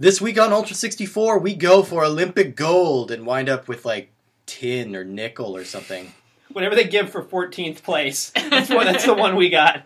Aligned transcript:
This 0.00 0.18
week 0.18 0.40
on 0.40 0.50
Ultra 0.50 0.74
64, 0.74 1.40
we 1.40 1.54
go 1.54 1.82
for 1.82 2.06
Olympic 2.06 2.56
gold 2.56 3.10
and 3.10 3.26
wind 3.26 3.50
up 3.50 3.68
with 3.68 3.84
like 3.84 4.10
tin 4.46 4.96
or 4.96 5.04
nickel 5.04 5.54
or 5.54 5.62
something. 5.62 6.14
Whatever 6.50 6.74
they 6.74 6.84
give 6.84 7.10
for 7.10 7.22
14th 7.22 7.82
place. 7.82 8.30
That's, 8.34 8.70
what, 8.70 8.84
that's 8.84 9.04
the 9.04 9.12
one 9.12 9.36
we 9.36 9.50
got. 9.50 9.84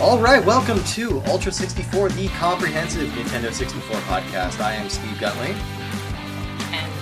All 0.00 0.20
right, 0.20 0.44
welcome 0.46 0.82
to 0.84 1.20
Ultra 1.26 1.50
64, 1.50 2.10
the 2.10 2.28
comprehensive 2.28 3.08
Nintendo 3.08 3.52
64 3.52 3.96
podcast. 4.02 4.60
I 4.60 4.74
am 4.74 4.88
Steve 4.88 5.16
Gutley. 5.16 5.79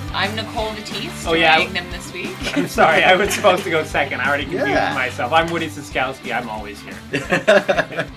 And 0.09 0.17
I'm 0.17 0.35
Nicole 0.37 0.71
Natisse, 0.73 1.27
Oh, 1.27 1.35
yeah. 1.35 1.57
doing 1.59 1.73
them 1.73 1.91
this 1.91 2.13
week. 2.13 2.35
I'm 2.57 2.69
sorry, 2.69 3.03
I 3.05 3.15
was 3.15 3.33
supposed 3.33 3.63
to 3.65 3.71
go 3.71 3.85
second. 3.85 4.21
I 4.21 4.29
already 4.29 4.45
confused 4.45 4.69
Yeah. 4.69 4.95
myself. 4.95 5.33
I'm 5.33 5.51
Woody 5.51 5.69
Siskowski. 5.69 6.35
I'm 6.35 6.49
always 6.49 6.81
here. 6.81 6.97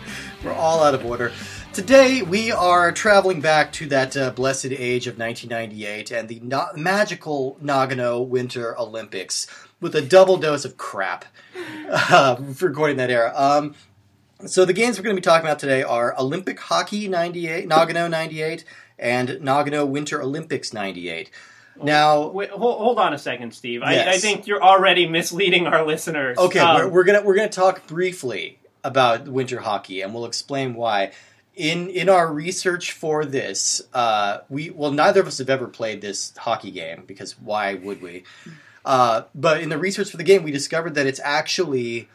We're 0.44 0.54
all 0.54 0.84
out 0.84 0.96
of 0.96 1.06
order. 1.06 1.32
Today, 1.74 2.22
we 2.22 2.52
are 2.52 2.92
traveling 2.92 3.40
back 3.42 3.72
to 3.74 3.88
that 3.88 4.18
uh, 4.18 4.32
blessed 4.32 4.66
age 4.72 5.08
of 5.08 5.18
1998 5.18 6.12
and 6.12 6.28
the 6.28 6.40
no- 6.42 6.68
magical 6.76 7.58
Nagano 7.64 8.26
Winter 8.26 8.78
Olympics 8.80 9.48
with 9.80 9.96
a 9.96 10.02
double 10.02 10.38
dose 10.38 10.66
of 10.66 10.78
crap 10.78 11.26
uh, 11.90 12.36
for 12.54 12.68
recording 12.70 12.98
that 12.98 13.10
era. 13.12 13.32
Um, 13.36 13.76
so, 14.46 14.66
the 14.66 14.74
games 14.74 14.98
we're 14.98 15.04
going 15.04 15.16
to 15.16 15.22
be 15.22 15.24
talking 15.24 15.46
about 15.46 15.60
today 15.60 15.84
are 15.84 16.18
Olympic 16.20 16.60
Hockey 16.60 17.08
98, 17.08 17.70
Nagano 17.70 18.10
98, 18.10 18.66
and 18.98 19.30
Nagano 19.30 19.88
Winter 19.88 20.22
Olympics 20.22 20.74
98. 20.74 21.30
Now, 21.86 22.28
Wait, 22.28 22.50
hold, 22.50 22.80
hold 22.80 23.00
on 23.00 23.14
a 23.14 23.18
second, 23.18 23.54
Steve. 23.54 23.82
I, 23.84 24.12
I 24.12 24.18
think 24.18 24.48
you're 24.48 24.64
already 24.64 25.08
misleading 25.08 25.68
our 25.68 25.86
listeners. 25.86 26.38
Okay, 26.38 26.60
Um, 26.60 26.78
we're, 26.78 26.88
we're 26.88 27.04
gonna 27.04 27.22
we're 27.22 27.36
gonna 27.36 27.50
talk 27.50 27.88
briefly 27.88 28.60
about 28.84 29.28
winter 29.28 29.60
hockey, 29.60 30.02
and 30.02 30.14
we'll 30.14 30.26
explain 30.26 30.74
why. 30.76 31.12
In 31.56 31.90
in 31.90 32.08
our 32.08 32.32
research 32.32 32.94
for 32.94 33.26
this, 33.26 33.82
uh, 33.94 34.40
we 34.50 34.70
well 34.70 34.92
neither 34.92 35.20
of 35.20 35.28
us 35.28 35.38
have 35.40 35.50
ever 35.50 35.68
played 35.68 36.02
this 36.02 36.36
hockey 36.38 36.72
game 36.72 37.04
because 37.06 37.38
why 37.40 37.74
would 37.76 38.02
we? 38.02 38.24
Uh, 38.86 39.24
but 39.36 39.62
in 39.62 39.70
the 39.70 39.78
research 39.78 40.10
for 40.10 40.18
the 40.18 40.24
game, 40.24 40.44
we 40.44 40.52
discovered 40.52 40.96
that 40.96 41.06
it's 41.06 41.20
actually 41.24 42.10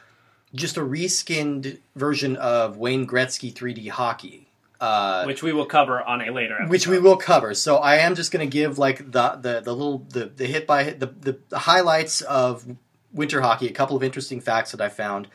just 0.55 0.77
a 0.77 0.81
reskinned 0.81 1.79
version 1.95 2.37
of 2.37 2.77
Wayne 2.77 3.07
Gretzky 3.07 3.53
3D 3.53 3.91
hockey. 3.91 4.46
Uh, 4.81 5.25
which 5.25 5.43
we 5.43 5.53
will 5.53 5.65
cover 5.67 6.03
on 6.03 6.21
a 6.21 6.31
later 6.31 6.55
episode. 6.55 6.71
which 6.71 6.87
we 6.87 6.99
will 6.99 7.17
cover. 7.17 7.55
So 7.55 7.77
I 7.79 7.97
am 7.97 8.15
just 8.15 8.31
going 8.31 8.47
to 8.49 8.53
give 8.53 8.79
like 8.79 8.99
the 9.11 9.31
the 9.41 9.61
the 9.61 9.73
little 9.75 9.99
the 10.11 10.27
the 10.27 10.47
hit 10.47 10.67
by 10.67 10.85
hit 10.85 11.01
the, 11.01 11.07
the 11.07 11.39
the 11.49 11.59
highlights 11.61 12.21
of 12.21 12.67
winter 13.13 13.41
hockey. 13.41 13.67
A 13.69 13.73
couple 13.73 13.97
of 13.97 14.03
interesting 14.03 14.41
facts 14.41 14.73
that 14.73 14.81
I 14.83 14.89
found. 14.91 15.29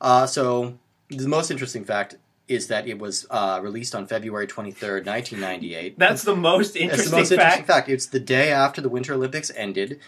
Uh, 0.00 0.26
so 0.26 0.78
the 1.08 1.28
most 1.28 1.50
interesting 1.50 1.84
fact 1.84 2.16
is 2.48 2.68
that 2.68 2.86
it 2.86 2.98
was 2.98 3.26
uh, 3.30 3.58
released 3.62 3.94
on 3.94 4.06
February 4.06 4.46
twenty 4.46 4.70
third, 4.70 5.04
nineteen 5.04 5.40
ninety 5.40 5.74
eight. 5.74 5.98
That's 5.98 6.22
the 6.22 6.34
most 6.36 6.76
It's 6.76 6.76
interesting 6.76 7.10
the 7.10 7.16
most 7.18 7.28
fact. 7.30 7.40
interesting 7.40 7.64
fact. 7.66 7.88
It's 7.90 8.06
the 8.06 8.20
day 8.20 8.50
after 8.50 8.80
the 8.80 8.88
Winter 8.88 9.12
Olympics 9.14 9.50
ended. 9.56 10.00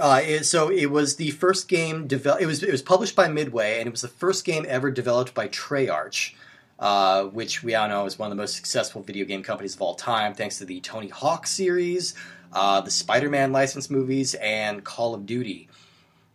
Uh, 0.00 0.20
it- 0.24 0.44
so 0.46 0.68
it 0.70 0.86
was 0.90 1.16
the 1.16 1.30
first 1.30 1.68
game 1.68 2.06
developed. 2.08 2.42
It 2.42 2.46
was 2.46 2.62
it 2.62 2.72
was 2.72 2.82
published 2.82 3.14
by 3.14 3.28
Midway, 3.28 3.78
and 3.78 3.86
it 3.86 3.90
was 3.90 4.00
the 4.00 4.08
first 4.08 4.44
game 4.44 4.64
ever 4.68 4.90
developed 4.90 5.34
by 5.34 5.46
Treyarch, 5.48 6.34
uh, 6.78 7.24
which 7.24 7.62
we 7.62 7.74
all 7.74 7.88
know 7.88 8.06
is 8.06 8.18
one 8.18 8.30
of 8.30 8.36
the 8.36 8.40
most 8.40 8.56
successful 8.56 9.02
video 9.02 9.24
game 9.24 9.42
companies 9.42 9.74
of 9.74 9.82
all 9.82 9.94
time, 9.94 10.34
thanks 10.34 10.58
to 10.58 10.64
the 10.64 10.80
Tony 10.80 11.08
Hawk 11.08 11.46
series, 11.46 12.14
uh, 12.52 12.80
the 12.80 12.90
Spider-Man 12.90 13.52
licensed 13.52 13.90
movies, 13.90 14.34
and 14.34 14.84
Call 14.84 15.14
of 15.14 15.26
Duty. 15.26 15.68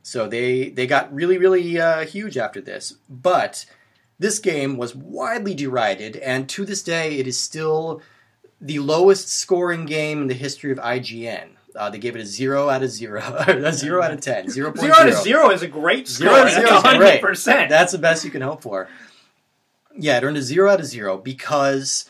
So 0.02 0.28
they 0.28 0.70
they 0.70 0.88
got 0.88 1.14
really 1.14 1.38
really 1.38 1.80
uh, 1.80 2.06
huge 2.06 2.38
after 2.38 2.62
this, 2.62 2.96
but 3.10 3.66
this 4.18 4.40
game 4.40 4.78
was 4.78 4.96
widely 4.96 5.54
derided, 5.54 6.16
and 6.18 6.48
to 6.50 6.66
this 6.66 6.82
day, 6.82 7.18
it 7.18 7.28
is 7.28 7.38
still 7.38 8.02
the 8.62 8.80
lowest 8.80 9.30
scoring 9.30 9.86
game 9.86 10.22
in 10.22 10.28
the 10.28 10.34
history 10.34 10.72
of 10.72 10.78
IGN. 10.80 11.50
Uh, 11.76 11.90
they 11.90 12.00
gave 12.00 12.16
it 12.16 12.22
a 12.22 12.26
zero 12.26 12.70
out 12.70 12.82
of 12.82 12.90
zero, 12.90 13.22
a 13.48 13.72
zero 13.72 14.02
out 14.02 14.12
of 14.12 14.22
ten, 14.22 14.50
zero 14.50 14.72
point 14.72 14.94
Zero 14.94 15.10
to 15.10 15.16
zero 15.16 15.52
is 15.52 15.62
a 15.62 15.68
great 15.68 16.08
score. 16.08 16.30
Zero 16.30 16.48
zero 16.50 16.76
is 16.78 16.98
great. 16.98 17.22
100%. 17.22 17.70
That's 17.70 17.92
the 17.92 17.98
best 17.98 18.26
you 18.26 18.32
can 18.32 18.42
hope 18.42 18.62
for. 18.62 18.90
Yeah, 20.02 20.18
it 20.18 20.24
earned 20.24 20.38
a 20.38 20.42
zero 20.42 20.72
out 20.72 20.80
of 20.80 20.86
zero 20.86 21.18
because 21.18 22.06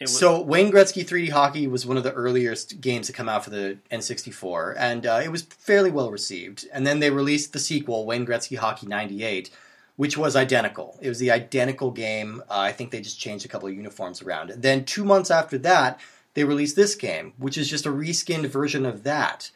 was- 0.00 0.18
so 0.18 0.40
Wayne 0.40 0.72
Gretzky 0.72 1.06
3D 1.06 1.30
Hockey 1.30 1.66
was 1.66 1.84
one 1.84 1.96
of 1.96 2.04
the 2.04 2.12
earliest 2.12 2.80
games 2.80 3.06
to 3.08 3.12
come 3.12 3.28
out 3.28 3.44
for 3.44 3.50
the 3.50 3.78
N64, 3.90 4.74
and 4.78 5.06
uh, 5.06 5.20
it 5.22 5.30
was 5.30 5.42
fairly 5.42 5.90
well 5.90 6.10
received. 6.10 6.66
And 6.72 6.86
then 6.86 7.00
they 7.00 7.10
released 7.10 7.52
the 7.52 7.58
sequel, 7.58 8.06
Wayne 8.06 8.26
Gretzky 8.26 8.56
Hockey 8.56 8.86
98, 8.86 9.50
which 9.96 10.16
was 10.16 10.36
identical. 10.36 10.98
It 11.02 11.08
was 11.08 11.18
the 11.18 11.30
identical 11.30 11.90
game. 11.90 12.42
Uh, 12.48 12.58
I 12.60 12.72
think 12.72 12.90
they 12.90 13.00
just 13.00 13.20
changed 13.20 13.44
a 13.44 13.48
couple 13.48 13.68
of 13.68 13.74
uniforms 13.74 14.22
around. 14.22 14.50
And 14.50 14.62
Then 14.62 14.84
two 14.84 15.04
months 15.04 15.30
after 15.30 15.58
that, 15.58 16.00
they 16.34 16.44
released 16.44 16.76
this 16.76 16.94
game, 16.94 17.34
which 17.36 17.58
is 17.58 17.68
just 17.68 17.86
a 17.86 17.90
reskinned 17.90 18.46
version 18.46 18.86
of 18.86 19.02
that. 19.02 19.50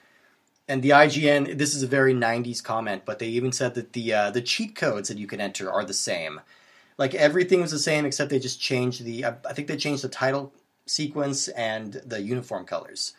And 0.69 0.83
the 0.83 0.91
IGN, 0.91 1.57
this 1.59 1.75
is 1.75 1.83
a 1.83 1.87
very 1.87 2.15
'90s 2.15 2.63
comment, 2.63 3.03
but 3.05 3.19
they 3.19 3.29
even 3.29 3.53
said 3.53 3.75
that 3.75 3.93
the 3.93 4.13
uh, 4.13 4.31
the 4.31 4.41
cheat 4.41 4.75
codes 4.75 5.09
that 5.09 5.19
you 5.19 5.27
can 5.27 5.41
enter 5.41 5.71
are 5.71 5.85
the 5.85 5.93
same. 5.93 6.41
Like 6.99 7.15
everything 7.15 7.61
was 7.61 7.71
the 7.73 7.79
same 7.79 8.05
except 8.07 8.31
they 8.31 8.39
just 8.39 8.61
changed 8.61 9.05
the. 9.05 9.25
I 9.25 9.35
I 9.49 9.53
think 9.53 9.69
they 9.69 9.77
changed 9.77 10.03
the 10.05 10.09
title 10.09 10.53
sequence 10.87 11.49
and 11.49 11.95
the 12.07 12.21
uniform 12.21 12.65
colors. 12.67 13.15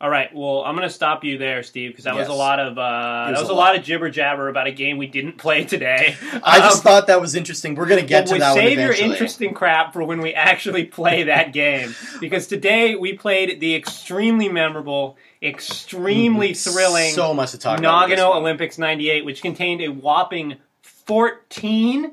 All 0.00 0.10
right, 0.10 0.34
well, 0.34 0.64
I'm 0.64 0.74
going 0.74 0.88
to 0.88 0.92
stop 0.92 1.22
you 1.22 1.38
there, 1.38 1.62
Steve, 1.62 1.92
because 1.92 2.06
that 2.06 2.16
was 2.16 2.26
a 2.26 2.32
lot 2.32 2.58
of 2.58 2.76
uh, 2.76 2.80
It 2.80 2.82
that 2.82 3.30
was 3.34 3.40
was 3.42 3.48
a 3.50 3.52
lot. 3.52 3.66
lot 3.66 3.76
of 3.78 3.84
jibber 3.84 4.10
jabber 4.10 4.48
about 4.48 4.66
a 4.66 4.72
game 4.72 4.98
we 4.98 5.06
didn't 5.06 5.38
play 5.38 5.62
today. 5.64 6.16
I 6.42 6.58
just 6.58 6.78
Um, 6.78 6.82
thought 6.82 7.06
that 7.06 7.20
was 7.20 7.36
interesting. 7.36 7.76
We're 7.76 7.86
gonna 7.86 8.02
get 8.02 8.24
But 8.24 8.28
to 8.30 8.32
we 8.34 8.38
that 8.40 8.50
one 8.50 8.58
save 8.64 8.78
your 8.80 8.92
interesting 8.94 9.54
crap 9.54 9.92
for 9.92 10.02
when 10.02 10.20
we 10.20 10.34
actually 10.34 10.86
play 10.86 11.22
that 11.24 11.52
game. 11.52 11.94
Because 12.20 12.48
today 12.48 12.96
we 12.96 13.12
played 13.12 13.60
the 13.60 13.76
extremely 13.76 14.48
memorable, 14.48 15.16
extremely 15.40 16.52
thrilling 16.54 17.10
Mm-hmm. 17.12 17.14
So 17.14 17.32
much 17.32 17.52
to 17.52 17.58
talk 17.58 17.78
about. 17.78 18.08
Nagano. 18.08 18.34
Olympics 18.34 18.78
98, 18.78 19.24
which 19.24 19.40
contained 19.40 19.82
a 19.82 19.88
whopping 19.88 20.56
14 20.82 22.12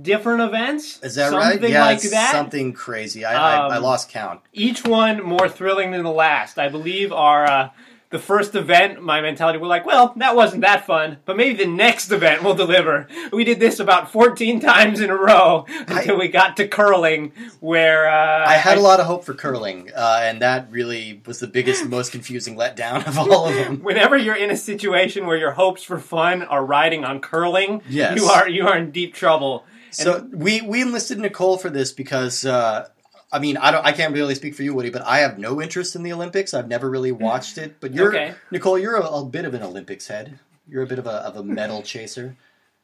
different 0.00 0.40
events. 0.42 1.00
Is 1.02 1.14
that 1.16 1.30
something 1.30 1.60
right? 1.62 1.70
Yeah, 1.70 1.84
like 1.86 2.02
that. 2.02 2.32
something 2.32 2.72
crazy. 2.72 3.24
I, 3.24 3.34
I, 3.34 3.56
I 3.68 3.76
Um, 3.76 3.82
lost 3.82 4.08
count. 4.10 4.40
Each 4.52 4.84
one 4.84 5.22
more 5.22 5.48
thrilling 5.48 5.92
than 5.92 6.02
the 6.02 6.10
last. 6.10 6.58
I 6.58 6.68
believe 6.68 7.12
our. 7.12 7.44
Uh, 7.46 7.70
the 8.10 8.18
first 8.20 8.54
event, 8.54 9.02
my 9.02 9.20
mentality 9.20 9.58
was 9.58 9.68
like, 9.68 9.84
well, 9.84 10.12
that 10.18 10.36
wasn't 10.36 10.60
that 10.62 10.86
fun, 10.86 11.16
but 11.24 11.36
maybe 11.36 11.64
the 11.64 11.68
next 11.68 12.12
event 12.12 12.44
will 12.44 12.54
deliver. 12.54 13.08
We 13.32 13.42
did 13.42 13.58
this 13.58 13.80
about 13.80 14.12
14 14.12 14.60
times 14.60 15.00
in 15.00 15.10
a 15.10 15.16
row 15.16 15.64
until 15.68 16.16
we 16.16 16.28
got 16.28 16.56
to 16.58 16.68
curling, 16.68 17.32
where 17.58 18.08
uh, 18.08 18.46
I 18.48 18.52
had 18.54 18.78
a 18.78 18.82
lot 18.82 19.00
of 19.00 19.06
hope 19.06 19.24
for 19.24 19.34
curling, 19.34 19.90
uh, 19.96 20.20
and 20.22 20.40
that 20.42 20.70
really 20.70 21.22
was 21.26 21.40
the 21.40 21.48
biggest, 21.48 21.86
most 21.88 22.12
confusing 22.12 22.54
letdown 22.56 23.04
of 23.04 23.18
all 23.18 23.48
of 23.48 23.54
them. 23.56 23.78
Whenever 23.82 24.16
you're 24.16 24.36
in 24.36 24.50
a 24.52 24.56
situation 24.56 25.26
where 25.26 25.36
your 25.38 25.52
hopes 25.52 25.82
for 25.82 25.98
fun 25.98 26.44
are 26.44 26.64
riding 26.64 27.04
on 27.04 27.18
curling, 27.18 27.82
Yes. 27.88 28.16
you 28.16 28.26
are 28.26 28.48
you 28.48 28.68
are 28.68 28.76
in 28.78 28.92
deep 28.92 29.14
trouble. 29.14 29.64
So 29.94 30.28
we 30.32 30.60
we 30.60 30.82
enlisted 30.82 31.18
Nicole 31.18 31.56
for 31.58 31.70
this 31.70 31.92
because 31.92 32.44
uh, 32.44 32.88
I 33.32 33.38
mean 33.38 33.56
I 33.56 33.70
don't 33.70 33.84
I 33.84 33.92
can't 33.92 34.14
really 34.14 34.34
speak 34.34 34.54
for 34.54 34.62
you 34.62 34.74
Woody, 34.74 34.90
but 34.90 35.02
I 35.02 35.18
have 35.18 35.38
no 35.38 35.60
interest 35.60 35.94
in 35.96 36.02
the 36.02 36.12
Olympics. 36.12 36.52
I've 36.54 36.68
never 36.68 36.90
really 36.90 37.12
watched 37.12 37.58
it. 37.58 37.80
But 37.80 37.94
you're 37.94 38.08
Okay. 38.08 38.34
Nicole, 38.50 38.78
you're 38.78 38.96
a, 38.96 39.06
a 39.06 39.24
bit 39.24 39.44
of 39.44 39.54
an 39.54 39.62
Olympics 39.62 40.08
head. 40.08 40.38
You're 40.68 40.82
a 40.82 40.86
bit 40.86 40.98
of 40.98 41.06
a 41.06 41.10
of 41.28 41.36
a 41.36 41.42
medal 41.42 41.82
chaser. 41.82 42.36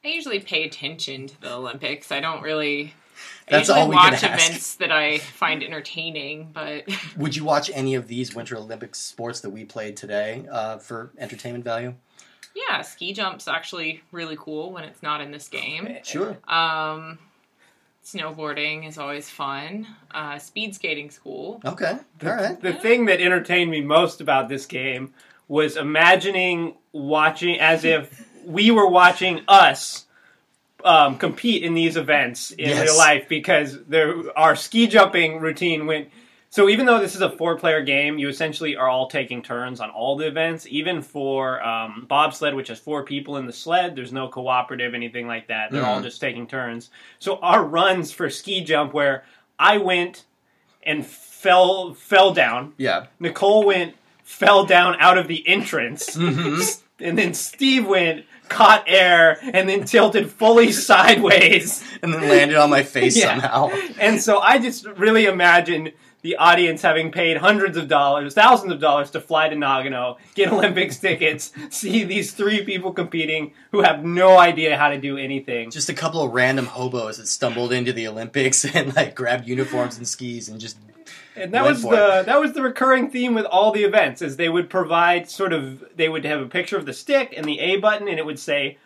I 0.04 0.08
usually 0.08 0.40
pay 0.40 0.64
attention 0.64 1.26
to 1.28 1.40
the 1.40 1.52
Olympics. 1.54 2.10
I 2.10 2.20
don't 2.20 2.42
really. 2.42 2.94
I 3.48 3.50
That's 3.50 3.68
usually 3.68 3.80
all 3.80 3.88
we 3.88 3.96
can 3.96 4.12
watch 4.12 4.24
ask. 4.24 4.48
events 4.48 4.74
that 4.76 4.90
I 4.90 5.18
find 5.18 5.62
entertaining, 5.62 6.52
but 6.54 6.84
Would 7.18 7.36
you 7.36 7.44
watch 7.44 7.70
any 7.74 7.94
of 7.94 8.08
these 8.08 8.34
Winter 8.34 8.56
Olympics 8.56 8.98
sports 8.98 9.40
that 9.40 9.50
we 9.50 9.64
played 9.64 9.96
today 9.98 10.46
uh, 10.50 10.78
for 10.78 11.10
entertainment 11.18 11.64
value? 11.64 11.94
Yeah, 12.68 12.82
ski 12.82 13.12
jump's 13.12 13.48
actually 13.48 14.02
really 14.12 14.36
cool 14.38 14.72
when 14.72 14.84
it's 14.84 15.02
not 15.02 15.20
in 15.20 15.30
this 15.30 15.48
game. 15.48 15.96
Sure. 16.02 16.36
Um, 16.48 17.18
snowboarding 18.04 18.86
is 18.88 18.98
always 18.98 19.28
fun. 19.28 19.86
Uh, 20.10 20.38
speed 20.38 20.74
skating's 20.74 21.18
cool. 21.18 21.60
Okay. 21.64 21.98
All 22.24 22.28
right. 22.34 22.60
The 22.60 22.72
thing 22.72 23.06
that 23.06 23.20
entertained 23.20 23.70
me 23.70 23.80
most 23.80 24.20
about 24.20 24.48
this 24.48 24.66
game 24.66 25.12
was 25.48 25.76
imagining 25.76 26.74
watching 26.92 27.58
as 27.60 27.84
if 27.84 28.26
we 28.44 28.70
were 28.70 28.86
watching 28.88 29.40
us 29.48 30.06
um, 30.84 31.18
compete 31.18 31.62
in 31.62 31.74
these 31.74 31.96
events 31.96 32.52
in 32.52 32.70
Yes. 32.70 32.82
real 32.82 32.96
life 32.96 33.28
because 33.28 33.78
there, 33.84 34.14
our 34.38 34.56
ski 34.56 34.86
jumping 34.86 35.40
routine 35.40 35.86
went. 35.86 36.08
So 36.52 36.68
even 36.68 36.84
though 36.84 36.98
this 36.98 37.14
is 37.14 37.20
a 37.22 37.30
four-player 37.30 37.82
game, 37.84 38.18
you 38.18 38.28
essentially 38.28 38.74
are 38.74 38.88
all 38.88 39.08
taking 39.08 39.40
turns 39.40 39.80
on 39.80 39.88
all 39.90 40.16
the 40.16 40.26
events. 40.26 40.66
Even 40.68 41.00
for 41.00 41.62
um, 41.64 42.06
bobsled, 42.08 42.54
which 42.56 42.66
has 42.68 42.80
four 42.80 43.04
people 43.04 43.36
in 43.36 43.46
the 43.46 43.52
sled, 43.52 43.94
there's 43.94 44.12
no 44.12 44.26
cooperative 44.26 44.92
anything 44.92 45.28
like 45.28 45.46
that. 45.46 45.70
They're 45.70 45.86
all 45.86 46.00
Mhm. 46.00 46.04
just 46.04 46.20
taking 46.20 46.48
turns. 46.48 46.90
So 47.20 47.36
our 47.38 47.62
runs 47.64 48.10
for 48.10 48.28
ski 48.28 48.64
jump, 48.64 48.92
where 48.92 49.22
I 49.60 49.78
went 49.78 50.24
and 50.82 51.06
fell 51.06 51.94
fell 51.94 52.32
down. 52.34 52.72
Yeah. 52.78 53.06
Nicole 53.20 53.64
went 53.64 53.94
fell 54.24 54.64
down 54.64 54.96
out 54.98 55.18
of 55.18 55.28
the 55.28 55.46
entrance, 55.48 56.16
Mhm. 56.16 56.80
and 57.00 57.16
then 57.16 57.32
Steve 57.32 57.86
went 57.86 58.24
caught 58.48 58.82
air 58.88 59.38
and 59.52 59.68
then 59.68 59.84
tilted 59.84 60.28
fully 60.28 60.72
sideways. 60.88 61.84
And 62.02 62.12
then 62.12 62.28
landed 62.28 62.56
on 62.56 62.70
my 62.70 62.82
face 62.82 63.16
Yeah. 63.16 63.26
somehow. 63.40 63.70
And 64.00 64.20
so 64.20 64.40
I 64.40 64.58
just 64.58 64.84
really 64.96 65.26
imagine 65.26 65.92
the 66.22 66.36
audience 66.36 66.82
having 66.82 67.10
paid 67.10 67.38
hundreds 67.38 67.76
of 67.76 67.88
dollars, 67.88 68.34
thousands 68.34 68.72
of 68.72 68.80
dollars 68.80 69.10
to 69.12 69.20
fly 69.20 69.48
to 69.48 69.56
Nagano, 69.56 70.16
get 70.34 70.52
Olympics 70.52 70.98
tickets, 70.98 71.52
see 71.70 72.04
these 72.04 72.32
three 72.32 72.64
people 72.64 72.92
competing 72.92 73.52
who 73.72 73.82
have 73.82 74.04
no 74.04 74.38
idea 74.38 74.76
how 74.76 74.90
to 74.90 75.00
do 75.00 75.16
anything. 75.16 75.70
Just 75.70 75.88
a 75.88 75.94
couple 75.94 76.22
of 76.22 76.32
random 76.32 76.66
hobos 76.66 77.16
that 77.18 77.26
stumbled 77.26 77.72
into 77.72 77.92
the 77.92 78.06
Olympics 78.08 78.64
and 78.74 78.94
like 78.94 79.14
grabbed 79.14 79.46
uniforms 79.48 79.96
and 79.96 80.06
skis 80.06 80.48
and 80.48 80.60
just 80.60 80.76
And 81.36 81.54
that 81.54 81.64
was 81.64 81.82
the 81.82 82.22
that 82.26 82.40
was 82.40 82.52
the 82.52 82.62
recurring 82.62 83.10
theme 83.10 83.34
with 83.34 83.46
all 83.46 83.72
the 83.72 83.84
events 83.84 84.20
is 84.20 84.36
they 84.36 84.48
would 84.48 84.68
provide 84.68 85.30
sort 85.30 85.52
of 85.52 85.84
they 85.96 86.08
would 86.08 86.24
have 86.24 86.40
a 86.40 86.46
picture 86.46 86.76
of 86.76 86.84
the 86.86 86.92
stick 86.92 87.32
and 87.36 87.46
the 87.46 87.58
A 87.60 87.76
button 87.78 88.08
and 88.08 88.18
it 88.18 88.26
would 88.26 88.38
say 88.38 88.76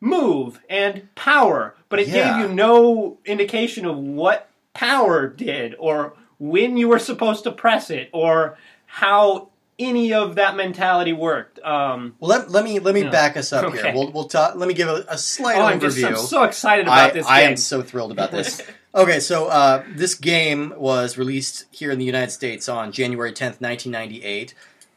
move 0.00 0.60
and 0.68 1.08
power, 1.14 1.74
but 1.88 1.98
it 1.98 2.08
Yeah. 2.08 2.38
gave 2.38 2.48
you 2.48 2.54
no 2.54 3.18
indication 3.24 3.84
of 3.86 3.96
what 3.96 4.48
power 4.74 5.26
did 5.26 5.74
or 5.78 6.12
when 6.50 6.76
you 6.76 6.88
were 6.88 6.98
supposed 6.98 7.44
to 7.44 7.52
press 7.52 7.90
it 7.90 8.10
or 8.12 8.58
how 8.86 9.48
any 9.78 10.12
of 10.12 10.34
that 10.36 10.54
mentality 10.56 11.12
worked. 11.12 11.58
Um, 11.64 12.14
Well, 12.20 12.28
let, 12.30 12.50
let 12.50 12.64
me 12.64 12.78
let 12.78 12.94
me 12.94 13.02
Yeah. 13.02 13.10
back 13.10 13.36
us 13.36 13.52
up 13.52 13.64
Okay. 13.64 13.82
here. 13.82 13.92
We'll 13.94 14.12
we'll 14.12 14.28
talk. 14.28 14.54
Let 14.54 14.68
me 14.68 14.74
give 14.74 14.88
a, 14.88 15.04
a 15.08 15.18
slight 15.18 15.56
oh, 15.56 15.62
I'm 15.64 15.80
overview. 15.80 15.80
just 15.80 16.04
I'm 16.04 16.16
so 16.16 16.44
excited 16.44 16.86
about 16.86 17.10
I, 17.10 17.12
this 17.12 17.26
I 17.26 17.40
game. 17.40 17.50
am 17.52 17.56
so 17.56 17.82
thrilled 17.82 18.12
about 18.12 18.30
this. 18.30 18.60
okay, 18.94 19.18
so 19.20 19.46
uh, 19.46 19.82
this 19.96 20.14
game 20.14 20.74
was 20.76 21.18
released 21.18 21.64
here 21.72 21.90
in 21.90 21.98
the 21.98 22.04
United 22.04 22.30
States 22.30 22.68
on 22.68 22.92
January 22.92 23.32
10th, 23.32 23.60
1998. 23.60 24.54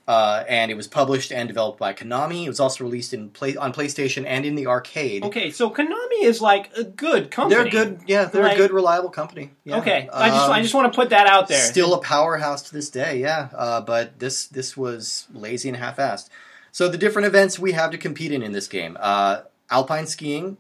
Uh, 0.07 0.45
and 0.47 0.71
it 0.71 0.75
was 0.75 0.87
published 0.87 1.33
and 1.33 1.49
developed 1.49 1.77
by 1.77 1.91
Konami. 1.93 2.45
It 2.45 2.47
was 2.47 2.61
also 2.61 2.85
released 2.85 3.13
in 3.13 3.29
play, 3.29 3.57
on 3.57 3.73
PlayStation 3.73 4.23
and 4.25 4.45
in 4.45 4.55
the 4.55 4.67
arcade. 4.67 5.23
okay, 5.25 5.51
so 5.51 5.69
Konami 5.69 6.21
is 6.21 6.39
like 6.39 6.71
a 6.77 6.85
good 6.85 7.29
company. 7.29 7.61
They're 7.61 7.69
good. 7.69 7.99
Yeah, 8.07 8.23
they're 8.25 8.43
Like- 8.43 8.53
a 8.53 8.57
good, 8.57 8.71
reliable 8.71 9.09
company. 9.09 9.51
Yeah. 9.65 9.79
Okay, 9.79 10.07
I 10.13 10.29
just 10.29 10.45
Um, 10.45 10.51
I 10.53 10.61
just 10.61 10.73
want 10.73 10.93
to 10.93 10.95
put 10.95 11.09
that 11.09 11.27
out 11.27 11.49
there. 11.49 11.59
Still 11.59 11.93
a 11.93 11.99
powerhouse 11.99 12.61
to 12.63 12.73
this 12.73 12.89
day, 12.89 13.19
yeah. 13.19 13.49
Uh, 13.53 13.81
but 13.81 14.17
this 14.19 14.45
this 14.47 14.77
was 14.77 15.27
lazy 15.33 15.67
and 15.67 15.77
half-assed. 15.77 16.29
So 16.71 16.87
the 16.87 16.97
different 16.97 17.25
events 17.25 17.59
we 17.59 17.73
have 17.73 17.91
to 17.91 17.97
compete 17.97 18.31
in 18.31 18.41
in 18.41 18.53
this 18.53 18.67
game: 18.69 18.95
uh, 19.01 19.41
alpine 19.69 20.07
skiing, 20.07 20.55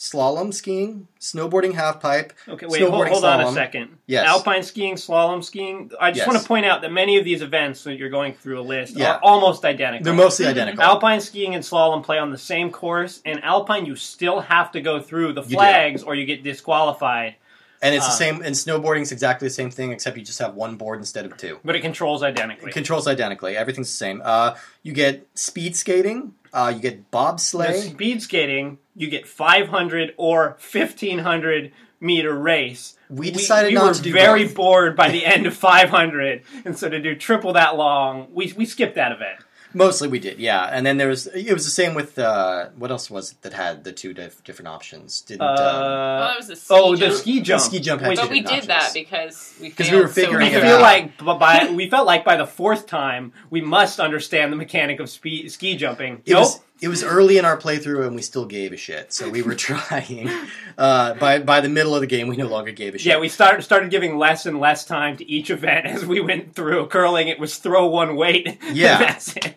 slalom 0.00 0.52
skiing, 0.52 1.06
snowboarding 1.20 1.72
halfpipe. 1.72 2.30
Okay, 2.48 2.64
wait, 2.66 2.80
hold, 2.80 2.94
Snowboarding 2.94 3.08
hold 3.10 3.24
on 3.26 3.40
a 3.42 3.52
second. 3.52 3.98
Yes. 4.06 4.26
Alpine 4.26 4.62
skiing, 4.62 4.94
slalom 4.94 5.44
skiing. 5.44 5.90
I 6.00 6.10
just 6.10 6.20
Yes. 6.20 6.26
want 6.26 6.40
to 6.40 6.48
point 6.48 6.64
out 6.64 6.80
that 6.80 6.90
many 6.90 7.18
of 7.18 7.24
these 7.26 7.42
events 7.42 7.84
that 7.84 7.96
you're 7.96 8.08
going 8.08 8.32
through 8.32 8.58
a 8.58 8.62
list 8.62 8.96
Yeah. 8.96 9.12
are 9.16 9.20
almost 9.22 9.62
identical. 9.66 10.04
They're 10.06 10.14
mostly 10.14 10.46
identical. 10.46 10.82
Alpine 10.82 11.20
skiing 11.20 11.54
and 11.54 11.62
slalom 11.62 12.02
play 12.02 12.16
on 12.16 12.30
the 12.30 12.38
same 12.38 12.70
course, 12.70 13.20
and 13.26 13.44
Alpine 13.44 13.84
you 13.84 13.94
still 13.94 14.40
have 14.40 14.72
to 14.72 14.80
go 14.80 15.00
through 15.00 15.34
the 15.34 15.42
flags 15.42 16.02
or 16.02 16.14
you 16.14 16.24
get 16.24 16.42
disqualified. 16.42 17.34
And 17.82 17.94
it's 17.94 18.06
the 18.06 18.12
Uh, 18.12 18.16
same. 18.16 18.42
And 18.42 18.54
snowboarding's 18.54 19.12
exactly 19.12 19.48
the 19.48 19.54
same 19.54 19.70
thing, 19.70 19.90
except 19.92 20.16
you 20.16 20.22
just 20.22 20.38
have 20.38 20.54
one 20.54 20.76
board 20.76 20.98
instead 20.98 21.24
of 21.26 21.36
two. 21.38 21.60
But 21.64 21.76
it 21.76 21.80
controls 21.80 22.22
identically. 22.22 22.70
It 22.70 22.74
controls 22.74 23.06
identically. 23.06 23.56
Everything's 23.56 23.88
the 23.90 23.96
same. 23.96 24.20
Uh, 24.24 24.54
you 24.82 24.92
get 24.94 25.26
speed 25.34 25.76
skating. 25.76 26.34
Uh, 26.52 26.72
you 26.74 26.80
get 26.82 27.10
the 27.10 27.16
bobsleigh. 27.16 27.90
speed 27.90 28.20
skating, 28.20 28.76
you 29.00 29.08
get 29.08 29.26
500 29.26 30.14
or 30.16 30.56
1500 30.60 31.72
meter 32.00 32.34
race. 32.34 32.96
We 33.08 33.30
decided 33.30 33.68
we 33.68 33.74
not 33.74 33.86
were 33.86 33.94
to 33.94 34.02
do 34.02 34.12
very 34.12 34.44
both. 34.44 34.54
bored 34.54 34.96
by 34.96 35.10
the 35.10 35.24
end 35.26 35.46
of 35.46 35.56
500, 35.56 36.42
and 36.64 36.78
so 36.78 36.88
to 36.88 37.00
do 37.00 37.14
triple 37.16 37.52
that 37.54 37.76
long, 37.76 38.28
we 38.32 38.52
we 38.56 38.64
skipped 38.66 38.94
that 38.96 39.12
event. 39.12 39.40
Mostly 39.72 40.08
we 40.08 40.18
did, 40.18 40.40
yeah. 40.40 40.64
And 40.64 40.84
then 40.84 40.96
there 40.96 41.06
was 41.08 41.28
it 41.28 41.52
was 41.52 41.64
the 41.64 41.70
same 41.70 41.94
with 41.94 42.18
uh, 42.18 42.70
what 42.76 42.90
else 42.90 43.08
was 43.08 43.32
it 43.32 43.42
that 43.42 43.52
had 43.52 43.84
the 43.84 43.92
two 43.92 44.12
dif- 44.12 44.42
different 44.42 44.66
options? 44.68 45.20
Didn't 45.20 45.42
Uh, 45.42 45.44
um, 45.44 45.56
well, 45.56 46.28
that 46.28 46.36
was 46.38 46.50
a 46.50 46.56
ski 46.56 46.74
oh, 46.74 46.96
jump. 46.96 47.12
the 47.12 47.18
ski 47.18 47.40
jump. 47.40 47.62
ski 47.62 47.78
jump 47.80 48.00
had 48.02 48.08
Which- 48.10 48.18
two 48.18 48.24
But 48.24 48.30
we 48.32 48.40
different 48.40 48.62
did 48.62 48.68
that 48.70 48.76
options. 48.88 48.94
because 48.94 49.54
we 49.60 49.70
failed 49.70 50.02
were 50.02 50.08
so 50.08 50.12
figuring 50.14 50.48
we 50.50 50.56
it 50.56 50.60
feel 50.62 50.76
out. 50.76 50.82
like 50.82 51.18
by 51.38 51.70
we 51.72 51.88
felt 51.88 52.04
like 52.06 52.24
by 52.24 52.36
the 52.36 52.46
fourth 52.46 52.86
time 52.88 53.32
we 53.48 53.60
must 53.60 54.00
understand 54.00 54.52
the 54.52 54.56
mechanic 54.56 54.98
of 54.98 55.08
speed, 55.08 55.50
ski 55.52 55.76
jumping. 55.76 56.22
It 56.26 56.32
nope. 56.32 56.40
was 56.40 56.60
it 56.80 56.88
was 56.88 57.04
early 57.04 57.36
in 57.36 57.44
our 57.44 57.56
playthrough 57.58 58.06
and 58.06 58.14
we 58.14 58.22
still 58.22 58.46
gave 58.46 58.72
a 58.72 58.76
shit. 58.76 59.12
So 59.12 59.28
we 59.28 59.42
were 59.42 59.54
trying. 59.56 60.30
Uh, 60.78 61.14
by 61.14 61.38
by 61.40 61.60
the 61.60 61.68
middle 61.68 61.94
of 61.94 62.00
the 62.00 62.06
game, 62.06 62.28
we 62.28 62.36
no 62.36 62.48
longer 62.48 62.72
gave 62.72 62.94
a 62.94 62.98
shit. 62.98 63.06
yeah, 63.06 63.18
we 63.18 63.28
started 63.28 63.62
started 63.62 63.90
giving 63.90 64.18
less 64.18 64.46
and 64.46 64.58
less 64.58 64.84
time 64.84 65.16
to 65.18 65.30
each 65.30 65.50
event 65.50 65.86
as 65.86 66.04
we 66.06 66.20
went 66.20 66.54
through. 66.54 66.86
Curling, 66.86 67.28
it 67.28 67.38
was 67.38 67.58
throw 67.58 67.86
one 67.86 68.16
weight. 68.16 68.58
Yeah. 68.72 68.98
That's 68.98 69.36
it. 69.36 69.56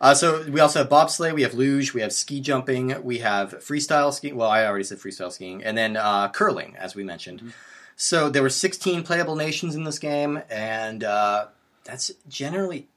Uh, 0.00 0.14
so 0.14 0.42
we 0.50 0.58
also 0.58 0.80
have 0.80 0.88
bobsleigh, 0.88 1.32
we 1.32 1.42
have 1.42 1.54
luge, 1.54 1.94
we 1.94 2.00
have 2.00 2.12
ski 2.12 2.40
jumping, 2.40 3.00
we 3.04 3.18
have 3.18 3.52
freestyle 3.60 4.12
skiing. 4.12 4.34
Well, 4.34 4.50
I 4.50 4.66
already 4.66 4.84
said 4.84 4.98
freestyle 4.98 5.30
skiing, 5.30 5.62
and 5.62 5.78
then 5.78 5.96
uh, 5.96 6.28
curling, 6.30 6.74
as 6.76 6.96
we 6.96 7.04
mentioned. 7.04 7.38
Mm-hmm. 7.40 7.50
So 7.94 8.28
there 8.28 8.42
were 8.42 8.50
16 8.50 9.04
playable 9.04 9.36
nations 9.36 9.76
in 9.76 9.84
this 9.84 10.00
game, 10.00 10.42
and 10.50 11.04
uh, 11.04 11.46
that's 11.84 12.10
generally 12.28 12.88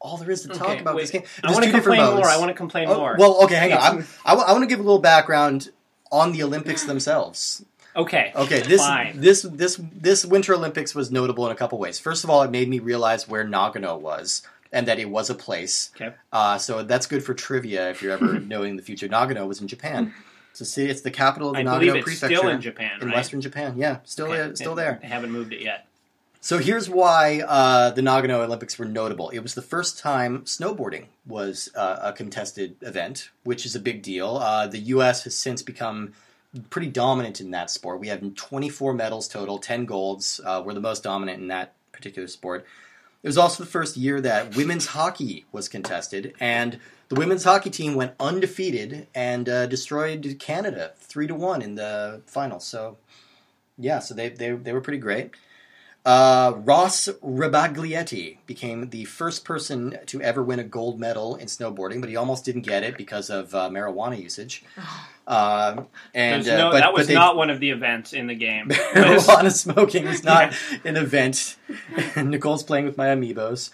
all 0.00 0.16
there 0.18 0.30
is 0.30 0.42
to 0.42 0.48
talk 0.48 0.68
Okay, 0.70 0.80
about 0.80 0.96
wait. 0.96 1.02
this 1.02 1.10
game. 1.10 1.22
I 1.42 1.52
want 1.52 1.64
to 1.64 1.70
complain 1.70 2.00
more. 2.04 2.26
I 2.26 2.36
want 2.36 2.50
to 2.50 2.54
complain 2.54 2.88
Oh, 2.88 2.96
more. 2.98 3.16
Well, 3.18 3.44
okay, 3.44 3.54
hang 3.56 3.72
on. 3.72 3.80
I'm, 3.98 4.06
I, 4.24 4.52
want 4.52 4.62
to 4.62 4.66
give 4.66 4.78
a 4.80 4.82
little 4.82 4.98
background 4.98 5.70
on 6.12 6.32
the 6.32 6.42
Olympics 6.42 6.84
themselves. 6.92 7.64
okay. 7.96 8.32
Okay, 8.36 8.60
this 8.60 8.80
Fine. 8.82 9.20
this 9.20 9.42
this 9.42 9.80
this 9.94 10.24
Winter 10.24 10.54
Olympics 10.54 10.94
was 10.94 11.10
notable 11.10 11.46
in 11.46 11.52
a 11.52 11.54
couple 11.54 11.78
ways. 11.78 11.98
First 11.98 12.22
of 12.24 12.30
all, 12.30 12.42
it 12.42 12.50
made 12.50 12.68
me 12.68 12.78
realize 12.80 13.26
where 13.28 13.44
Nagano 13.44 13.98
was 13.98 14.42
and 14.72 14.88
that 14.88 14.98
it 14.98 15.08
was 15.08 15.30
a 15.30 15.34
place. 15.34 15.90
Okay. 15.96 16.14
Uh, 16.32 16.58
so 16.58 16.82
that's 16.82 17.06
good 17.06 17.24
for 17.24 17.32
trivia 17.32 17.90
if 17.90 18.02
you're 18.02 18.12
ever 18.12 18.40
knowing 18.52 18.76
the 18.76 18.82
future. 18.82 19.08
Nagano 19.08 19.46
was 19.46 19.60
in 19.60 19.68
Japan. 19.68 20.12
So 20.52 20.64
see. 20.64 20.86
It's 20.86 21.00
the 21.00 21.10
capital 21.10 21.48
of 21.50 21.54
the 21.54 21.60
I 21.60 21.64
Nagano 21.64 21.78
believe 21.80 21.94
it's 21.96 22.04
Prefecture 22.04 22.36
still 22.36 22.48
in 22.50 22.60
Japan, 22.60 23.00
in 23.00 23.06
right? 23.08 23.16
Western 23.16 23.40
Japan. 23.40 23.74
Yeah, 23.78 23.98
still 24.04 24.26
Okay. 24.26 24.36
there, 24.36 24.56
still 24.56 24.74
there. 24.74 24.98
They 25.00 25.08
haven't 25.08 25.30
moved 25.32 25.52
it 25.52 25.62
yet. 25.62 25.86
So 26.44 26.58
here's 26.58 26.90
why 26.90 27.40
uh, 27.40 27.92
the 27.92 28.02
Nagano 28.02 28.44
Olympics 28.44 28.78
were 28.78 28.84
notable. 28.84 29.30
It 29.30 29.38
was 29.38 29.54
the 29.54 29.62
first 29.62 29.98
time 29.98 30.42
snowboarding 30.42 31.06
was 31.26 31.70
uh, 31.74 32.00
a 32.02 32.12
contested 32.12 32.76
event, 32.82 33.30
which 33.44 33.64
is 33.64 33.74
a 33.74 33.80
big 33.80 34.02
deal. 34.02 34.36
Uh, 34.36 34.66
the 34.66 34.78
U.S. 34.80 35.24
has 35.24 35.34
since 35.34 35.62
become 35.62 36.12
pretty 36.68 36.88
dominant 36.88 37.40
in 37.40 37.50
that 37.52 37.70
sport. 37.70 37.98
We 37.98 38.08
have 38.08 38.34
24 38.34 38.92
medals 38.92 39.26
total, 39.26 39.56
10 39.56 39.86
golds. 39.86 40.38
Uh, 40.44 40.62
we're 40.62 40.74
the 40.74 40.80
most 40.80 41.02
dominant 41.02 41.40
in 41.40 41.48
that 41.48 41.72
particular 41.92 42.28
sport. 42.28 42.66
It 43.22 43.26
was 43.26 43.38
also 43.38 43.64
the 43.64 43.70
first 43.70 43.96
year 43.96 44.20
that 44.20 44.54
women's 44.54 44.88
hockey 44.88 45.46
was 45.50 45.70
contested, 45.70 46.34
and 46.40 46.78
the 47.08 47.14
women's 47.14 47.44
hockey 47.44 47.70
team 47.70 47.94
went 47.94 48.12
undefeated 48.20 49.06
and 49.14 49.48
uh, 49.48 49.64
destroyed 49.64 50.36
Canada 50.38 50.92
three 50.98 51.26
to 51.26 51.34
one 51.34 51.62
in 51.62 51.76
the 51.76 52.20
finals. 52.26 52.66
So, 52.66 52.98
yeah, 53.78 54.00
so 54.00 54.12
they 54.12 54.28
they, 54.28 54.50
they 54.50 54.74
were 54.74 54.82
pretty 54.82 54.98
great. 54.98 55.30
Uh, 56.04 56.52
Ross 56.58 57.08
Rebagliati 57.24 58.36
became 58.46 58.90
the 58.90 59.04
first 59.06 59.42
person 59.44 59.96
to 60.06 60.20
ever 60.20 60.42
win 60.42 60.58
a 60.58 60.64
gold 60.64 61.00
medal 61.00 61.36
in 61.36 61.46
snowboarding, 61.46 62.00
but 62.00 62.10
he 62.10 62.16
almost 62.16 62.44
didn't 62.44 62.60
get 62.62 62.82
it 62.82 62.98
because 62.98 63.30
of 63.30 63.54
uh, 63.54 63.70
marijuana 63.70 64.20
usage. 64.22 64.62
Uh, 65.26 65.84
and 66.14 66.44
There's 66.44 66.54
uh, 66.54 66.58
no, 66.64 66.70
but, 66.70 66.80
that 66.80 66.84
but 66.88 66.94
was 66.94 67.06
they- 67.06 67.14
not 67.14 67.36
one 67.38 67.48
of 67.48 67.58
the 67.58 67.70
events 67.70 68.12
in 68.12 68.26
the 68.26 68.34
game. 68.34 68.68
Marijuana 68.68 69.50
smoking 69.56 70.04
was 70.06 70.22
not 70.22 70.52
an 70.84 70.98
event. 70.98 71.56
Nicole's 72.16 72.62
playing 72.62 72.84
with 72.84 72.98
my 72.98 73.06
amiibos. 73.06 73.70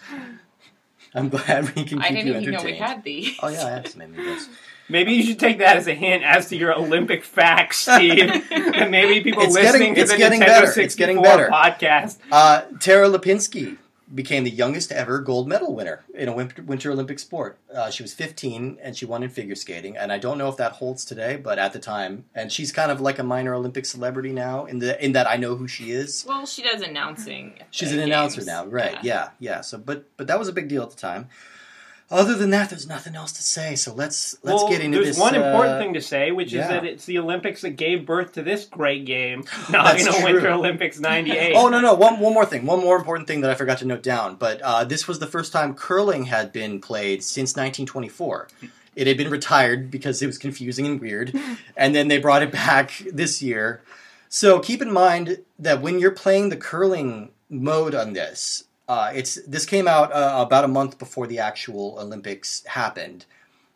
I'm 1.13 1.27
glad 1.27 1.75
we 1.75 1.83
can 1.83 1.99
I 2.01 2.07
keep 2.07 2.17
didn't 2.17 2.27
you 2.27 2.31
even 2.39 2.43
know 2.53 2.59
entertained. 2.59 2.65
we 2.65 2.77
had 2.77 3.03
these. 3.03 3.37
Oh 3.43 3.49
yeah, 3.49 3.65
I 3.65 3.69
have 3.71 3.87
some 3.87 4.01
amiibos. 4.03 4.47
Maybe 4.91 5.13
you 5.13 5.23
should 5.23 5.39
take 5.39 5.59
that 5.59 5.77
as 5.77 5.87
a 5.87 5.93
hint 5.93 6.23
as 6.23 6.49
to 6.49 6.57
your 6.57 6.77
Olympic 6.77 7.23
facts, 7.23 7.79
Steve. 7.79 8.29
and 8.51 8.91
maybe 8.91 9.21
people 9.21 9.43
It's 9.43 9.53
listening 9.53 9.93
getting- 9.93 9.95
to 9.95 10.01
it's 10.01 10.11
the 10.11 10.17
getting 10.17 10.41
Nintendo 10.41 10.45
better. 10.47 10.65
It's 10.67 10.75
64 10.75 10.97
getting 11.07 11.21
better. 11.23 11.49
podcast. 11.49 12.17
Uh, 12.31 12.61
Tara 12.79 13.07
Lipinski 13.09 13.77
became 14.13 14.43
the 14.43 14.51
youngest 14.51 14.91
ever 14.91 15.19
gold 15.19 15.47
medal 15.47 15.73
winner 15.73 16.03
in 16.13 16.27
a 16.27 16.33
Winter, 16.33 16.61
winter 16.63 16.91
Olympic 16.91 17.17
sport. 17.17 17.57
Uh, 17.73 17.89
she 17.89 18.03
was 18.03 18.13
15 18.13 18.77
and 18.81 18.97
she 18.97 19.05
won 19.05 19.23
in 19.23 19.29
figure 19.29 19.55
skating. 19.55 19.95
And 19.95 20.11
I 20.11 20.17
don't 20.17 20.37
know 20.37 20.49
if 20.49 20.57
that 20.57 20.73
holds 20.73 21.05
today, 21.05 21.37
but 21.37 21.57
at 21.57 21.71
the 21.71 21.79
time, 21.79 22.25
and 22.35 22.51
she's 22.51 22.73
kind 22.73 22.91
of 22.91 22.99
like 22.99 23.19
a 23.19 23.23
minor 23.23 23.53
Olympic 23.53 23.85
celebrity 23.85 24.33
now 24.33 24.65
in 24.65 24.79
the 24.79 25.01
in 25.01 25.13
that 25.13 25.29
I 25.29 25.37
know 25.37 25.55
who 25.55 25.65
she 25.65 25.91
is. 25.91 26.25
Well, 26.27 26.45
she 26.45 26.61
does 26.61 26.81
announcing. 26.81 27.53
She's 27.71 27.91
the 27.91 27.99
an 27.99 28.03
announcer 28.03 28.43
now, 28.43 28.65
right? 28.65 28.97
Yeah. 29.01 29.29
yeah, 29.39 29.61
So, 29.61 29.77
but 29.77 30.03
but 30.17 30.27
that 30.27 30.37
was 30.37 30.49
a 30.49 30.53
big 30.53 30.67
deal 30.67 30.83
at 30.83 30.89
the 30.89 30.97
time. 30.97 31.29
Other 32.11 32.35
than 32.35 32.49
that, 32.49 32.69
there's 32.69 32.87
nothing 32.87 33.15
else 33.15 33.31
to 33.31 33.41
say. 33.41 33.75
So 33.75 33.93
let's 33.93 34.35
let's 34.43 34.63
well, 34.63 34.69
get 34.69 34.81
into 34.81 34.97
there's 34.97 35.15
this. 35.15 35.17
one 35.17 35.33
important 35.33 35.75
uh, 35.75 35.79
thing 35.79 35.93
to 35.93 36.01
say, 36.01 36.31
which 36.31 36.51
yeah. 36.51 36.63
is 36.63 36.67
that 36.67 36.85
it's 36.85 37.05
the 37.05 37.17
Olympics 37.17 37.61
that 37.61 37.71
gave 37.71 38.05
birth 38.05 38.33
to 38.33 38.43
this 38.43 38.65
great 38.65 39.05
game, 39.05 39.43
That's 39.69 40.03
Nagano 40.03 40.15
true. 40.15 40.23
Winter 40.25 40.51
Olympics 40.51 40.99
'98. 40.99 41.53
Oh 41.55 41.69
no 41.69 41.79
no 41.79 41.93
one 41.93 42.19
one 42.19 42.33
more 42.33 42.45
thing 42.45 42.65
one 42.65 42.81
more 42.81 42.97
important 42.97 43.27
thing 43.27 43.39
that 43.41 43.49
I 43.49 43.55
forgot 43.55 43.77
to 43.77 43.85
note 43.85 44.03
down. 44.03 44.35
But 44.35 44.61
uh, 44.61 44.83
this 44.83 45.07
was 45.07 45.19
the 45.19 45.27
first 45.27 45.53
time 45.53 45.73
curling 45.73 46.25
had 46.25 46.51
been 46.51 46.81
played 46.81 47.23
since 47.23 47.51
1924. 47.51 48.49
It 48.93 49.07
had 49.07 49.15
been 49.15 49.31
retired 49.31 49.89
because 49.89 50.21
it 50.21 50.27
was 50.27 50.37
confusing 50.37 50.85
and 50.85 50.99
weird, 50.99 51.33
and 51.77 51.95
then 51.95 52.09
they 52.09 52.17
brought 52.17 52.43
it 52.43 52.51
back 52.51 53.03
this 53.09 53.41
year. 53.41 53.81
So 54.27 54.59
keep 54.59 54.81
in 54.81 54.91
mind 54.91 55.39
that 55.57 55.81
when 55.81 55.97
you're 55.99 56.11
playing 56.11 56.49
the 56.49 56.57
curling 56.57 57.31
mode 57.49 57.95
on 57.95 58.13
this. 58.13 58.65
Uh, 58.91 59.09
it's 59.15 59.35
this 59.47 59.65
came 59.65 59.87
out 59.87 60.11
uh, 60.11 60.43
about 60.45 60.65
a 60.65 60.67
month 60.67 60.99
before 60.99 61.25
the 61.25 61.39
actual 61.39 61.97
Olympics 61.97 62.61
happened. 62.65 63.25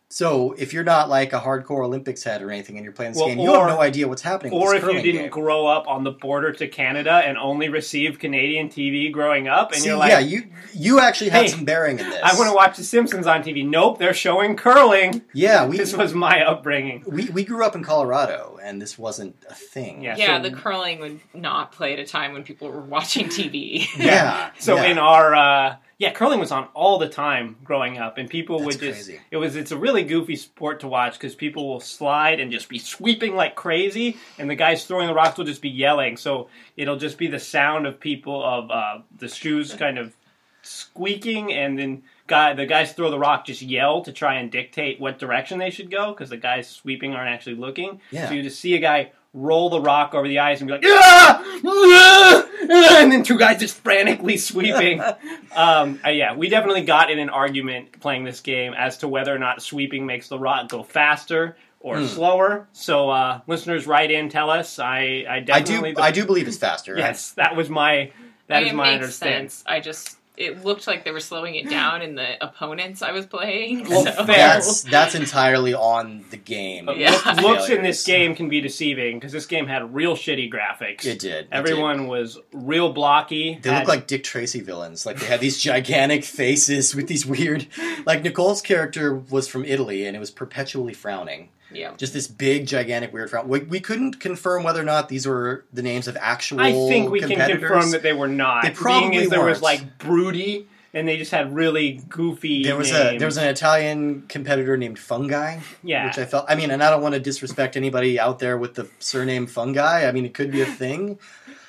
So 0.08 0.52
if 0.56 0.72
you're 0.72 0.84
not 0.84 1.08
like 1.08 1.32
a 1.32 1.40
hardcore 1.40 1.84
Olympics 1.84 2.22
head 2.22 2.40
or 2.40 2.52
anything, 2.52 2.76
and 2.76 2.84
you're 2.84 2.92
playing 2.92 3.12
this 3.12 3.18
Well, 3.18 3.28
game, 3.28 3.40
you 3.40 3.52
have 3.52 3.66
no 3.66 3.80
idea 3.80 4.06
what's 4.06 4.22
happening. 4.22 4.52
with 4.54 4.62
Or 4.62 4.72
this 4.74 4.84
if 4.84 4.94
you 4.94 5.02
didn't 5.02 5.22
game. 5.22 5.30
grow 5.30 5.66
up 5.66 5.88
on 5.88 6.04
the 6.04 6.12
border 6.12 6.52
to 6.52 6.68
Canada 6.68 7.10
and 7.24 7.36
only 7.36 7.68
received 7.68 8.20
Canadian 8.20 8.68
TV 8.68 9.10
growing 9.10 9.48
up, 9.48 9.72
and 9.72 9.80
See, 9.80 9.88
you're 9.88 9.96
like, 9.98 10.10
yeah, 10.12 10.20
you 10.20 10.44
you 10.72 11.00
actually 11.00 11.30
had 11.30 11.42
Hey, 11.42 11.48
some 11.48 11.64
bearing 11.64 11.98
in 11.98 12.08
this. 12.08 12.20
I 12.22 12.36
want 12.38 12.48
to 12.48 12.54
watch 12.54 12.76
The 12.76 12.84
Simpsons 12.84 13.26
on 13.26 13.42
TV. 13.42 13.66
Nope, 13.68 13.98
they're 13.98 14.14
showing 14.14 14.54
curling. 14.54 15.22
Yeah, 15.32 15.66
we 15.68 15.76
This 15.76 15.96
was 15.96 16.14
my 16.14 16.40
upbringing. 16.40 17.02
we 17.08 17.28
we 17.30 17.44
grew 17.44 17.64
up 17.64 17.74
in 17.74 17.82
Colorado, 17.82 18.60
and 18.62 18.80
this 18.80 18.96
wasn't 18.96 19.34
a 19.50 19.54
thing. 19.54 20.02
Yeah. 20.04 20.16
Yeah, 20.16 20.36
so- 20.40 20.48
the 20.48 20.54
curling 20.56 21.00
would 21.00 21.20
not 21.34 21.72
play 21.72 21.92
at 21.94 21.98
a 21.98 22.06
time 22.06 22.32
when 22.32 22.44
people 22.44 22.70
were 22.70 22.80
watching 22.80 23.26
TV. 23.26 23.86
yeah. 23.98 24.50
So 24.60 24.76
yeah. 24.76 24.84
in 24.84 24.98
our 24.98 25.34
uh, 25.34 25.76
yeah, 25.98 26.12
curling 26.12 26.38
was 26.40 26.52
on 26.52 26.68
all 26.74 26.98
the 26.98 27.08
time 27.08 27.56
growing 27.64 27.96
up, 27.96 28.18
and 28.18 28.28
people 28.28 28.58
That's 28.58 28.66
would 28.66 28.80
just 28.80 29.06
crazy. 29.06 29.20
it 29.30 29.38
was 29.38 29.56
it's 29.56 29.70
a 29.70 29.76
really 29.78 30.04
goofy 30.04 30.36
sport 30.36 30.80
to 30.80 30.88
watch 30.88 31.14
because 31.14 31.34
people 31.34 31.68
will 31.68 31.80
slide 31.80 32.38
and 32.38 32.52
just 32.52 32.68
be 32.68 32.78
sweeping 32.78 33.34
like 33.34 33.54
crazy, 33.54 34.18
and 34.38 34.50
the 34.50 34.54
guys 34.56 34.84
throwing 34.84 35.06
the 35.06 35.14
rocks 35.14 35.38
will 35.38 35.46
just 35.46 35.62
be 35.62 35.70
yelling. 35.70 36.16
So 36.18 36.48
it'll 36.76 36.98
just 36.98 37.16
be 37.16 37.28
the 37.28 37.38
sound 37.38 37.86
of 37.86 37.98
people 37.98 38.44
of 38.44 38.70
uh, 38.70 38.98
the 39.16 39.28
shoes 39.28 39.72
kind 39.74 39.96
of 39.98 40.14
squeaking, 40.62 41.52
and 41.52 41.78
then 41.78 42.02
guy 42.26 42.52
the 42.52 42.66
guys 42.66 42.92
throw 42.92 43.10
the 43.10 43.18
rock 43.18 43.46
just 43.46 43.62
yell 43.62 44.02
to 44.02 44.12
try 44.12 44.34
and 44.34 44.50
dictate 44.50 45.00
what 45.00 45.18
direction 45.18 45.58
they 45.58 45.70
should 45.70 45.90
go 45.90 46.12
because 46.12 46.28
the 46.28 46.36
guys 46.36 46.68
sweeping 46.68 47.14
aren't 47.14 47.30
actually 47.30 47.54
looking. 47.56 48.00
Yeah. 48.10 48.28
So 48.28 48.34
you 48.34 48.42
just 48.42 48.60
see 48.60 48.74
a 48.74 48.80
guy 48.80 49.12
roll 49.32 49.70
the 49.70 49.80
rock 49.80 50.14
over 50.14 50.28
the 50.28 50.40
ice 50.40 50.60
and 50.60 50.68
be 50.68 50.72
like, 50.74 50.84
"Ah! 50.86 52.42
Ah! 52.70 52.88
Ah!" 52.90 53.02
and 53.02 53.12
then 53.12 53.22
two 53.22 53.38
guys 53.38 53.60
just 53.60 53.76
frantically 53.76 54.36
sweeping. 54.36 55.00
um, 55.56 56.00
uh, 56.04 56.08
yeah, 56.10 56.34
we 56.34 56.48
definitely 56.48 56.82
got 56.82 57.10
in 57.10 57.18
an 57.18 57.30
argument 57.30 58.00
playing 58.00 58.24
this 58.24 58.40
game 58.40 58.74
as 58.74 58.98
to 58.98 59.08
whether 59.08 59.34
or 59.34 59.38
not 59.38 59.62
sweeping 59.62 60.06
makes 60.06 60.28
the 60.28 60.38
rock 60.38 60.68
go 60.68 60.82
faster 60.82 61.56
or 61.80 61.98
Hmm. 61.98 62.06
slower. 62.06 62.68
So 62.72 63.10
uh, 63.10 63.40
listeners, 63.46 63.86
write 63.86 64.10
in, 64.10 64.28
tell 64.28 64.50
us. 64.50 64.78
I, 64.78 65.24
I 65.28 65.36
I 65.36 65.40
definitely 65.40 65.92
do 65.94 66.00
I 66.00 66.10
do 66.10 66.24
believe 66.24 66.48
it's 66.48 66.56
faster. 66.56 66.96
Yes, 66.96 67.32
that 67.32 67.54
was 67.56 67.68
my 67.70 68.10
that 68.48 68.62
is 68.62 68.72
my 68.72 68.84
makes 68.90 68.94
understanding. 69.02 69.48
sense. 69.50 69.64
I 69.66 69.80
just 69.80 70.16
it 70.36 70.64
looked 70.64 70.86
like 70.86 71.04
they 71.04 71.10
were 71.10 71.20
slowing 71.20 71.54
it 71.54 71.68
down 71.70 72.02
in 72.02 72.14
the 72.14 72.42
opponents 72.44 73.02
I 73.02 73.12
was 73.12 73.26
playing. 73.26 73.88
Well, 73.88 74.04
so. 74.04 74.24
That's 74.24 74.82
that's 74.82 75.14
entirely 75.14 75.74
on 75.74 76.24
the 76.30 76.36
game. 76.36 76.88
Yeah. 76.94 77.10
look- 77.36 77.42
looks 77.42 77.68
in 77.68 77.82
this 77.82 78.04
game 78.04 78.34
can 78.34 78.48
be 78.48 78.60
deceiving 78.60 79.18
because 79.18 79.32
this 79.32 79.46
game 79.46 79.66
had 79.66 79.94
real 79.94 80.14
shitty 80.16 80.52
graphics. 80.52 81.04
It 81.04 81.18
did. 81.18 81.46
it 81.46 81.48
Everyone 81.52 82.06
was 82.06 82.38
real 82.52 82.92
blocky. 82.92 83.58
They 83.62 83.70
had- 83.70 83.80
look 83.80 83.88
like 83.88 84.06
Dick 84.06 84.24
Tracy 84.24 84.60
villains. 84.60 85.06
Like 85.06 85.18
they 85.18 85.26
had 85.26 85.40
these 85.40 85.60
gigantic 85.60 86.24
faces 86.24 86.94
with 86.94 87.06
these 87.08 87.24
weird. 87.26 87.66
Like 88.04 88.22
Nicole's 88.22 88.62
character 88.62 89.14
was 89.14 89.48
from 89.48 89.64
Italy, 89.64 90.06
and 90.06 90.16
it 90.16 90.20
was 90.20 90.30
perpetually 90.30 90.94
frowning. 90.94 91.48
Yeah. 91.70 91.94
Just 91.96 92.12
this 92.12 92.28
big, 92.28 92.66
gigantic, 92.66 93.12
weird 93.12 93.30
frown. 93.30 93.48
We, 93.48 93.60
we 93.60 93.80
couldn't 93.80 94.20
confirm 94.20 94.62
whether 94.62 94.80
or 94.80 94.84
not 94.84 95.08
these 95.08 95.26
were 95.26 95.64
the 95.72 95.82
names 95.82 96.08
of 96.08 96.16
actual. 96.20 96.60
I 96.60 96.72
think 96.72 97.10
we 97.10 97.20
can 97.20 97.30
confirm 97.30 97.90
that 97.90 98.02
they 98.02 98.12
were 98.12 98.28
not. 98.28 98.62
They 98.64 98.70
probably 98.70 99.26
there 99.26 99.44
was 99.44 99.62
like 99.62 99.98
broody, 99.98 100.68
and 100.94 101.06
they 101.06 101.16
just 101.16 101.30
had 101.30 101.54
really 101.54 102.00
goofy. 102.08 102.64
There 102.64 102.76
was 102.76 102.90
names. 102.90 103.14
a 103.14 103.18
there 103.18 103.26
was 103.26 103.36
an 103.36 103.48
Italian 103.48 104.22
competitor 104.28 104.76
named 104.76 104.98
Fungi, 104.98 105.60
yeah. 105.82 106.06
which 106.06 106.18
I 106.18 106.24
felt. 106.24 106.46
I 106.48 106.54
mean, 106.54 106.70
and 106.70 106.82
I 106.82 106.90
don't 106.90 107.02
want 107.02 107.14
to 107.14 107.20
disrespect 107.20 107.76
anybody 107.76 108.18
out 108.18 108.38
there 108.38 108.56
with 108.56 108.74
the 108.74 108.88
surname 108.98 109.46
Fungi. 109.46 110.08
I 110.08 110.12
mean, 110.12 110.24
it 110.24 110.34
could 110.34 110.50
be 110.50 110.62
a 110.62 110.66
thing. 110.66 111.18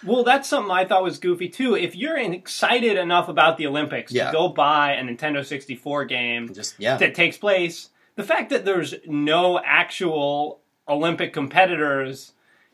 Well, 0.06 0.24
that's 0.24 0.48
something 0.48 0.72
I 0.72 0.86
thought 0.86 1.04
was 1.04 1.18
goofy 1.20 1.50
too. 1.50 1.75
If 1.75 1.96
you're 1.96 2.18
excited 2.18 2.98
enough 2.98 3.30
about 3.30 3.58
the 3.58 3.68
Olympics 3.68 4.12
Yeah. 4.12 4.27
to 4.27 4.32
go 4.32 4.48
buy 4.50 4.94
a 4.94 5.04
Nintendo 5.04 5.46
64 5.46 6.06
game 6.06 6.54
Just 6.54 6.75
yeah, 6.77 6.98
that 6.98 7.16
takes 7.16 7.38
place, 7.38 7.89
the 8.18 8.24
fact 8.24 8.50
that 8.50 8.66
there's 8.66 8.94
no 9.06 9.60
actual 9.64 10.60
Olympic 10.90 11.32
competitors 11.34 12.34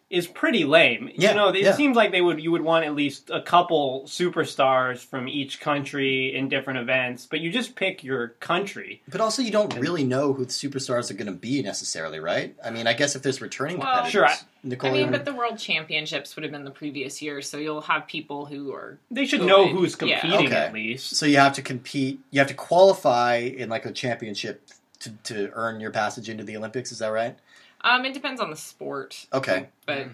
is 0.09 0.27
pretty 0.27 0.63
lame. 0.63 1.09
Yeah, 1.15 1.29
you 1.31 1.35
know, 1.35 1.47
it 1.49 1.61
yeah. 1.63 1.71
seems 1.73 1.97
like 1.97 2.11
they 2.11 2.21
would 2.21 2.39
you 2.39 2.51
would 2.51 2.61
want 2.61 2.85
at 2.85 2.93
least 2.93 3.31
a 3.31 3.41
couple 3.41 4.03
superstars 4.05 5.03
from 5.03 5.27
each 5.27 5.59
country 5.59 6.35
in 6.35 6.49
different 6.49 6.77
events, 6.77 7.25
but 7.25 7.39
you 7.39 7.49
just 7.51 7.75
pick 7.75 8.03
your 8.03 8.27
country. 8.39 9.01
but 9.07 9.21
also 9.21 9.41
you 9.41 9.49
don't 9.49 9.73
really 9.75 10.03
know 10.03 10.31
who 10.33 10.45
the 10.45 10.51
superstars 10.51 11.09
are 11.09 11.15
going 11.15 11.25
to 11.25 11.31
be 11.33 11.63
necessarily, 11.63 12.19
right? 12.19 12.55
I 12.63 12.69
mean, 12.69 12.85
I 12.85 12.93
guess 12.93 13.15
if 13.15 13.23
there's 13.23 13.41
returning 13.41 13.79
Well, 13.79 13.87
competitors, 13.87 14.11
Sure, 14.11 14.25
I- 14.27 14.37
Nicole, 14.65 14.91
I 14.91 14.93
mean, 14.93 15.11
but 15.11 15.25
the 15.25 15.33
World 15.33 15.57
Championships 15.57 16.35
would 16.35 16.43
have 16.43 16.51
been 16.51 16.63
the 16.63 16.69
previous 16.71 17.19
year, 17.21 17.41
so 17.41 17.57
you'll 17.57 17.81
have 17.81 18.05
people 18.05 18.45
who 18.45 18.71
are 18.71 18.99
They 19.09 19.25
should 19.25 19.39
Good. 19.39 19.47
know 19.47 19.67
who's 19.67 19.97
Yeah. 19.99 20.19
competing 20.21 20.45
Okay. 20.47 20.55
at 20.55 20.73
least. 20.73 21.15
so 21.15 21.25
you 21.25 21.37
have 21.37 21.53
to 21.53 21.63
compete. 21.63 22.19
You 22.29 22.39
have 22.39 22.49
to 22.49 22.53
qualify 22.53 23.37
in 23.37 23.67
like 23.67 23.85
a 23.87 23.91
championship 23.91 24.61
to, 25.03 25.11
to 25.33 25.51
earn 25.53 25.79
your 25.79 25.91
passage 25.91 26.29
into 26.29 26.43
the 26.43 26.57
Olympics. 26.57 26.91
Is 26.91 26.99
that 26.99 27.07
right? 27.09 27.37
Um, 27.81 28.05
it 28.05 28.13
depends 28.13 28.39
on 28.41 28.49
the 28.49 28.55
sport, 28.55 29.25
Okay, 29.33 29.67
but 29.85 30.07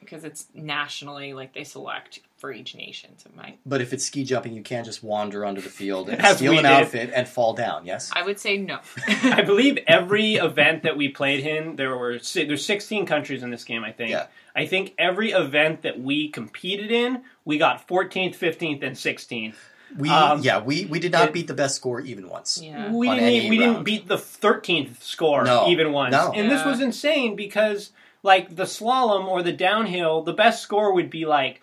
because 0.00 0.24
it's 0.24 0.46
nationally, 0.54 1.34
like 1.34 1.52
they 1.52 1.64
select 1.64 2.20
for 2.38 2.50
each 2.50 2.74
nation, 2.74 3.10
so 3.18 3.28
it 3.28 3.36
might. 3.36 3.58
but 3.66 3.82
if 3.82 3.92
it's 3.92 4.02
ski 4.06 4.24
jumping, 4.24 4.54
you 4.54 4.62
can't 4.62 4.86
just 4.86 5.02
wander 5.02 5.44
onto 5.44 5.60
the 5.60 5.68
field 5.68 6.08
and 6.08 6.22
As 6.24 6.38
steal 6.38 6.52
we 6.52 6.56
an 6.58 6.64
did. 6.64 6.72
outfit 6.72 7.10
and 7.14 7.28
fall 7.28 7.52
down. 7.52 7.84
Yes. 7.84 8.10
I 8.14 8.22
would 8.22 8.40
say 8.40 8.56
no. 8.56 8.78
I 9.06 9.42
believe 9.42 9.78
every 9.86 10.36
event 10.36 10.84
that 10.84 10.96
we 10.96 11.08
played 11.10 11.46
in, 11.46 11.76
there 11.76 11.94
were 11.98 12.18
si- 12.20 12.46
there's 12.46 12.64
16 12.64 13.04
countries 13.04 13.42
in 13.42 13.50
this 13.50 13.64
game. 13.64 13.84
I 13.84 13.92
think. 13.92 14.12
Yeah. 14.12 14.26
I 14.56 14.64
think 14.64 14.94
every 14.96 15.32
event 15.32 15.82
that 15.82 16.00
we 16.00 16.28
competed 16.30 16.90
in, 16.90 17.22
we 17.44 17.58
got 17.58 17.86
14th, 17.86 18.36
15th, 18.36 18.82
and 18.82 18.96
16th. 18.96 19.54
We 19.96 20.08
Um, 20.08 20.40
yeah 20.42 20.60
we 20.60 20.84
we 20.84 20.98
did 21.00 21.12
not 21.12 21.28
it- 21.28 21.32
beat 21.34 21.46
the 21.48 21.54
best 21.54 21.74
score 21.76 22.00
even 22.00 22.28
once. 22.28 22.60
yeah. 22.62 22.90
We 22.92 23.08
On 23.08 23.16
didn't. 23.16 23.28
any 23.28 23.50
We 23.50 23.58
didn't 23.58 23.84
beat 23.84 24.08
the 24.08 24.16
13th 24.18 25.02
score 25.02 25.44
No. 25.44 25.68
even 25.68 25.92
once. 25.92 26.12
No. 26.12 26.32
And 26.32 26.50
this 26.50 26.64
was 26.64 26.80
insane 26.80 27.34
because 27.36 27.90
like 28.22 28.54
the 28.54 28.64
slalom 28.64 29.26
or 29.26 29.42
the 29.42 29.52
downhill, 29.52 30.22
the 30.22 30.32
best 30.32 30.62
score 30.62 30.92
would 30.94 31.10
be 31.10 31.24
like 31.26 31.62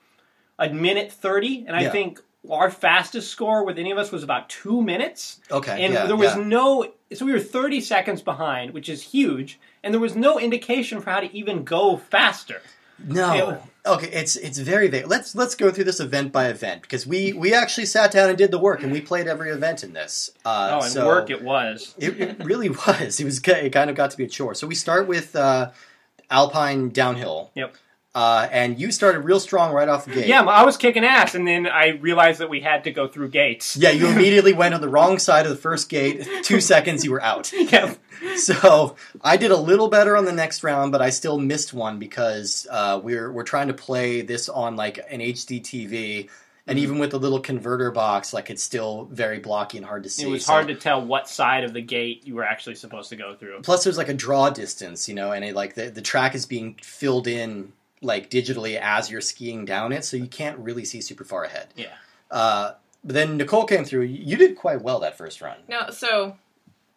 a 0.60 0.70
minute 0.70 1.12
30, 1.12 1.66
and 1.68 1.76
I 1.76 1.88
think 1.90 2.20
our 2.50 2.72
fastest 2.72 3.30
score 3.30 3.64
with 3.66 3.78
any 3.78 3.92
of 3.92 3.98
us 3.98 4.12
was 4.12 4.24
about 4.24 4.50
two 4.50 4.82
minutes. 4.82 5.40
Okay. 5.52 5.84
and 5.86 5.94
yeah, 5.94 6.06
there 6.08 6.16
was 6.16 6.36
yeah. 6.36 6.44
no 6.44 6.92
so 7.14 7.26
we 7.26 7.32
were 7.32 7.40
30 7.40 7.80
seconds 7.82 8.22
behind 8.22 8.72
which 8.74 8.90
is 8.90 9.02
huge 9.02 9.60
and 9.84 9.94
there 9.94 10.02
was 10.02 10.16
no 10.16 10.38
indication 10.40 11.00
for 11.00 11.10
how 11.12 11.22
to 11.22 11.34
even 11.34 11.64
go 11.64 11.96
faster 11.96 12.62
No. 13.00 13.62
Okay, 13.88 14.10
it's 14.12 14.36
it's 14.36 14.58
very 14.58 14.88
vague. 14.88 15.08
Let's 15.08 15.36
let's 15.36 15.56
go 15.56 15.72
through 15.72 15.86
this 15.86 16.00
event 16.00 16.32
by 16.32 16.48
event 16.48 16.82
because 16.82 17.08
we 17.08 17.34
we 17.34 17.54
actually 17.54 17.86
sat 17.86 18.12
down 18.12 18.30
and 18.30 18.38
did 18.38 18.52
the 18.52 18.60
work 18.60 18.84
and 18.84 18.92
we 18.92 19.02
played 19.02 19.28
every 19.28 19.50
event 19.50 19.84
in 19.84 19.94
this. 19.94 20.32
Uh, 20.46 20.70
oh 20.74 20.84
and 20.84 20.92
so 20.92 21.06
work 21.06 21.30
it 21.30 21.42
was 21.42 21.96
It, 21.98 22.20
it 22.20 22.44
really 22.44 22.70
was. 22.88 23.20
It 23.20 23.26
was 23.26 23.40
it 23.40 23.74
kind 23.74 23.90
of 23.90 23.96
got 23.96 24.12
to 24.12 24.18
be 24.18 24.26
a 24.26 24.28
chore. 24.28 24.54
So 24.54 24.68
we 24.68 24.76
start 24.76 25.08
with 25.08 25.36
uh, 25.36 25.72
Alpine 26.30 26.90
downhill. 26.90 27.52
Yep. 27.56 27.76
Uh, 28.18 28.48
and 28.52 28.80
you 28.80 28.92
started 28.92 29.20
real 29.20 29.40
strong 29.40 29.72
right 29.72 29.88
off 29.88 30.06
the 30.06 30.14
gate. 30.14 30.26
yeah 30.28 30.42
i 30.42 30.64
was 30.66 30.76
kicking 30.76 31.06
ass 31.06 31.36
and 31.36 31.48
then 31.48 31.68
i 31.68 31.90
realized 32.10 32.40
that 32.40 32.50
we 32.50 32.60
had 32.62 32.84
to 32.84 32.92
go 32.92 33.08
through 33.08 33.30
gates 33.30 33.78
Yeah, 33.78 33.92
you 33.92 34.08
immediately 34.16 34.54
went 34.54 34.74
on 34.74 34.82
the 34.82 34.90
wrong 34.90 35.20
side 35.20 35.46
of 35.46 35.52
the 35.52 35.62
first 35.70 35.88
gate. 35.88 36.28
Two 36.42 36.60
seconds, 36.60 37.06
you 37.06 37.12
were 37.12 37.22
out. 37.22 37.52
yeah 37.74 37.94
So 38.36 38.96
I 39.22 39.38
did 39.38 39.52
a 39.52 39.58
little 39.58 39.88
better 39.90 40.18
on 40.18 40.26
the 40.26 40.32
next 40.32 40.64
round, 40.64 40.92
but 40.92 41.02
I 41.02 41.12
still 41.12 41.38
missed 41.40 41.74
one 41.74 42.00
because 42.00 42.66
uh, 42.72 43.00
we're 43.04 43.32
we're 43.32 43.44
trying 43.44 43.68
to 43.68 43.74
play 43.76 44.22
this 44.22 44.50
on 44.50 44.76
like 44.76 44.98
an 45.10 45.20
HD 45.20 45.62
TV, 45.62 46.30
and 46.66 46.80
even 46.80 46.98
with 47.00 47.12
the 47.12 47.20
little 47.20 47.40
converter 47.40 47.92
box, 47.92 48.34
like 48.34 48.50
it's 48.50 48.64
still 48.64 49.08
very 49.12 49.40
blocky 49.40 49.78
and 49.78 49.86
hard 49.86 50.04
to 50.04 50.10
see. 50.10 50.24
it 50.24 50.30
was 50.30 50.46
So- 50.46 50.54
hard 50.54 50.68
to 50.70 50.76
tell 50.76 51.06
what 51.06 51.30
side 51.30 51.64
of 51.64 51.74
the 51.74 51.82
gate 51.82 52.26
you 52.26 52.34
were 52.36 52.44
actually 52.44 52.76
supposed 52.76 53.10
to 53.10 53.16
go 53.16 53.36
through 53.36 53.62
Plus, 53.62 53.84
there's 53.84 53.98
like 53.98 54.10
a 54.10 54.14
draw 54.26 54.50
distance, 54.50 55.08
you 55.08 55.14
know, 55.16 55.32
and 55.32 55.46
it, 55.46 55.54
like 55.56 55.76
the 55.76 55.90
the 55.92 56.02
track 56.02 56.34
is 56.36 56.46
being 56.48 56.76
filled 56.82 57.28
in 57.28 57.74
like 58.02 58.30
digitally 58.30 58.80
as 58.80 59.10
you're 59.10 59.22
skiing 59.22 59.66
down 59.66 59.92
it, 59.92 60.06
so 60.06 60.18
you 60.18 60.28
can't 60.28 60.58
really 60.60 60.86
see 60.86 61.02
super 61.02 61.24
far 61.24 61.44
ahead. 61.44 61.68
Yeah. 61.76 61.94
Uh, 62.30 62.74
but 63.04 63.14
then 63.14 63.38
Nicole 63.38 63.66
came 63.66 63.86
through. 63.86 64.04
You 64.04 64.38
did 64.38 64.56
quite 64.58 64.82
well 64.82 65.00
that 65.00 65.18
first 65.18 65.42
run. 65.42 65.58
No, 65.68 65.90
so 65.92 66.36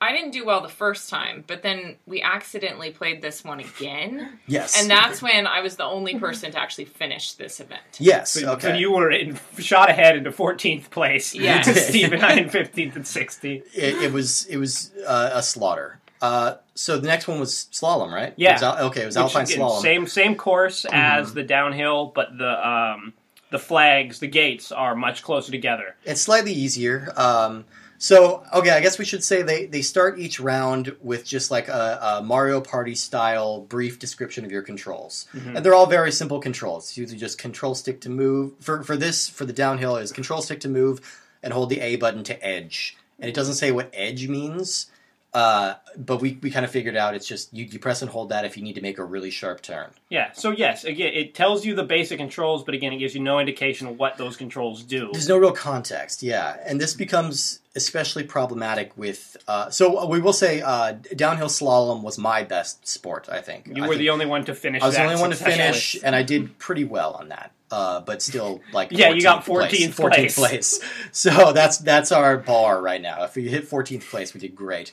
I 0.03 0.13
didn't 0.13 0.31
do 0.31 0.47
well 0.47 0.63
the 0.63 0.69
first 0.69 1.11
time, 1.11 1.45
but 1.47 1.63
then 1.63 1.97
we 2.07 2.23
accidentally 2.23 2.91
played 2.91 3.21
this 3.21 3.45
one 3.45 3.61
again, 3.61 4.39
Yes. 4.47 4.81
and 4.81 4.91
that's 4.91 5.21
when 5.21 5.47
I 5.47 5.61
was 5.61 5.77
the 5.77 5.85
only 5.85 6.19
person 6.19 6.51
to 6.53 6.59
actually 6.59 6.87
finish 6.87 7.33
this 7.35 7.61
event. 7.61 7.83
yes. 7.99 8.33
so, 8.33 8.53
okay. 8.55 8.69
so 8.69 8.75
you 8.75 8.93
were 8.93 9.11
in, 9.11 9.39
shot 9.59 9.91
ahead 9.91 10.17
into 10.17 10.33
14th 10.33 10.89
place 10.91 11.35
Yes. 11.35 11.67
to 11.73 11.75
Steve 11.75 12.13
and 12.15 12.23
I 12.25 12.37
in 12.37 12.49
15th 12.49 12.97
and 12.97 13.05
16th 13.05 13.63
it, 13.75 14.03
it 14.03 14.13
was 14.13 14.47
it 14.47 14.57
was 14.57 14.91
uh, 15.07 15.31
a 15.35 15.43
slaughter. 15.43 16.00
Uh, 16.21 16.55
so 16.75 16.99
the 16.99 17.07
next 17.09 17.29
one 17.29 17.41
was 17.41 17.69
slalom, 17.73 18.13
right? 18.13 18.35
Yeah. 18.37 18.51
It 18.51 18.53
was 18.55 18.63
al- 18.63 18.79
okay, 18.89 19.03
it 19.03 19.07
was 19.07 19.17
Which, 19.17 19.23
alpine 19.23 19.47
slalom. 19.47 19.71
Mm-hmm. 19.73 19.83
Same 19.83 20.07
same 20.07 20.35
course 20.35 20.85
as 20.91 21.35
the 21.35 21.43
downhill, 21.43 22.13
but 22.15 22.37
the 22.37 22.69
um, 22.69 23.13
the 23.51 23.59
flags, 23.59 24.19
the 24.21 24.27
gates 24.29 24.71
are 24.71 24.95
much 24.95 25.23
closer 25.23 25.51
together. 25.51 25.97
It's 26.05 26.21
slightly 26.21 26.53
easier. 26.53 27.13
Um, 27.17 27.65
So, 28.03 28.43
okay, 28.55 28.71
I 28.71 28.81
guess 28.81 28.99
we 28.99 29.05
should 29.05 29.23
say 29.23 29.43
they, 29.43 29.67
they 29.67 29.83
start 29.83 30.19
each 30.19 30.41
round 30.41 30.97
with 31.03 31.23
just 31.27 31.51
like 31.51 31.69
a, 31.69 31.99
a 32.19 32.23
Mario 32.23 32.63
Party 32.63 32.95
style 32.95 33.61
brief 33.61 33.99
description 33.99 34.43
of 34.47 34.51
your 34.51 34.63
controls. 34.63 35.27
Mhm. 35.35 35.57
And 35.57 35.67
they're 35.67 35.75
all 35.75 35.85
very 35.85 36.11
simple 36.11 36.41
controls. 36.41 36.85
It's 36.89 36.97
usually 36.97 37.19
just 37.19 37.37
control 37.37 37.75
stick 37.75 38.01
to 38.01 38.09
move. 38.09 38.53
For, 38.61 38.83
for 38.83 38.97
this, 38.97 39.29
for 39.29 39.45
the 39.45 39.53
downhill, 39.53 39.97
is 39.99 40.13
control 40.13 40.41
stick 40.41 40.61
to 40.61 40.69
move 40.71 41.01
and 41.43 41.53
hold 41.53 41.69
the 41.69 41.81
A 41.81 41.97
button 41.97 42.25
to 42.25 42.43
edge. 42.43 42.97
And 43.19 43.29
it 43.29 43.35
doesn't 43.35 43.57
say 43.57 43.71
what 43.71 43.91
edge 43.93 44.29
means, 44.29 44.87
uh, 45.33 45.75
but 45.97 46.21
we, 46.21 46.39
we 46.43 46.51
kind 46.51 46.65
of 46.65 46.71
figured 46.71 46.97
out 46.97 47.15
it's 47.15 47.27
just 47.27 47.55
you, 47.55 47.65
you 47.65 47.79
press 47.79 48.03
and 48.03 48.11
hold 48.11 48.31
that 48.31 48.45
if 48.45 48.57
you 48.57 48.63
need 48.63 48.75
to 48.75 48.81
make 48.81 48.99
a 48.99 49.05
really 49.05 49.31
sharp 49.31 49.63
turn. 49.63 49.91
Yeah. 50.09 50.33
So 50.33 50.51
yes, 50.51 50.85
again, 50.85 51.13
it 51.15 51.35
tells 51.35 51.65
you 51.65 51.75
the 51.75 51.85
basic 51.85 52.19
controls, 52.19 52.65
but 52.65 52.75
again, 52.75 52.93
it 52.93 52.99
gives 52.99 53.15
you 53.15 53.21
no 53.21 53.39
indication 53.39 53.87
of 53.87 53.99
what 53.99 54.17
those 54.17 54.37
controls 54.37 54.83
do. 54.83 55.11
There's 55.13 55.29
no 55.29 55.39
real 55.39 55.53
context, 55.53 56.23
yeah, 56.23 56.57
and 56.65 56.81
this 56.81 56.95
becomes 56.95 57.61
especially 57.77 58.25
problematic 58.25 58.97
with. 58.97 59.37
Uh, 59.47 59.71
so 59.71 60.05
we 60.07 60.21
will 60.21 60.33
say 60.33 60.61
uh, 60.63 60.93
downhill 61.15 61.47
slalom 61.47 62.03
was 62.03 62.19
my 62.19 62.43
best 62.43 62.89
sport. 62.89 63.29
I 63.31 63.41
think 63.41 63.69
You 63.69 63.85
I 63.85 63.87
were 63.87 63.95
think 63.95 64.01
the 64.01 64.11
only 64.11 64.27
one 64.27 64.45
to 64.47 64.55
finish. 64.55 64.83
I 64.83 64.87
was 64.87 64.97
the 64.97 65.05
only 65.05 65.21
one 65.21 65.31
to 65.31 65.37
finish, 65.37 65.97
and 66.03 66.17
I 66.17 66.23
did 66.25 66.59
pretty 66.59 66.85
well 66.85 67.13
on 67.13 67.29
that. 67.29 67.53
Uh, 67.71 68.01
but 68.01 68.21
still, 68.21 68.61
like 68.73 68.89
Yeah, 68.91 69.11
you 69.11 69.23
got 69.23 69.45
14th 69.45 69.69
14th 69.71 69.97
place. 69.97 70.35
14th 70.35 70.35
place. 70.37 70.81
So 71.13 71.53
that's 71.53 71.79
that's 71.79 72.11
our 72.11 72.37
bar 72.37 72.83
right 72.83 73.01
now. 73.01 73.23
If 73.23 73.37
we 73.37 73.49
hit 73.49 73.71
14th 73.71 74.11
place, 74.11 74.35
we 74.35 74.41
did 74.41 74.57
great. 74.57 74.91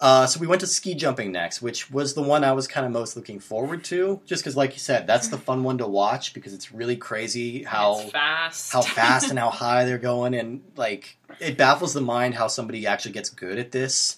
Uh, 0.00 0.26
so 0.26 0.40
we 0.40 0.46
went 0.46 0.62
to 0.62 0.66
ski 0.66 0.94
jumping 0.94 1.30
next, 1.30 1.60
which 1.60 1.90
was 1.90 2.14
the 2.14 2.22
one 2.22 2.42
I 2.42 2.52
was 2.52 2.66
kind 2.66 2.86
of 2.86 2.92
most 2.92 3.16
looking 3.16 3.38
forward 3.38 3.84
to, 3.84 4.20
just 4.24 4.42
because, 4.42 4.56
like 4.56 4.72
you 4.72 4.78
said, 4.78 5.06
that's 5.06 5.28
the 5.28 5.36
fun 5.36 5.62
one 5.62 5.76
to 5.76 5.86
watch 5.86 6.32
because 6.32 6.54
it's 6.54 6.72
really 6.72 6.96
crazy 6.96 7.64
how 7.64 8.00
it's 8.00 8.10
fast. 8.10 8.72
how 8.72 8.80
fast 8.80 9.28
and 9.28 9.38
how 9.38 9.50
high 9.50 9.84
they're 9.84 9.98
going 9.98 10.34
and 10.34 10.62
like 10.74 11.18
it 11.38 11.58
baffles 11.58 11.92
the 11.92 12.00
mind 12.00 12.34
how 12.34 12.46
somebody 12.46 12.86
actually 12.86 13.12
gets 13.12 13.28
good 13.28 13.58
at 13.58 13.72
this. 13.72 14.16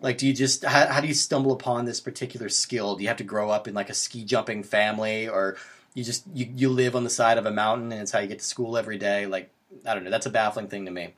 Like 0.00 0.16
do 0.16 0.26
you 0.26 0.32
just 0.32 0.64
how, 0.64 0.86
how 0.86 1.00
do 1.02 1.08
you 1.08 1.14
stumble 1.14 1.52
upon 1.52 1.84
this 1.84 2.00
particular 2.00 2.48
skill? 2.48 2.96
Do 2.96 3.02
you 3.02 3.08
have 3.08 3.18
to 3.18 3.24
grow 3.24 3.50
up 3.50 3.68
in 3.68 3.74
like 3.74 3.90
a 3.90 3.94
ski 3.94 4.24
jumping 4.24 4.62
family 4.62 5.28
or 5.28 5.56
you 5.92 6.04
just 6.04 6.24
you, 6.32 6.50
you 6.56 6.70
live 6.70 6.96
on 6.96 7.04
the 7.04 7.10
side 7.10 7.36
of 7.36 7.44
a 7.44 7.50
mountain 7.50 7.92
and 7.92 8.00
it's 8.00 8.12
how 8.12 8.20
you 8.20 8.28
get 8.28 8.38
to 8.38 8.44
school 8.44 8.78
every 8.78 8.96
day? 8.96 9.26
Like 9.26 9.50
i 9.86 9.92
don't 9.92 10.02
know 10.02 10.10
that's 10.10 10.24
a 10.24 10.30
baffling 10.30 10.66
thing 10.66 10.86
to 10.86 10.90
me 10.90 11.12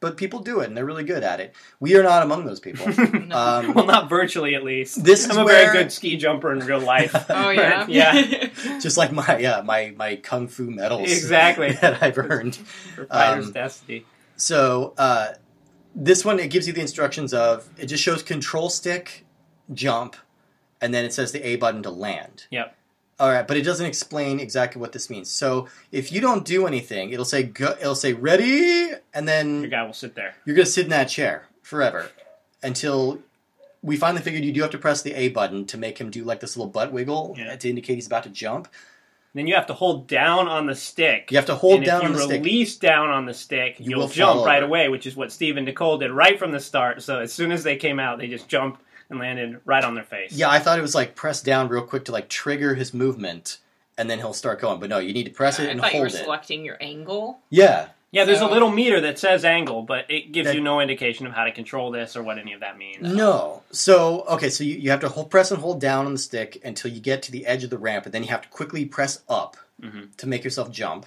but 0.00 0.16
people 0.16 0.40
do 0.40 0.60
it 0.60 0.66
and 0.68 0.76
they're 0.76 0.84
really 0.84 1.04
good 1.04 1.22
at 1.22 1.40
it 1.40 1.54
we 1.78 1.94
are 1.94 2.02
not 2.02 2.22
among 2.22 2.44
those 2.46 2.58
people 2.60 2.86
No. 2.96 3.36
um, 3.36 3.74
well, 3.74 3.86
not 3.86 4.08
virtually, 4.08 4.54
at 4.54 4.64
least. 4.64 5.04
This 5.04 5.28
I'm 5.30 5.38
a 5.38 5.44
where- 5.44 5.66
very 5.72 5.78
good 5.84 5.92
ski 5.92 6.16
jumper 6.16 6.52
in 6.52 6.60
real 6.60 6.80
life. 6.80 7.14
oh 7.30 7.50
yeah. 7.62 7.86
yeah. 7.88 8.48
just 8.80 8.96
like 8.96 9.12
my 9.12 9.38
yeah 9.38 9.60
my 9.62 9.94
my 9.96 10.16
kung 10.16 10.48
fu 10.48 10.70
medals 10.70 11.10
Exactly. 11.10 11.72
that 11.72 12.02
i've 12.02 12.18
earned 12.18 12.56
For 12.96 13.06
Fighter's 13.06 13.46
Um, 13.46 13.52
Destiny. 13.52 14.04
So 14.36 14.94
uh, 14.98 15.34
this 15.94 16.24
one 16.24 16.40
it 16.40 16.48
gives 16.50 16.66
you 16.66 16.72
the 16.72 16.80
instructions 16.80 17.34
of 17.34 17.68
it 17.78 17.86
just 17.86 18.02
shows 18.02 18.22
control 18.22 18.70
stick, 18.70 19.26
jump, 19.74 20.16
and 20.80 20.94
then 20.94 21.04
it 21.04 21.12
says 21.12 21.32
the 21.32 21.46
A 21.46 21.56
button 21.56 21.82
to 21.82 21.90
land. 21.90 22.46
Yep. 22.50 22.74
All 23.20 23.28
right, 23.30 23.46
but 23.46 23.56
it 23.58 23.62
doesn't 23.62 23.84
explain 23.86 24.40
exactly 24.40 24.80
what 24.80 24.92
this 24.92 25.10
means. 25.10 25.30
So 25.30 25.68
if 25.92 26.10
you 26.10 26.20
don't 26.22 26.44
do 26.44 26.66
anything, 26.66 27.10
it'll 27.12 27.26
say 27.26 27.42
go, 27.42 27.76
it'll 27.78 27.94
say 27.94 28.14
ready, 28.14 28.90
and 29.14 29.28
then 29.28 29.60
Your 29.60 29.70
guy 29.70 29.82
will 29.84 29.92
sit 29.92 30.14
there. 30.14 30.34
you're 30.46 30.56
gonna 30.56 30.64
sit 30.66 30.84
in 30.84 30.90
that 30.90 31.04
chair 31.10 31.46
forever 31.62 32.10
until 32.62 33.20
we 33.82 33.96
finally 33.96 34.22
figured 34.22 34.42
you 34.44 34.52
do 34.52 34.62
have 34.62 34.70
to 34.70 34.78
press 34.78 35.02
the 35.02 35.12
A 35.14 35.28
button 35.28 35.66
to 35.66 35.76
make 35.78 35.98
him 35.98 36.10
do 36.10 36.24
like 36.24 36.40
this 36.40 36.56
little 36.56 36.70
butt 36.72 36.92
wiggle 36.92 37.34
Yeah. 37.38 37.54
to 37.56 37.68
indicate 37.68 37.94
he's 37.96 38.06
about 38.06 38.22
to 38.24 38.30
jump. 38.30 38.68
Then 39.34 39.46
you 39.46 39.54
have 39.54 39.66
to 39.68 39.74
hold 39.74 40.08
down 40.08 40.48
on 40.48 40.66
the 40.66 40.74
stick. 40.74 41.28
You 41.30 41.36
have 41.36 41.46
to 41.46 41.54
hold 41.54 41.76
and 41.76 41.84
down 41.86 42.00
if 42.00 42.04
on 42.06 42.10
you 42.12 42.16
the 42.16 42.24
stick. 42.24 42.42
release 42.44 42.76
down 42.76 43.10
on 43.10 43.26
the 43.26 43.34
stick, 43.34 43.76
You 43.78 43.90
you 43.90 43.96
will 43.96 44.08
jump 44.08 44.44
right 44.44 44.62
away, 44.62 44.88
which 44.88 45.06
is 45.06 45.14
what 45.14 45.30
Steve 45.30 45.56
and 45.56 45.66
Nicole 45.66 45.98
did 45.98 46.10
right 46.10 46.36
from 46.38 46.50
the 46.52 46.58
start. 46.58 47.00
So 47.02 47.20
as 47.20 47.32
soon 47.32 47.52
as 47.52 47.62
they 47.62 47.76
came 47.76 48.00
out, 48.00 48.18
they 48.18 48.26
just 48.26 48.48
jumped 48.48 48.82
and 49.10 49.18
landed 49.18 49.60
right 49.64 49.84
on 49.84 49.94
their 49.94 50.04
face. 50.04 50.32
Yeah, 50.32 50.48
I 50.48 50.58
thought 50.60 50.78
it 50.78 50.82
was 50.82 50.94
like 50.94 51.14
press 51.14 51.42
down 51.42 51.68
real 51.68 51.82
quick 51.82 52.04
to 52.06 52.12
like 52.12 52.28
trigger 52.28 52.74
his 52.74 52.94
movement, 52.94 53.58
and 53.98 54.08
then 54.08 54.18
he'll 54.18 54.32
start 54.32 54.60
going. 54.60 54.80
But 54.80 54.88
no, 54.88 54.98
you 54.98 55.12
need 55.12 55.24
to 55.24 55.30
press 55.32 55.58
it 55.58 55.64
I 55.68 55.72
and 55.72 55.80
thought 55.80 55.92
you 55.92 56.00
were 56.00 56.06
it. 56.06 56.12
selecting 56.12 56.64
your 56.64 56.78
angle. 56.80 57.40
Yeah, 57.50 57.88
Yeah, 58.12 58.24
there's 58.24 58.38
a 58.38 58.46
So- 58.46 58.50
little 58.50 58.70
meter 58.72 59.00
that 59.02 59.20
says 59.20 59.44
angle, 59.44 59.82
but 59.82 60.04
it 60.10 60.32
gives 60.32 60.48
That- 60.48 60.54
you 60.56 60.60
no 60.60 60.80
indication 60.80 61.26
of 61.28 61.32
how 61.32 61.44
to 61.44 61.52
control 61.52 61.92
this 61.92 62.16
or 62.16 62.24
what 62.24 62.38
any 62.38 62.52
of 62.52 62.58
that 62.60 62.76
means. 62.76 63.02
No. 63.14 63.62
So 63.70 64.22
okay, 64.22 64.50
so 64.50 64.64
you, 64.64 64.74
you 64.76 64.90
have 64.90 64.98
to 65.00 65.08
hold, 65.08 65.30
press 65.30 65.52
and 65.52 65.60
hold 65.60 65.80
down 65.80 66.06
on 66.06 66.12
the 66.12 66.18
stick 66.18 66.60
until 66.64 66.90
you 66.90 67.00
get 67.00 67.22
to 67.22 67.30
the 67.32 67.46
edge 67.46 67.62
of 67.62 67.70
the 67.70 67.78
ramp, 67.78 68.06
and 68.06 68.12
then 68.14 68.22
you 68.24 68.28
have 68.30 68.42
to 68.42 68.48
quickly 68.48 68.84
press 68.84 69.20
up 69.28 69.56
Mhm. 69.80 70.16
to 70.16 70.26
make 70.26 70.42
yourself 70.42 70.72
jump. 70.72 71.06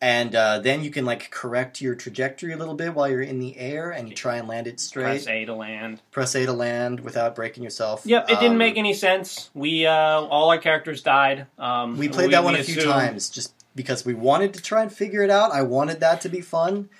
And 0.00 0.34
uh, 0.34 0.58
then 0.58 0.84
you 0.84 0.90
can 0.90 1.06
like 1.06 1.30
correct 1.30 1.80
your 1.80 1.94
trajectory 1.94 2.52
a 2.52 2.56
little 2.58 2.74
bit 2.74 2.94
while 2.94 3.08
you're 3.08 3.22
in 3.22 3.38
the 3.38 3.56
air, 3.56 3.90
and 3.90 4.08
you 4.10 4.14
try 4.14 4.36
and 4.36 4.46
land 4.46 4.66
it 4.66 4.78
straight. 4.78 5.04
Press 5.04 5.26
A 5.26 5.44
to 5.46 5.54
land. 5.54 6.02
Press 6.10 6.34
A 6.34 6.44
to 6.44 6.52
land 6.52 7.00
without 7.00 7.34
breaking 7.34 7.64
yourself. 7.64 8.02
Yep, 8.04 8.24
it 8.28 8.34
didn't 8.34 8.52
Um, 8.52 8.58
make 8.58 8.76
any 8.76 8.92
sense. 8.92 9.50
We 9.54 9.86
uh, 9.86 9.92
all 10.20 10.50
our 10.50 10.58
characters 10.58 11.02
died. 11.02 11.46
Um, 11.58 11.96
We 11.96 12.10
played 12.10 12.32
that 12.32 12.44
one 12.44 12.56
a 12.56 12.62
few 12.62 12.82
times 12.82 13.30
just 13.30 13.54
because 13.74 14.04
we 14.04 14.12
wanted 14.12 14.52
to 14.54 14.62
try 14.62 14.82
and 14.82 14.92
figure 14.92 15.22
it 15.22 15.30
out. 15.30 15.52
I 15.52 15.62
wanted 15.62 16.00
that 16.00 16.20
to 16.22 16.28
be 16.28 16.42
fun. 16.42 16.90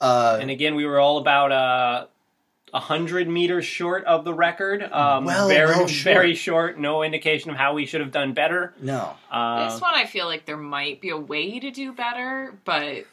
Uh, 0.00 0.38
And 0.40 0.50
again, 0.50 0.74
we 0.74 0.84
were 0.84 0.98
all 0.98 1.18
about 1.18 2.08
uh, 2.72 2.76
a 2.78 2.80
hundred 2.80 3.28
meters 3.28 3.64
short 3.64 4.04
of 4.04 4.24
the 4.24 4.34
record. 4.34 4.82
Um, 4.82 5.24
Well, 5.24 5.48
very, 5.48 5.66
well 5.68 5.86
short. 5.86 6.14
very 6.14 6.34
short. 6.34 6.78
No 6.78 7.02
indication 7.02 7.50
of 7.50 7.56
how 7.56 7.74
we 7.74 7.86
should 7.86 8.00
have 8.00 8.12
done 8.12 8.32
better. 8.32 8.74
no. 8.80 9.14
Uh, 9.30 9.70
this 9.70 9.80
one, 9.80 9.94
I 9.94 10.04
feel 10.06 10.26
like 10.26 10.44
there 10.46 10.56
might 10.56 11.00
be 11.00 11.10
a 11.10 11.16
way 11.16 11.58
to 11.60 11.70
do 11.70 11.92
better, 11.92 12.54
but 12.64 13.04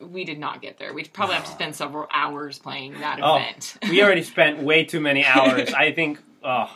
we 0.00 0.24
did 0.24 0.38
not 0.38 0.60
get 0.60 0.78
there. 0.78 0.92
We'd 0.92 1.12
probably 1.12 1.36
have 1.36 1.44
to 1.46 1.50
spend 1.50 1.74
several 1.74 2.06
hours 2.12 2.58
playing 2.58 2.94
that 3.00 3.18
Oh, 3.22 3.36
event. 3.36 3.76
we 3.88 4.02
already 4.04 4.22
spent 4.22 4.58
way 4.62 4.84
too 4.84 5.00
many 5.00 5.24
hours. 5.24 5.72
I 5.72 5.92
think. 5.92 6.20
Oh, 6.44 6.70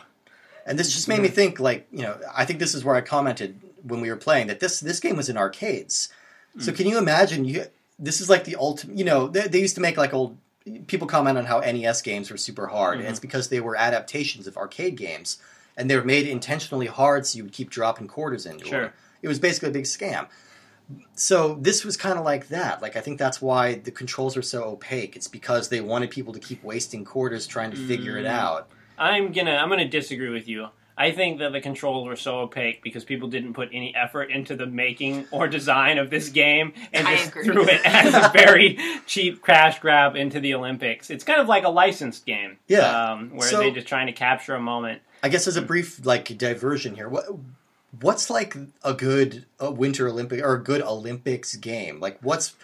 And 0.65 0.77
this 0.79 0.91
just 0.91 1.07
made 1.07 1.19
me 1.21 1.27
think, 1.27 1.59
like, 1.59 1.87
you 1.91 2.01
know, 2.03 2.17
I 2.35 2.45
think 2.45 2.59
this 2.59 2.73
is 2.75 2.83
where 2.83 2.95
I 2.95 3.01
commented 3.01 3.59
when 3.83 4.01
we 4.01 4.09
were 4.09 4.15
playing 4.17 4.47
that 4.47 4.59
this 4.59 4.79
this 4.79 4.99
game 4.99 5.17
was 5.17 5.29
in 5.29 5.37
arcades. 5.37 6.09
So 6.59 6.71
can 6.71 6.85
you 6.87 6.97
imagine? 6.97 7.45
You 7.45 7.65
this 7.99 8.19
is 8.21 8.29
like 8.29 8.43
the 8.45 8.55
ultimate. 8.57 8.97
You 8.97 9.05
know, 9.05 9.27
they, 9.27 9.47
they 9.47 9.59
used 9.59 9.75
to 9.75 9.81
make 9.81 9.97
like 9.97 10.13
old. 10.13 10.37
People 10.87 11.07
comment 11.07 11.37
on 11.37 11.45
how 11.45 11.59
NES 11.59 12.01
games 12.03 12.29
were 12.29 12.37
super 12.37 12.67
hard, 12.67 12.99
and 12.99 13.07
it's 13.07 13.19
because 13.19 13.49
they 13.49 13.59
were 13.59 13.75
adaptations 13.75 14.45
of 14.45 14.57
arcade 14.57 14.95
games, 14.95 15.37
and 15.75 15.89
they 15.89 15.95
were 15.95 16.03
made 16.03 16.27
intentionally 16.27 16.85
hard 16.85 17.25
so 17.25 17.37
you 17.37 17.43
would 17.43 17.53
keep 17.53 17.69
dropping 17.71 18.07
quarters 18.07 18.45
into 18.45 18.65
Sure. 18.65 18.81
them. 18.81 18.93
It 19.23 19.27
was 19.27 19.39
basically 19.39 19.69
a 19.69 19.73
big 19.73 19.85
scam. 19.85 20.27
So 21.15 21.55
this 21.61 21.83
was 21.85 21.95
kind 21.97 22.19
of 22.19 22.25
like 22.25 22.49
that. 22.49 22.81
Like 22.81 22.95
I 22.95 23.01
think 23.01 23.17
that's 23.17 23.41
why 23.41 23.75
the 23.75 23.91
controls 23.91 24.35
are 24.37 24.41
so 24.41 24.63
opaque. 24.65 25.15
It's 25.15 25.27
because 25.27 25.69
they 25.69 25.79
wanted 25.81 26.11
people 26.11 26.33
to 26.33 26.39
keep 26.39 26.63
wasting 26.63 27.05
quarters 27.05 27.47
trying 27.47 27.71
to 27.71 27.77
figure 27.77 28.17
it 28.17 28.25
Mm. 28.25 28.29
out. 28.29 28.69
I'm 28.97 29.31
gonna 29.31 29.55
I'm 29.55 29.69
gonna 29.69 29.87
disagree 29.87 30.29
with 30.29 30.47
you. 30.47 30.67
I 31.01 31.11
think 31.11 31.39
that 31.39 31.51
the 31.51 31.61
controls 31.61 32.07
were 32.07 32.15
so 32.15 32.39
opaque 32.41 32.83
because 32.83 33.03
people 33.03 33.27
didn't 33.27 33.53
put 33.53 33.69
any 33.73 33.93
effort 33.95 34.29
into 34.29 34.55
the 34.55 34.67
making 34.67 35.25
or 35.31 35.47
design 35.47 35.97
of 35.97 36.09
this 36.09 36.29
game 36.29 36.73
and 36.93 37.07
I 37.07 37.15
just 37.15 37.29
agree. 37.29 37.43
threw 37.45 37.63
it 37.67 37.81
as 37.85 38.13
a 38.13 38.29
very 38.33 38.77
cheap 39.07 39.41
crash 39.41 39.79
grab 39.79 40.15
into 40.15 40.39
the 40.39 40.53
Olympics. 40.53 41.09
It's 41.09 41.23
kind 41.23 41.41
of 41.41 41.47
like 41.47 41.63
a 41.63 41.69
licensed 41.69 42.25
game, 42.25 42.57
Yeah. 42.67 42.81
um, 43.13 43.31
where 43.35 43.47
So- 43.49 43.57
they're 43.59 43.71
just 43.71 43.87
trying 43.87 44.07
to 44.07 44.13
capture 44.13 44.53
a 44.55 44.59
moment. 44.61 45.01
I 45.23 45.29
guess 45.29 45.47
as 45.47 45.57
a 45.57 45.61
brief 45.61 46.05
like 46.05 46.37
diversion 46.37 46.95
here, 46.95 47.09
what 47.09 47.25
what's 47.99 48.29
like 48.29 48.55
a 48.83 48.93
good 48.93 49.45
a 49.59 49.69
Winter 49.71 50.07
Olympic 50.07 50.41
or 50.43 50.53
a 50.53 50.63
good 50.63 50.81
Olympics 50.81 51.55
game? 51.55 51.99
Like 51.99 52.17
what's 52.21 52.55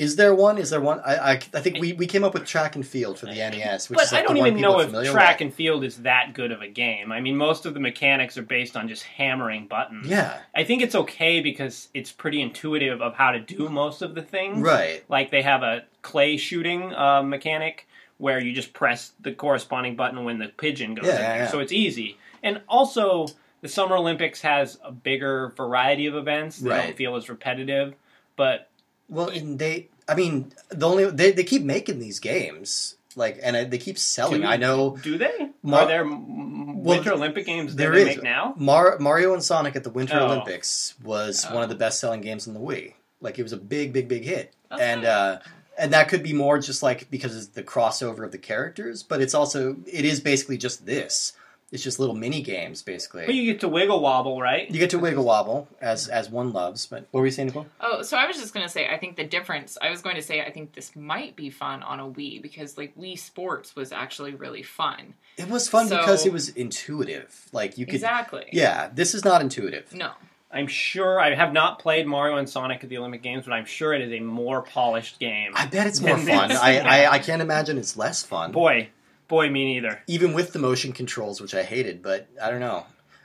is 0.00 0.16
there 0.16 0.34
one? 0.34 0.56
Is 0.58 0.70
there 0.70 0.80
one? 0.80 1.00
I 1.04 1.14
I, 1.16 1.32
I 1.32 1.60
think 1.60 1.78
we, 1.78 1.92
we 1.92 2.06
came 2.06 2.24
up 2.24 2.32
with 2.34 2.46
track 2.46 2.74
and 2.74 2.86
field 2.86 3.18
for 3.18 3.26
the 3.26 3.34
NES, 3.34 3.90
which 3.90 3.96
But 3.98 4.06
is 4.06 4.12
like 4.12 4.24
I 4.24 4.26
don't 4.26 4.36
even 4.38 4.60
know 4.60 4.80
if 4.80 4.90
track 5.12 5.40
with. 5.40 5.46
and 5.46 5.54
field 5.54 5.84
is 5.84 5.98
that 5.98 6.32
good 6.32 6.50
of 6.52 6.62
a 6.62 6.68
game. 6.68 7.12
I 7.12 7.20
mean, 7.20 7.36
most 7.36 7.66
of 7.66 7.74
the 7.74 7.80
mechanics 7.80 8.38
are 8.38 8.42
based 8.42 8.76
on 8.76 8.88
just 8.88 9.02
hammering 9.02 9.66
buttons. 9.66 10.06
Yeah, 10.08 10.38
I 10.54 10.64
think 10.64 10.80
it's 10.82 10.94
okay 10.94 11.40
because 11.40 11.88
it's 11.92 12.10
pretty 12.12 12.40
intuitive 12.40 13.02
of 13.02 13.14
how 13.14 13.32
to 13.32 13.40
do 13.40 13.68
most 13.68 14.00
of 14.00 14.14
the 14.14 14.22
things. 14.22 14.58
right. 14.62 15.04
Like 15.08 15.30
they 15.30 15.42
have 15.42 15.62
a 15.62 15.82
clay 16.02 16.36
shooting 16.38 16.94
uh, 16.94 17.22
mechanic 17.22 17.86
where 18.16 18.40
you 18.40 18.52
just 18.54 18.72
press 18.72 19.12
the 19.20 19.32
corresponding 19.32 19.96
button 19.96 20.24
when 20.24 20.38
the 20.38 20.48
pigeon 20.48 20.94
goes 20.94 21.06
Yeah, 21.06 21.12
in 21.16 21.20
yeah, 21.20 21.28
there. 21.34 21.42
yeah. 21.44 21.50
So 21.50 21.58
it's 21.60 21.72
easy. 21.72 22.16
And 22.42 22.62
also, 22.68 23.28
the 23.60 23.68
Summer 23.68 23.96
Olympics 23.96 24.40
has 24.40 24.78
a 24.82 24.90
bigger 24.92 25.52
variety 25.56 26.06
of 26.06 26.14
events. 26.14 26.58
They 26.58 26.70
Right. 26.70 26.84
don't 26.86 26.96
feel 26.96 27.16
as 27.16 27.28
repetitive. 27.28 27.94
But 28.36 28.68
Well, 29.10 29.28
and 29.28 29.58
they, 29.58 29.88
I 30.10 30.14
mean, 30.14 30.52
the 30.70 30.88
only 30.88 31.04
they, 31.10 31.30
they 31.32 31.44
keep 31.44 31.62
making 31.62 31.98
these 32.00 32.18
games 32.18 32.96
like, 33.16 33.38
and 33.42 33.70
they 33.70 33.78
keep 33.78 33.98
selling. 33.98 34.42
do, 34.42 34.46
I 34.46 34.56
know 34.56 34.96
Do 34.96 35.18
they? 35.18 35.50
Mar- 35.62 35.82
Are 35.82 35.86
there 35.86 36.00
m- 36.02 36.82
Well, 36.82 36.96
Winter 36.96 37.12
Olympic 37.12 37.46
games 37.46 37.76
there 37.76 37.92
they 37.92 38.00
is. 38.02 38.06
make 38.16 38.22
now? 38.22 38.54
Mar- 38.56 38.98
Mario 38.98 39.34
and 39.34 39.42
Sonic 39.42 39.76
at 39.76 39.84
the 39.84 39.90
Winter 39.90 40.18
Oh. 40.18 40.26
Olympics 40.26 40.94
was 41.02 41.44
one 41.46 41.62
of 41.62 41.68
the 41.68 41.74
best 41.74 42.00
selling 42.00 42.20
games 42.22 42.46
in 42.46 42.54
the 42.54 42.60
Wii. 42.60 42.94
Like 43.20 43.38
it 43.38 43.42
was 43.42 43.52
a 43.52 43.56
big, 43.58 43.92
big, 43.92 44.08
big 44.08 44.24
hit, 44.24 44.54
and 44.70 45.04
uh, 45.04 45.38
and 45.78 45.92
that 45.92 46.08
could 46.08 46.22
be 46.22 46.32
more 46.32 46.58
just 46.58 46.82
like 46.82 47.10
because 47.10 47.36
it's 47.36 47.48
the 47.48 47.62
crossover 47.62 48.24
of 48.24 48.32
the 48.32 48.38
characters, 48.38 49.02
but 49.02 49.20
it's 49.20 49.34
also 49.34 49.76
it 49.86 50.04
is 50.06 50.20
basically 50.20 50.56
just 50.56 50.86
this. 50.86 51.34
It's 51.72 51.84
just 51.84 52.00
little 52.00 52.16
mini 52.16 52.42
games, 52.42 52.82
basically. 52.82 53.26
But 53.26 53.34
you 53.36 53.44
get 53.52 53.60
to 53.60 53.68
wiggle 53.68 54.00
wobble, 54.00 54.40
right? 54.40 54.68
You 54.68 54.78
get 54.80 54.90
to 54.90 54.98
wiggle 54.98 55.24
wobble 55.24 55.68
as 55.80 56.08
as 56.08 56.28
one 56.28 56.52
loves. 56.52 56.86
But 56.86 57.06
what 57.12 57.20
were 57.20 57.26
you 57.26 57.30
saying, 57.32 57.46
Nicole? 57.48 57.66
Oh, 57.80 58.02
so 58.02 58.16
I 58.16 58.26
was 58.26 58.36
just 58.38 58.52
gonna 58.52 58.68
say, 58.68 58.88
I 58.88 58.98
think 58.98 59.16
the 59.16 59.24
difference. 59.24 59.78
I 59.80 59.90
was 59.90 60.02
going 60.02 60.16
to 60.16 60.22
say, 60.22 60.40
I 60.42 60.50
think 60.50 60.72
this 60.72 60.96
might 60.96 61.36
be 61.36 61.48
fun 61.48 61.82
on 61.84 62.00
a 62.00 62.06
Wii 62.08 62.42
because 62.42 62.76
like 62.76 62.96
Wii 62.96 63.16
Sports 63.18 63.76
was 63.76 63.92
actually 63.92 64.34
really 64.34 64.64
fun. 64.64 65.14
It 65.36 65.48
was 65.48 65.68
fun 65.68 65.86
So- 65.86 65.98
because 65.98 66.26
it 66.26 66.32
was 66.32 66.48
intuitive. 66.48 67.48
Like 67.52 67.78
you 67.78 67.86
could. 67.86 67.94
Exactly. 67.94 68.46
Yeah, 68.52 68.90
this 68.92 69.14
is 69.14 69.24
not 69.24 69.40
intuitive. 69.40 69.94
No. 69.94 70.10
I'm 70.52 70.66
sure 70.66 71.20
I 71.20 71.32
have 71.36 71.52
not 71.52 71.78
played 71.78 72.08
Mario 72.08 72.36
and 72.36 72.48
Sonic 72.50 72.82
at 72.82 72.90
the 72.90 72.98
Olympic 72.98 73.22
Games, 73.22 73.44
but 73.44 73.52
I'm 73.52 73.66
sure 73.66 73.92
it 73.94 74.00
is 74.02 74.12
a 74.12 74.18
more 74.18 74.62
polished 74.62 75.20
game. 75.20 75.52
I 75.54 75.66
bet 75.66 75.86
it's 75.86 76.00
more 76.06 76.18
fun. 76.18 76.50
I, 76.50 76.80
I 76.80 77.12
I 77.12 77.18
can't 77.20 77.40
imagine 77.40 77.78
it's 77.78 77.96
less 77.96 78.24
fun. 78.24 78.50
Boy, 78.50 78.88
boy, 79.30 79.48
me 79.48 79.64
neither. 79.64 80.02
Even 80.06 80.34
with 80.34 80.52
the 80.52 80.58
motion 80.58 80.92
controls, 80.92 81.40
which 81.40 81.54
I 81.54 81.62
hated, 81.62 82.02
but 82.02 82.28
I 82.42 82.50
don't 82.50 82.60
know. 82.60 82.84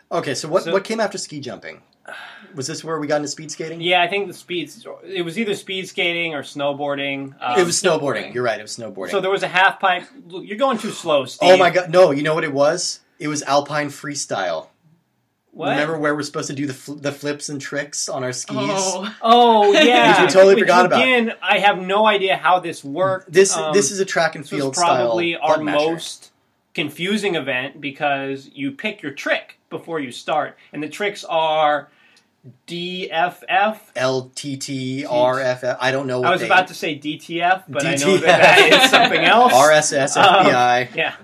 Okay, 0.10 0.34
so 0.36 0.48
what 0.48 0.64
So- 0.64 0.72
what 0.72 0.86
came 0.86 1.02
after 1.02 1.18
ski 1.18 1.42
jumping? 1.42 1.82
Was 2.54 2.68
this 2.68 2.84
where 2.84 3.00
we 3.00 3.08
got 3.08 3.16
into 3.18 3.28
speed 3.28 3.50
skating? 3.52 3.82
Yeah, 3.82 4.02
I 4.04 4.08
think 4.08 4.28
the 4.28 4.34
speeds. 4.34 4.86
It 5.04 5.24
was 5.24 5.40
either 5.40 5.56
speed 5.56 5.90
skating 5.90 6.36
or 6.36 6.44
snowboarding. 6.44 7.34
Um, 7.42 7.60
it 7.60 7.66
was 7.66 7.82
snowboarding. 7.82 8.00
snowboarding. 8.28 8.34
You're 8.36 8.44
right. 8.44 8.60
It 8.60 8.62
was 8.62 8.78
snowboarding. 8.78 9.10
So 9.10 9.20
there 9.22 9.32
was 9.32 9.42
a 9.42 9.48
half 9.48 9.80
pipe. 9.80 10.04
You're 10.30 10.60
going 10.60 10.78
too 10.78 10.92
slow, 10.92 11.26
Steve. 11.26 11.50
oh 11.54 11.58
my 11.58 11.72
god! 11.72 11.90
No, 11.90 12.12
you 12.12 12.22
know 12.22 12.36
what 12.36 12.44
it 12.44 12.54
was? 12.54 13.00
It 13.18 13.28
was 13.28 13.42
alpine 13.44 13.88
freestyle. 13.90 14.68
What? 15.56 15.70
Remember 15.70 15.98
where 15.98 16.14
we're 16.14 16.22
supposed 16.24 16.50
to 16.50 16.54
do 16.54 16.68
the 16.68 16.74
fl- 16.74 16.96
the 16.96 17.14
flips 17.14 17.48
and 17.48 17.62
tricks 17.62 18.10
on 18.10 18.24
our 18.26 18.34
skis? 18.34 18.58
Oh. 18.60 19.16
Oh 19.22 19.72
yeah, 19.86 20.22
Which 20.24 20.28
we 20.28 20.34
totally 20.34 20.56
Which, 20.56 20.64
forgot 20.64 20.86
about. 20.86 21.02
Again, 21.02 21.32
I 21.42 21.60
have 21.60 21.78
no 21.80 22.06
idea 22.06 22.36
how 22.36 22.60
this 22.60 22.84
worked. 22.84 23.32
This 23.32 23.56
Um, 23.56 23.74
this 23.74 23.90
is 23.90 24.02
a 24.02 24.06
track 24.06 24.36
and 24.36 24.44
this 24.44 24.50
field 24.52 24.70
was 24.70 24.78
probably 24.78 25.34
style 25.34 25.42
our 25.44 25.50
button 25.54 25.66
masher. 25.66 25.92
most 25.92 26.32
confusing 26.74 27.36
event 27.36 27.80
because 27.80 28.50
you 28.54 28.72
pick 28.72 29.02
your 29.02 29.14
trick 29.14 29.58
before 29.70 30.02
you 30.02 30.12
start, 30.12 30.58
and 30.74 30.84
the 30.84 30.90
tricks 30.90 31.24
are 31.24 31.88
DFF. 32.68 33.80
LTT 33.96 35.04
RFF. 35.06 35.78
I 35.80 35.92
don't 35.92 36.08
know 36.08 36.20
what 36.20 36.28
I 36.28 36.32
was 36.32 36.42
they, 36.42 36.48
about 36.48 36.68
to 36.68 36.74
say 36.74 36.98
DTF, 37.00 37.64
but 37.70 37.86
I 37.86 37.96
know 37.96 38.18
that 38.18 38.22
that 38.42 38.84
is 38.84 38.92
something 38.92 39.22
else. 39.24 39.54
RSS 39.94 40.18
Um, 40.18 40.46
FBI. 40.48 40.96
Yeah. 40.96 41.16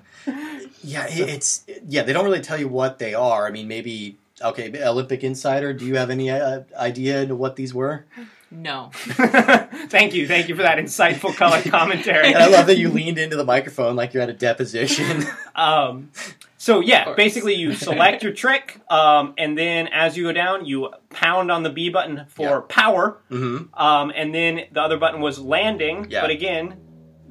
Yeah, 0.84 1.06
it's 1.10 1.64
yeah. 1.88 2.02
They 2.04 2.12
don't 2.14 2.26
really 2.26 2.42
tell 2.42 2.60
you 2.60 2.68
what 2.68 2.98
they 2.98 3.14
are. 3.14 3.46
I 3.46 3.52
mean, 3.52 3.68
maybe 3.68 4.18
okay. 4.44 4.84
Olympic 4.84 5.24
Insider. 5.24 5.74
Do 5.74 5.86
you 5.86 5.96
have 5.96 6.10
any 6.10 6.30
uh, 6.30 6.62
idea 6.78 7.22
into 7.22 7.36
what 7.36 7.56
these 7.56 7.74
were? 7.74 8.06
No. 8.54 8.90
thank 8.94 10.14
you, 10.14 10.28
thank 10.28 10.50
you 10.50 10.56
for 10.56 10.62
that 10.64 10.78
insightful 10.78 11.34
color 11.34 11.62
commentary. 11.66 12.28
And 12.34 12.38
I 12.38 12.48
love 12.48 12.68
that 12.68 12.78
you 12.78 12.90
leaned 12.90 13.18
into 13.18 13.38
the 13.38 13.46
microphone 13.46 13.96
like 13.96 14.14
you're 14.14 14.24
at 14.24 14.30
a 14.30 14.34
deposition. 14.34 15.26
Um, 15.54 16.12
so 16.58 16.80
yeah, 16.80 17.14
basically 17.16 17.56
you 17.56 17.74
select 17.74 18.24
your 18.24 18.32
trick, 18.32 18.80
um, 18.90 19.34
and 19.38 19.58
then 19.58 19.90
as 19.90 20.16
you 20.16 20.24
go 20.24 20.32
down, 20.32 20.66
you 20.66 20.90
pound 21.10 21.52
on 21.52 21.64
the 21.64 21.70
B 21.70 21.90
button 21.90 22.26
for 22.30 22.42
Yeah. 22.48 22.62
power, 22.70 23.18
hmm 23.28 23.58
um, 23.74 24.14
and 24.16 24.34
then 24.34 24.62
the 24.72 24.82
other 24.82 24.98
button 24.98 25.20
was 25.20 25.40
landing. 25.40 26.08
Yeah. 26.10 26.22
But 26.22 26.30
again, 26.30 26.78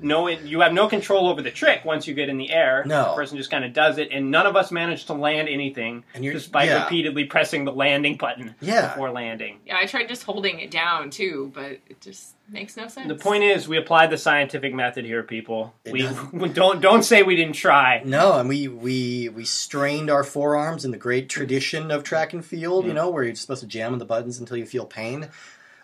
no, 0.02 0.28
you 0.28 0.60
have 0.60 0.72
no 0.72 0.88
control 0.88 1.28
over 1.28 1.42
the 1.42 1.50
trick 1.50 1.84
once 1.84 2.06
you 2.06 2.14
get 2.14 2.28
in 2.28 2.36
the 2.38 2.50
air. 2.50 2.82
No. 2.86 3.10
the 3.10 3.14
person 3.14 3.36
just 3.36 3.50
kind 3.50 3.64
of 3.64 3.72
does 3.72 3.98
it, 3.98 4.08
and 4.12 4.30
none 4.30 4.46
of 4.46 4.56
us 4.56 4.70
managed 4.70 5.06
to 5.08 5.12
land 5.14 5.48
anything, 5.48 6.04
And 6.14 6.24
you're- 6.24 6.34
despite 6.36 6.68
yeah. 6.68 6.84
repeatedly 6.84 7.24
pressing 7.24 7.64
the 7.64 7.72
landing 7.72 8.16
button 8.16 8.54
Yeah. 8.60 8.88
before 8.88 9.10
landing. 9.10 9.58
Yeah, 9.66 9.76
I 9.78 9.86
tried 9.86 10.08
just 10.08 10.22
holding 10.24 10.60
it 10.60 10.70
down 10.70 11.10
too, 11.10 11.52
but 11.54 11.72
it 11.88 12.00
just 12.00 12.34
makes 12.48 12.76
no 12.76 12.88
sense. 12.88 13.06
The 13.08 13.14
point 13.14 13.44
is, 13.44 13.68
we 13.68 13.76
applied 13.78 14.10
the 14.10 14.18
scientific 14.18 14.74
method 14.74 15.04
here, 15.04 15.22
people. 15.22 15.74
It 15.84 15.92
we 15.92 16.02
doesn't- 16.02 16.54
don't 16.54 16.80
don't 16.80 17.02
say 17.04 17.22
we 17.22 17.36
didn't 17.36 17.54
try. 17.54 18.02
No, 18.04 18.38
and 18.38 18.48
we 18.48 18.66
we 18.68 19.28
we 19.28 19.44
strained 19.44 20.10
our 20.10 20.24
forearms 20.24 20.84
in 20.84 20.90
the 20.90 20.96
great 20.98 21.28
tradition 21.28 21.90
of 21.90 22.02
track 22.02 22.32
and 22.32 22.44
field. 22.44 22.86
You 22.86 22.92
know, 22.94 23.08
where 23.10 23.22
you're 23.22 23.34
supposed 23.34 23.60
to 23.60 23.66
jam 23.68 23.92
on 23.92 23.98
the 23.98 24.04
buttons 24.04 24.38
until 24.40 24.56
you 24.56 24.66
feel 24.66 24.84
pain. 24.86 25.28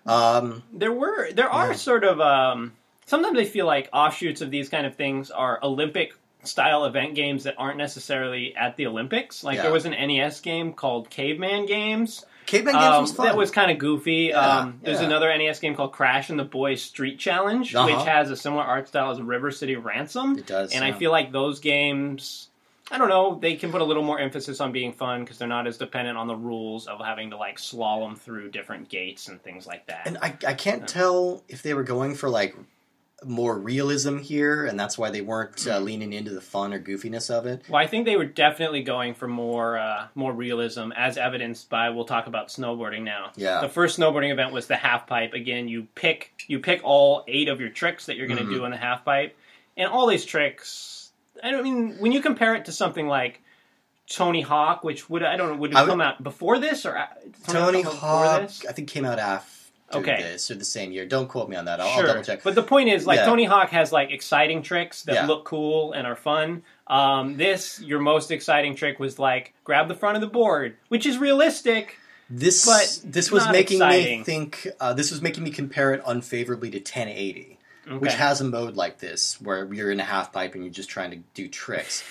Um, 0.07 0.63
there 0.73 0.93
were 0.93 1.33
there 1.33 1.51
are 1.51 1.69
Yeah. 1.71 1.77
sort 1.77 2.05
of 2.05 2.21
um, 2.21 2.73
sometimes 3.07 3.39
I 3.39 3.45
feel 3.45 3.67
like 3.67 3.89
offshoots 3.93 4.43
of 4.43 4.51
these 4.51 4.69
kind 4.69 4.87
of 4.87 4.95
things 4.97 5.31
are 5.31 5.59
Olympic 5.63 6.13
style 6.45 6.85
event 6.85 7.15
games 7.17 7.45
that 7.45 7.55
aren't 7.59 7.79
necessarily 7.79 8.55
at 8.55 8.77
the 8.77 8.87
Olympics. 8.87 9.43
Like 9.43 9.57
Yeah. 9.57 9.63
there 9.63 9.73
was 9.73 9.85
an 9.87 9.93
NES 9.95 10.41
game 10.41 10.75
called 10.75 11.11
Caveman 11.11 11.67
Games. 11.67 12.25
Caveman 12.47 12.75
Games 12.75 12.85
Um, 12.85 13.03
was 13.03 13.13
fun. 13.13 13.27
that 13.27 13.37
was 13.37 13.51
kind 13.51 13.73
of 13.73 13.79
goofy. 13.79 14.27
Yeah, 14.31 14.59
um, 14.59 14.79
there's 14.83 15.01
yeah. 15.01 15.07
another 15.07 15.29
NES 15.37 15.59
game 15.59 15.75
called 15.75 15.91
Crash 15.93 16.31
and 16.31 16.39
the 16.39 16.45
Boys 16.45 16.81
Street 16.81 17.19
Challenge, 17.19 17.75
Uh-huh. 17.75 17.87
which 17.97 18.07
has 18.07 18.31
a 18.31 18.37
similar 18.37 18.63
art 18.63 18.87
style 18.87 19.11
as 19.11 19.21
River 19.21 19.51
City 19.51 19.75
Ransom. 19.75 20.39
it 20.39 20.47
does, 20.47 20.73
And 20.73 20.85
I 20.85 20.93
feel 20.93 21.11
like 21.11 21.33
those 21.33 21.59
games, 21.59 22.49
I 22.93 22.99
don't 22.99 23.09
know, 23.09 23.35
they 23.43 23.57
can 23.57 23.73
put 23.73 23.81
a 23.81 23.85
little 23.85 24.05
more 24.05 24.21
emphasis 24.21 24.61
on 24.61 24.71
being 24.71 24.93
fun 24.93 25.25
because 25.25 25.39
they're 25.39 25.49
not 25.49 25.67
as 25.67 25.77
dependent 25.79 26.17
on 26.17 26.29
the 26.29 26.37
rules 26.37 26.87
of 26.87 27.01
having 27.05 27.31
to 27.31 27.37
like 27.37 27.59
slalom 27.59 28.17
through 28.17 28.53
different 28.53 28.89
gates 28.89 29.27
and 29.27 29.43
things 29.43 29.67
like 29.67 29.87
that. 29.87 30.03
And 30.07 30.17
I, 30.23 30.37
I 30.47 30.55
can't 30.55 30.87
tell 30.87 31.43
if 31.49 31.63
they 31.63 31.75
were 31.75 31.83
going 31.83 32.15
for 32.15 32.31
like 32.31 32.55
more 33.27 33.59
realism 33.59 34.19
here, 34.19 34.65
and 34.67 34.79
that's 34.79 34.97
why 34.97 35.11
they 35.11 35.21
weren't 35.21 35.67
uh, 35.67 35.79
leaning 35.79 36.13
into 36.13 36.31
the 36.33 36.41
fun 36.41 36.73
or 36.73 36.81
goofiness 36.81 37.31
of 37.31 37.47
it. 37.47 37.63
Well, 37.69 37.83
I 37.83 37.87
think 37.87 38.07
they 38.07 38.17
were 38.17 38.25
definitely 38.25 38.83
going 38.83 39.15
for 39.15 39.27
more 39.29 39.79
uh, 39.79 40.09
more 40.15 40.33
realism, 40.33 40.93
as 40.97 41.19
evidenced 41.19 41.69
by 41.69 41.91
we'll 41.91 42.05
talk 42.05 42.27
about 42.27 42.49
snowboarding 42.49 43.03
now. 43.03 43.33
Yeah. 43.37 43.61
The 43.61 43.69
first 43.69 43.99
snowboarding 43.99 44.33
event 44.33 44.53
was 44.53 44.67
the 44.67 44.77
half 44.77 45.07
pipe. 45.07 45.33
Again, 45.35 45.69
you 45.69 45.87
pick 45.95 46.33
you 46.47 46.59
pick 46.61 46.81
all 46.85 47.25
eight 47.29 47.49
of 47.49 47.61
your 47.61 47.71
tricks 47.71 48.07
that 48.07 48.17
you're 48.17 48.27
going 48.29 48.39
to 48.39 48.45
Mhm. 48.45 48.53
do 48.55 48.65
on 48.65 48.71
the 48.71 48.77
half 48.77 49.05
pipe, 49.05 49.37
and 49.77 49.89
all 49.91 50.07
these 50.07 50.25
tricks. 50.25 51.11
I 51.43 51.51
don't 51.51 51.65
mean 51.65 51.97
when 51.99 52.13
you 52.13 52.23
compare 52.23 52.55
it 52.55 52.65
to 52.67 52.73
something 52.73 53.07
like 53.09 53.43
Tony 54.09 54.41
Hawk, 54.41 54.85
which 54.85 55.11
would 55.11 55.23
I 55.25 55.37
don't 55.37 55.49
know 55.51 55.57
would 55.57 55.75
would- 55.75 55.87
come 55.89 56.01
out 56.01 56.23
before 56.23 56.59
this 56.59 56.87
or 56.87 56.95
a- 56.95 57.09
Tony 57.49 57.83
Hawk? 57.83 58.43
I 58.69 58.73
think, 58.73 58.89
came 58.89 59.05
out 59.05 59.19
after 59.19 59.51
Okay. 59.95 60.17
this 60.21 60.51
or 60.51 60.57
the 60.57 60.65
same 60.65 60.91
year. 60.93 61.07
Don't 61.07 61.29
quote 61.29 61.49
me 61.49 61.57
on 61.57 61.67
that. 61.67 61.81
I'll, 61.81 61.87
I'll 61.89 61.97
Sure, 61.99 62.07
double 62.09 62.23
check. 62.23 62.43
but 62.43 62.55
the 62.55 62.63
point 62.63 62.89
is, 62.89 63.07
like 63.07 63.19
Yeah. 63.19 63.27
Tony 63.27 63.45
Hawk 63.45 63.71
has 63.71 63.93
like 63.93 64.11
exciting 64.11 64.63
tricks 64.63 65.03
that 65.05 65.15
Yeah. 65.15 65.27
look 65.27 65.45
cool 65.45 65.93
and 65.93 66.07
are 66.07 66.17
fun. 66.17 66.63
Um, 66.89 67.37
this, 67.37 67.81
your 67.81 68.01
most 68.01 68.31
exciting 68.31 68.75
trick 68.77 68.99
was 68.99 69.19
like 69.19 69.53
grab 69.65 69.89
the 69.89 69.95
front 69.95 70.17
of 70.17 70.21
the 70.21 70.27
board, 70.29 70.77
which 70.89 71.07
is 71.07 71.19
realistic. 71.19 71.99
This 72.29 72.65
but 72.67 73.01
this 73.05 73.31
was 73.31 73.49
making 73.51 73.77
exciting. 73.77 74.19
me 74.21 74.25
think. 74.25 74.67
Uh, 74.81 74.93
this 74.93 75.13
was 75.13 75.23
making 75.23 75.45
me 75.45 75.51
compare 75.51 75.95
it 75.95 76.03
unfavorably 76.05 76.71
to 76.73 76.79
1080, 76.79 77.57
which 78.01 78.15
has 78.15 78.41
a 78.41 78.45
mode 78.45 78.75
like 78.75 78.99
this 78.99 79.41
where 79.41 79.73
you're 79.73 79.93
in 79.93 80.01
a 80.01 80.05
half 80.05 80.33
pipe 80.33 80.55
and 80.55 80.65
you're 80.65 80.73
just 80.73 80.89
trying 80.91 81.13
to 81.13 81.19
do 81.35 81.47
tricks. 81.47 82.03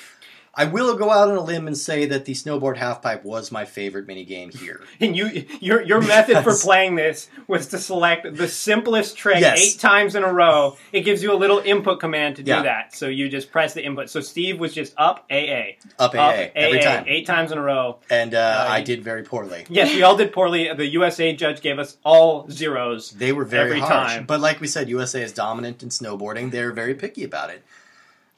I 0.57 0.63
will 0.65 0.95
go 0.95 1.11
out 1.11 1.27
on 1.29 1.35
a 1.35 1.41
limb 1.41 1.67
and 1.67 1.77
say 1.77 2.05
that 2.05 2.23
the 2.25 2.33
snowboard 2.33 2.77
halfpipe 2.77 3.23
was 3.23 3.51
my 3.51 3.65
favorite 3.65 4.07
mini 4.07 4.23
game 4.23 4.51
here. 4.51 4.81
And 5.01 5.15
you, 5.15 5.45
your 5.59 5.81
your 5.81 6.01
method 6.01 6.43
for 6.43 6.55
playing 6.55 6.95
this 6.95 7.29
was 7.47 7.67
to 7.67 7.77
select 7.77 8.35
the 8.37 8.47
simplest 8.47 9.17
trick 9.17 9.39
Yes. 9.41 9.59
eight 9.61 9.79
times 9.79 10.15
in 10.15 10.23
a 10.23 10.31
row. 10.31 10.77
It 10.93 11.01
gives 11.01 11.21
you 11.21 11.33
a 11.33 11.35
little 11.35 11.59
input 11.59 11.99
command 11.99 12.37
to 12.37 12.43
do 12.43 12.51
Yeah. 12.51 12.63
that. 12.63 12.95
So 12.95 13.07
you 13.07 13.27
just 13.27 13.51
press 13.51 13.73
the 13.73 13.83
input. 13.85 14.09
So 14.09 14.21
Steve 14.21 14.59
was 14.59 14.73
just 14.73 14.93
up 14.97 15.25
AA, 15.29 15.75
Up 15.99 16.15
AA 16.15 16.17
up 16.45 16.51
every 16.55 16.79
AA, 16.79 16.83
time, 16.83 17.03
eight 17.07 17.25
times 17.25 17.51
in 17.51 17.57
a 17.57 17.61
row. 17.61 17.99
and 18.09 18.33
uh, 18.33 18.37
Uh, 18.37 18.65
I 18.69 18.77
you- 18.79 18.85
did 18.85 19.03
very 19.03 19.23
poorly. 19.23 19.65
Yes, 19.69 19.93
we 19.93 20.03
all 20.03 20.15
did 20.15 20.31
poorly. 20.31 20.71
The 20.73 20.85
USA 20.87 21.35
judge 21.35 21.61
gave 21.61 21.79
us 21.79 21.97
all 22.05 22.49
zeros. 22.49 23.11
They 23.11 23.33
were 23.33 23.43
very 23.45 23.71
Every 23.71 23.79
harsh. 23.81 24.13
time. 24.13 24.25
But 24.25 24.39
like 24.39 24.61
we 24.61 24.67
said, 24.67 24.87
USA 24.89 25.21
is 25.21 25.33
dominant 25.33 25.83
in 25.83 25.89
snowboarding. 25.89 26.51
They're 26.51 26.71
very 26.71 26.93
picky 26.95 27.23
about 27.25 27.49
it. 27.49 27.63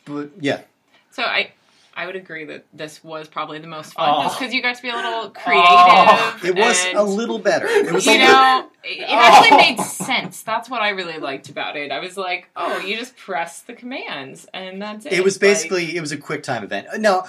But 0.06 0.32
yeah, 0.40 0.62
So 1.12 1.24
I 1.24 1.52
I 1.98 2.06
would 2.06 2.16
agree 2.16 2.46
that 2.46 2.64
this 2.72 3.04
was 3.04 3.28
probably 3.28 3.58
the 3.58 3.66
most 3.66 3.94
fun, 3.94 4.08
Oh. 4.08 4.24
just 4.26 4.38
because 4.38 4.54
you 4.54 4.62
got 4.62 4.76
to 4.76 4.82
be 4.84 4.90
a 4.90 4.96
little 4.96 5.12
oh. 5.12 5.30
creative. 5.32 5.66
Oh. 5.68 6.40
it 6.44 6.56
was 6.56 6.86
and, 6.86 6.96
a 6.96 7.02
little 7.02 7.40
better. 7.40 7.66
It 7.66 7.92
was 7.92 8.06
You 8.06 8.12
little, 8.12 8.28
know, 8.28 8.70
it, 8.84 9.00
it 9.00 9.06
oh. 9.10 9.16
actually 9.16 9.52
Oh. 9.52 9.58
made 9.58 9.80
sense. 9.80 10.44
That's 10.44 10.70
what 10.70 10.84
I 10.84 10.90
really 10.90 11.18
liked 11.18 11.50
about 11.50 11.76
it. 11.76 11.92
I 11.92 11.98
was 11.98 12.16
like, 12.16 12.50
oh, 12.56 12.78
you 12.82 12.96
just 12.98 13.18
press 13.18 13.62
the 13.62 13.74
commands 13.74 14.46
and 14.54 14.80
that's 14.80 15.08
it. 15.08 15.14
It 15.14 15.24
was 15.24 15.38
Like, 15.38 15.42
basically 15.42 15.98
it 15.98 16.00
was 16.00 16.12
a 16.12 16.18
quick 16.18 16.44
time 16.44 16.64
event. 16.64 16.86
Uh, 16.94 16.98
no, 16.98 17.26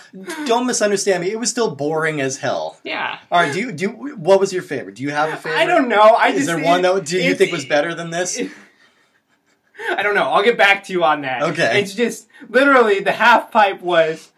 don't 0.47 0.67
misunderstand 0.67 1.23
me. 1.25 1.31
It 1.31 1.41
was 1.41 1.49
still 1.49 1.75
boring 1.75 2.21
as 2.21 2.37
hell. 2.37 2.79
yeah. 2.85 3.21
All 3.33 3.41
right, 3.41 3.51
do 3.51 3.61
you 3.61 3.73
do 3.73 3.85
you, 3.85 4.17
what 4.17 4.39
was 4.39 4.53
your 4.53 4.63
favorite? 4.63 4.97
Do 4.97 5.03
you 5.03 5.11
have 5.11 5.33
a 5.33 5.37
favorite? 5.37 5.59
I 5.61 5.65
don't 5.65 5.89
know. 5.89 6.03
I 6.03 6.29
Is 6.29 6.45
just 6.45 6.47
there 6.49 6.63
one 6.63 6.83
that 6.83 7.07
do 7.07 7.19
you 7.19 7.35
think 7.35 7.53
was 7.53 7.65
better 7.65 7.95
than 7.95 8.11
this? 8.11 8.39
I 9.91 10.03
don't 10.03 10.15
know. 10.15 10.25
I'll 10.25 10.43
get 10.43 10.59
back 10.59 10.85
to 10.85 10.93
you 10.93 11.05
on 11.05 11.23
that. 11.23 11.43
Okay. 11.43 11.81
It's 11.81 11.95
just 11.95 12.29
literally 12.49 13.01
the 13.01 13.13
half 13.13 13.51
pipe 13.51 13.81
was 13.81 14.33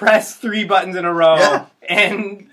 press 0.00 0.34
three 0.34 0.64
buttons 0.64 0.96
in 0.96 1.04
a 1.04 1.12
row, 1.12 1.36
Yeah. 1.36 1.66
and 1.88 2.48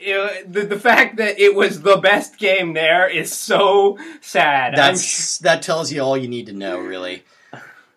it, 0.00 0.52
the 0.52 0.62
the 0.64 0.78
fact 0.78 1.16
that 1.16 1.38
it 1.40 1.54
was 1.54 1.82
the 1.82 1.96
best 1.96 2.38
game 2.38 2.72
there 2.74 3.08
is 3.08 3.32
so 3.32 3.98
sad. 4.20 4.74
I'm 4.74 4.76
That's 4.94 5.38
that 5.38 5.60
tells 5.62 5.92
you 5.92 6.00
all 6.02 6.16
you 6.16 6.28
need 6.28 6.46
to 6.46 6.52
know, 6.52 6.78
really. 6.78 7.24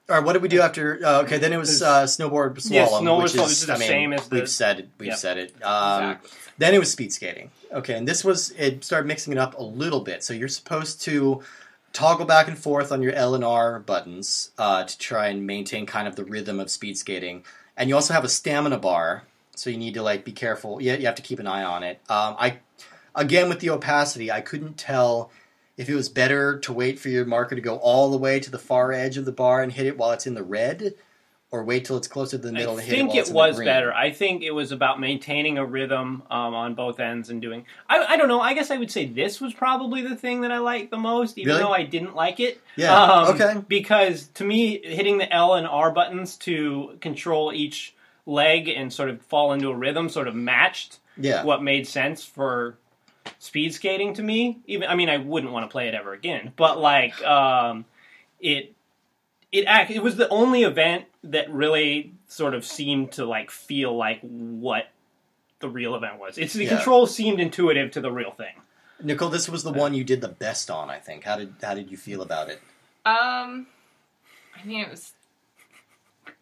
All 0.10 0.16
right, 0.16 0.24
what 0.24 0.34
did 0.34 0.42
we 0.42 0.48
do 0.48 0.62
after? 0.62 1.00
Uh, 1.06 1.22
okay, 1.24 1.38
then 1.38 1.52
it 1.54 1.58
was 1.58 1.82
uh, 1.82 2.04
snowboard 2.06 2.56
slalom, 2.56 2.72
Yeah, 2.72 2.88
snowboard 2.88 3.24
which 3.24 3.36
is, 3.36 3.52
is 3.62 3.66
the 3.68 3.74
I 3.74 3.78
mean, 3.78 3.88
same 3.88 4.14
as 4.14 4.28
the- 4.30 4.36
we've 4.38 4.50
said 4.50 4.80
it. 4.80 4.90
We've 4.98 5.10
Yep. 5.10 5.18
said 5.18 5.38
it. 5.38 5.56
Um, 5.64 6.04
Exactly. 6.04 6.30
Then 6.60 6.74
it 6.74 6.80
was 6.80 6.92
speed 6.92 7.14
skating. 7.14 7.52
Okay, 7.72 7.94
and 7.94 8.08
this 8.08 8.24
was 8.24 8.50
it 8.58 8.84
started 8.84 9.06
mixing 9.06 9.32
it 9.34 9.38
up 9.38 9.60
a 9.60 9.64
little 9.64 10.00
bit. 10.00 10.24
So 10.24 10.34
you're 10.34 10.48
supposed 10.48 11.02
to 11.04 11.44
toggle 11.94 12.26
back 12.26 12.48
and 12.48 12.58
forth 12.58 12.92
on 12.92 13.02
your 13.04 13.12
L 13.14 13.36
and 13.36 13.44
R 13.44 13.80
buttons 13.80 14.52
uh, 14.58 14.86
to 14.86 14.98
try 14.98 15.28
and 15.28 15.46
maintain 15.46 15.86
kind 15.86 16.08
of 16.08 16.16
the 16.16 16.24
rhythm 16.26 16.60
of 16.60 16.72
speed 16.72 16.98
skating. 16.98 17.44
And 17.78 17.88
you 17.88 17.96
also 17.96 18.14
have 18.14 18.26
a 18.26 18.30
stamina 18.30 18.80
bar 18.80 19.24
so 19.58 19.70
you 19.70 19.78
need 19.78 19.96
to 19.96 20.04
like 20.04 20.24
be 20.24 20.32
careful. 20.32 20.82
Yeah, 20.82 20.96
you 20.96 21.06
have 21.06 21.16
to 21.16 21.22
keep 21.22 21.40
an 21.40 21.48
eye 21.48 21.64
on 21.64 21.84
it. 21.84 22.00
Um, 22.10 22.36
I 22.40 22.60
again 23.16 23.50
with 23.50 23.60
the 23.60 23.72
opacity, 23.72 24.32
I 24.32 24.42
couldn't 24.42 24.78
tell 24.78 25.32
if 25.78 25.90
it 25.90 25.96
was 25.96 26.10
better 26.10 26.60
to 26.60 26.74
wait 26.74 27.00
for 27.00 27.10
your 27.10 27.26
marker 27.26 27.56
to 27.56 27.62
go 27.62 27.78
all 27.78 28.10
the 28.12 28.18
way 28.18 28.40
to 28.40 28.52
the 28.52 28.60
far 28.60 28.92
edge 28.92 29.18
of 29.18 29.26
the 29.26 29.32
bar 29.32 29.62
and 29.62 29.72
hit 29.72 29.88
it 29.88 29.98
while 29.98 30.12
it's 30.12 30.28
in 30.28 30.34
the 30.34 30.44
red, 30.44 30.94
or 31.50 31.64
wait 31.64 31.86
till 31.86 31.96
it's 31.96 32.10
closer 32.10 32.38
to 32.38 32.44
the 32.44 32.52
middle 32.52 32.78
I 32.78 32.82
it 32.82 32.86
think 32.90 33.16
it 33.16 33.28
the 33.28 33.34
was 33.34 33.58
better. 33.58 33.94
I 33.94 34.12
think 34.12 34.44
it 34.44 34.52
was 34.52 34.74
about 34.74 35.00
maintaining 35.00 35.58
a 35.58 35.66
rhythm 35.66 36.24
um, 36.30 36.54
on 36.54 36.74
both 36.76 37.00
ends 37.00 37.30
and 37.30 37.42
doing. 37.42 37.66
I, 37.90 38.00
I 38.04 38.18
don't 38.18 38.28
know. 38.28 38.42
I 38.42 38.54
guess 38.54 38.70
I 38.70 38.78
would 38.78 38.92
say 38.92 39.06
this 39.06 39.40
was 39.40 39.54
probably 39.54 40.02
the 40.02 40.16
thing 40.16 40.42
that 40.42 40.52
I 40.52 40.58
liked 40.58 40.92
the 40.92 40.98
most, 40.98 41.38
even 41.38 41.52
Really? 41.54 41.64
though 41.64 41.72
I 41.74 41.84
didn't 41.84 42.16
like 42.16 42.42
it. 42.42 42.60
Yeah. 42.76 43.02
Um, 43.02 43.36
okay. 43.36 43.62
Because 43.68 44.28
to 44.36 44.44
me, 44.44 44.82
hitting 44.84 45.20
the 45.20 45.34
L 45.34 45.54
and 45.54 45.66
R 45.66 45.90
buttons 45.92 46.36
to 46.40 46.98
control 47.00 47.54
each 47.54 47.96
leg 48.26 48.68
and 48.68 48.92
sort 48.92 49.10
of 49.10 49.22
fall 49.22 49.54
into 49.54 49.70
a 49.70 49.76
rhythm 49.76 50.10
sort 50.10 50.28
of 50.28 50.36
matched 50.36 51.00
Yeah. 51.16 51.46
what 51.46 51.64
made 51.64 51.88
sense 51.88 52.26
for 52.26 52.78
speed 53.40 53.74
skating 53.74 54.14
to 54.16 54.22
me. 54.22 54.60
Even 54.68 54.90
I 54.90 54.96
mean, 54.96 55.08
I 55.08 55.16
wouldn't 55.18 55.54
want 55.54 55.64
to 55.64 55.72
play 55.72 55.88
it 55.88 55.94
ever 55.94 56.12
again, 56.12 56.52
but 56.58 56.78
like 56.78 57.22
um, 57.26 57.86
it. 58.42 58.74
It 59.58 59.66
act, 59.66 59.90
it 59.90 60.04
was 60.04 60.18
the 60.18 60.30
only 60.30 60.62
event 60.64 61.06
that 61.24 61.52
really 61.52 62.14
sort 62.28 62.54
of 62.54 62.64
seemed 62.64 63.14
to 63.14 63.26
like 63.26 63.50
feel 63.50 63.96
like 63.98 64.20
what 64.22 64.90
the 65.62 65.68
real 65.68 65.96
event 65.96 66.20
was. 66.20 66.38
It's 66.38 66.54
the 66.54 66.66
Yeah. 66.66 66.76
controls 66.76 67.16
seemed 67.16 67.40
intuitive 67.40 67.90
to 67.92 68.02
the 68.02 68.12
real 68.12 68.30
thing. 68.32 68.54
Nicole, 69.02 69.30
this 69.30 69.50
was 69.50 69.64
the 69.64 69.72
one 69.72 69.96
you 69.96 70.04
did 70.04 70.22
the 70.22 70.28
best 70.28 70.70
on. 70.70 70.92
I 70.92 71.00
think. 71.00 71.24
How 71.24 71.38
did 71.38 71.56
how 71.62 71.74
did 71.74 71.90
you 71.90 71.98
feel 71.98 72.22
about 72.22 72.50
it? 72.50 72.62
Um, 73.04 73.66
I 74.56 74.64
mean, 74.64 74.82
it 74.82 74.92
was. 74.92 75.14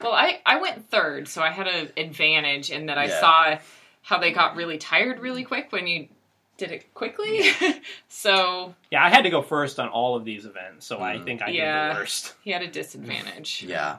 Well, 0.01 0.11
I 0.11 0.41
I 0.45 0.59
went 0.59 0.89
third, 0.89 1.29
so 1.29 1.41
I 1.41 1.51
had 1.51 1.67
an 1.67 1.91
advantage 1.95 2.69
in 2.69 2.87
that 2.87 2.97
I 2.97 3.05
Yeah. 3.05 3.19
saw 3.21 3.57
how 4.01 4.17
they 4.19 4.31
got 4.33 4.57
really 4.57 4.77
tired 4.77 5.19
really 5.19 5.45
quick 5.45 5.71
when 5.71 5.87
you 5.87 6.09
did 6.57 6.71
it 6.71 6.93
quickly. 6.93 7.49
so 8.07 8.73
Yeah, 8.91 9.03
I 9.03 9.09
had 9.09 9.23
to 9.23 9.29
go 9.29 9.41
first 9.41 9.79
on 9.79 9.89
all 9.89 10.15
of 10.15 10.25
these 10.25 10.45
events, 10.45 10.85
so 10.85 10.99
I 10.99 11.15
Mm. 11.17 11.25
think 11.25 11.41
I 11.41 11.47
did 11.47 11.55
Yeah. 11.55 11.93
the 11.93 11.99
worst. 11.99 12.33
he 12.43 12.51
had 12.51 12.61
a 12.61 12.67
disadvantage. 12.67 13.63
Yeah. 13.67 13.97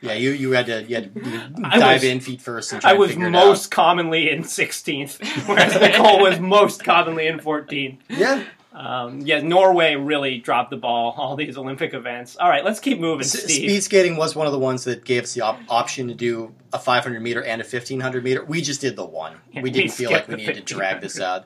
Yeah, 0.00 0.12
you, 0.12 0.30
you 0.30 0.52
had 0.52 0.66
to 0.66 0.84
you 0.84 0.94
had 0.94 1.12
to 1.14 1.20
dive 1.60 1.94
was- 2.02 2.04
in 2.04 2.20
feet 2.20 2.40
first 2.40 2.72
and 2.72 2.80
try 2.80 2.90
I 2.90 2.92
to 2.94 2.98
was 3.00 3.10
it 3.12 3.18
most 3.18 3.70
commonly 3.72 4.30
in 4.30 4.42
16th, 4.44 5.46
whereas 5.48 5.74
Nicole 5.80 6.20
was 6.20 6.38
most 6.38 6.84
commonly 6.84 7.26
in 7.26 7.40
14th. 7.40 7.98
Yeah, 8.08 8.44
Um, 8.72 9.22
yeah, 9.22 9.40
Norway 9.40 9.96
really 9.96 10.38
dropped 10.38 10.70
the 10.70 10.76
ball. 10.76 11.14
All 11.18 11.34
these 11.34 11.58
Olympic 11.58 11.94
events. 11.94 12.36
All 12.36 12.48
right, 12.48 12.64
let's 12.64 12.78
keep 12.78 13.00
moving, 13.00 13.24
S- 13.24 13.32
Steve. 13.42 13.70
speed 13.70 13.82
skating 13.82 14.16
was 14.16 14.36
one 14.36 14.46
of 14.46 14.52
the 14.52 14.58
ones 14.60 14.84
that 14.84 15.04
gave 15.04 15.24
us 15.24 15.34
the 15.34 15.40
op- 15.40 15.58
option 15.68 16.06
to 16.06 16.14
do 16.14 16.54
a 16.72 16.78
500 16.78 17.20
meter 17.20 17.42
and 17.42 17.60
a 17.60 17.64
1500 17.64 18.22
meter. 18.22 18.44
We 18.44 18.62
just 18.62 18.80
did 18.80 18.94
the 18.94 19.04
one. 19.04 19.32
Yeah, 19.52 19.62
we 19.62 19.64
we 19.64 19.70
didn't 19.72 19.90
feel 19.94 20.12
like 20.12 20.28
we 20.28 20.36
needed 20.36 20.64
to 20.64 20.74
drag 20.74 21.00
this 21.00 21.18
out. 21.18 21.44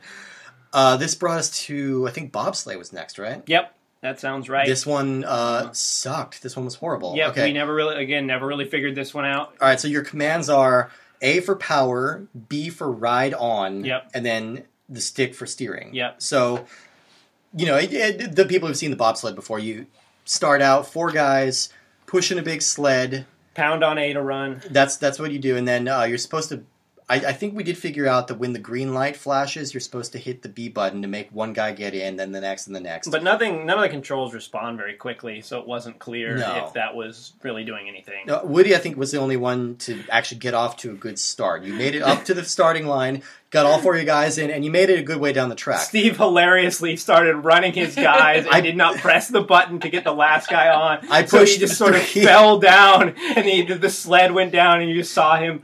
Uh, 0.72 0.96
this 0.96 1.14
brought 1.14 1.38
us 1.38 1.50
to 1.66 2.06
I 2.08 2.10
think 2.10 2.32
bobsleigh 2.32 2.78
was 2.78 2.92
next, 2.92 3.18
right? 3.18 3.42
Yep, 3.46 3.74
that 4.00 4.20
sounds 4.20 4.48
right. 4.48 4.66
This 4.66 4.86
one 4.86 5.24
uh, 5.24 5.70
sucked. 5.72 6.42
This 6.42 6.56
one 6.56 6.64
was 6.64 6.74
horrible. 6.76 7.14
yep, 7.16 7.30
okay. 7.30 7.44
we 7.44 7.52
never 7.52 7.74
really, 7.74 8.02
again, 8.02 8.26
never 8.26 8.46
really 8.46 8.64
figured 8.66 8.94
this 8.94 9.12
one 9.12 9.24
out. 9.24 9.54
All 9.60 9.68
right, 9.68 9.78
so 9.80 9.88
your 9.88 10.02
commands 10.02 10.48
are 10.48 10.90
A 11.20 11.40
for 11.40 11.56
power, 11.56 12.26
B 12.48 12.68
for 12.70 12.90
ride 12.90 13.34
on, 13.34 13.84
Yep. 13.84 14.10
and 14.14 14.24
then 14.24 14.64
the 14.88 15.00
stick 15.00 15.34
for 15.34 15.46
steering. 15.46 15.94
Yep. 15.94 16.20
So, 16.22 16.64
you 17.56 17.66
know, 17.66 17.76
it, 17.76 17.92
it, 17.92 18.34
the 18.36 18.44
people 18.44 18.68
who've 18.68 18.76
seen 18.76 18.90
the 18.90 18.96
bobsled 18.96 19.34
before, 19.34 19.58
you 19.58 19.86
start 20.24 20.62
out 20.62 20.86
four 20.86 21.10
guys 21.10 21.68
pushing 22.06 22.38
a 22.38 22.42
big 22.42 22.62
sled. 22.62 23.26
Pound 23.54 23.84
on 23.84 23.98
A 23.98 24.12
to 24.14 24.22
run. 24.22 24.62
That's 24.70 24.96
that's 24.96 25.18
what 25.18 25.30
you 25.32 25.38
do, 25.38 25.56
and 25.58 25.68
then 25.68 25.86
uh, 25.86 26.04
you're 26.04 26.16
supposed 26.18 26.48
to. 26.48 26.64
I, 27.12 27.16
I 27.28 27.32
think 27.34 27.54
we 27.54 27.62
did 27.62 27.76
figure 27.76 28.06
out 28.06 28.28
that 28.28 28.36
when 28.36 28.54
the 28.54 28.58
green 28.58 28.94
light 28.94 29.16
flashes, 29.16 29.74
you're 29.74 29.82
supposed 29.82 30.12
to 30.12 30.18
hit 30.18 30.40
the 30.40 30.48
B 30.48 30.70
button 30.70 31.02
to 31.02 31.08
make 31.08 31.30
one 31.30 31.52
guy 31.52 31.72
get 31.72 31.92
in, 31.94 32.16
then 32.16 32.32
the 32.32 32.40
next, 32.40 32.66
and 32.68 32.74
the 32.74 32.80
next. 32.80 33.08
But 33.08 33.22
nothing, 33.22 33.66
none 33.66 33.76
of 33.76 33.82
the 33.82 33.90
controls 33.90 34.32
respond 34.32 34.78
very 34.78 34.94
quickly, 34.94 35.42
so 35.42 35.60
it 35.60 35.66
wasn't 35.66 35.98
clear 35.98 36.38
No. 36.38 36.64
if 36.66 36.72
that 36.72 36.94
was 36.96 37.34
really 37.42 37.64
doing 37.64 37.86
anything. 37.88 38.30
Uh, 38.30 38.40
Woody, 38.44 38.74
I 38.74 38.78
think, 38.78 38.96
was 38.96 39.10
the 39.10 39.18
only 39.18 39.36
one 39.36 39.76
to 39.80 40.02
actually 40.10 40.38
get 40.38 40.54
off 40.54 40.78
to 40.78 40.90
a 40.90 40.94
good 40.94 41.18
start. 41.18 41.62
You 41.64 41.74
made 41.74 41.94
it 41.94 42.00
up 42.02 42.24
to 42.24 42.34
the 42.34 42.44
starting 42.46 42.86
line, 42.86 43.22
got 43.50 43.66
all 43.66 43.78
four 43.78 43.94
of 43.94 44.00
you 44.00 44.06
guys 44.06 44.38
in, 44.38 44.50
and 44.50 44.64
you 44.64 44.70
made 44.70 44.88
it 44.88 44.98
a 44.98 45.02
good 45.02 45.18
way 45.20 45.34
down 45.34 45.50
the 45.50 45.54
track. 45.54 45.80
Steve 45.80 46.16
hilariously 46.16 46.96
started 46.96 47.36
running 47.36 47.74
his 47.74 47.94
guys 47.94 48.46
I- 48.50 48.62
did 48.62 48.76
not 48.76 48.96
press 48.96 49.28
the 49.28 49.42
button 49.42 49.80
to 49.80 49.90
get 49.90 50.04
the 50.04 50.12
last 50.14 50.48
guy 50.48 50.70
on. 50.70 51.06
I 51.10 51.22
pushed 51.22 51.32
so 51.32 51.44
he 51.44 51.58
just 51.58 51.76
sort 51.76 51.94
of 51.94 52.00
fell 52.02 52.58
down, 52.58 53.14
and 53.36 53.44
the, 53.68 53.74
the 53.74 53.90
sled 53.90 54.32
went 54.32 54.52
down, 54.52 54.80
and 54.80 54.88
you 54.88 54.96
just 54.96 55.12
saw 55.12 55.36
him, 55.36 55.62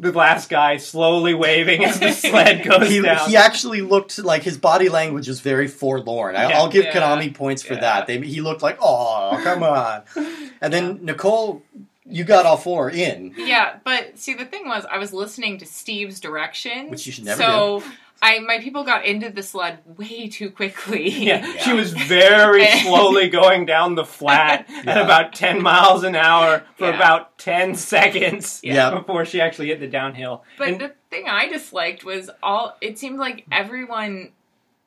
the 0.00 0.12
last 0.12 0.48
guy, 0.48 0.76
slowly 0.76 1.34
waving 1.34 1.84
as 1.84 1.98
the 1.98 2.12
sled 2.12 2.64
goes 2.68 2.88
He, 2.88 3.00
down. 3.02 3.28
he 3.28 3.36
actually 3.36 3.80
looked 3.80 4.18
like 4.18 4.42
his 4.42 4.56
body 4.56 4.88
language 4.88 5.26
was 5.28 5.40
very 5.40 5.66
forlorn. 5.68 6.36
I, 6.36 6.48
Yeah. 6.50 6.58
I'll 6.58 6.68
give 6.68 6.84
Yeah. 6.84 6.92
Konami 6.94 7.34
points 7.34 7.62
for 7.62 7.74
Yeah. 7.74 7.80
that. 7.80 8.06
They, 8.06 8.20
he 8.20 8.40
looked 8.40 8.62
like, 8.62 8.78
oh, 8.80 9.38
come 9.42 9.62
on. 9.62 10.02
And 10.60 10.72
then 10.72 11.04
Nicole, 11.04 11.62
you 12.04 12.24
got 12.24 12.44
all 12.46 12.56
four 12.56 12.90
in. 12.90 13.32
Yeah, 13.36 13.76
but 13.84 14.18
see, 14.18 14.34
the 14.34 14.44
thing 14.44 14.66
was, 14.66 14.84
I 14.90 14.98
was 14.98 15.12
listening 15.12 15.58
to 15.58 15.66
Steve's 15.66 16.18
directions, 16.18 16.90
Which 16.90 17.06
you 17.06 17.12
should 17.12 17.24
never 17.24 17.40
so 17.42 17.82
I 18.20 18.40
my 18.40 18.58
people 18.58 18.84
got 18.84 19.04
into 19.04 19.30
the 19.30 19.42
sled 19.42 19.78
way 19.96 20.28
too 20.28 20.50
quickly. 20.50 21.08
Yeah, 21.28 21.46
Yeah. 21.46 21.56
she 21.64 21.72
was 21.72 21.92
very 21.92 22.66
slowly 22.82 23.28
going 23.28 23.64
down 23.66 23.94
the 23.94 24.04
flat 24.04 24.66
at 24.86 25.00
about 25.00 25.32
10 25.34 25.62
miles 25.62 26.02
an 26.04 26.16
hour 26.16 26.64
for 26.76 26.88
Yeah. 26.90 26.96
about 26.96 27.38
10 27.38 27.74
seconds 27.76 28.60
Yeah. 28.64 28.90
before 28.90 29.24
she 29.24 29.40
actually 29.40 29.68
hit 29.68 29.80
the 29.80 29.86
downhill. 29.86 30.44
But 30.56 30.68
And- 30.68 30.80
the 30.80 30.92
thing 31.10 31.28
I 31.28 31.48
disliked 31.48 32.04
was 32.04 32.28
all. 32.42 32.76
It 32.80 32.98
seemed 32.98 33.18
like 33.18 33.44
everyone 33.52 34.32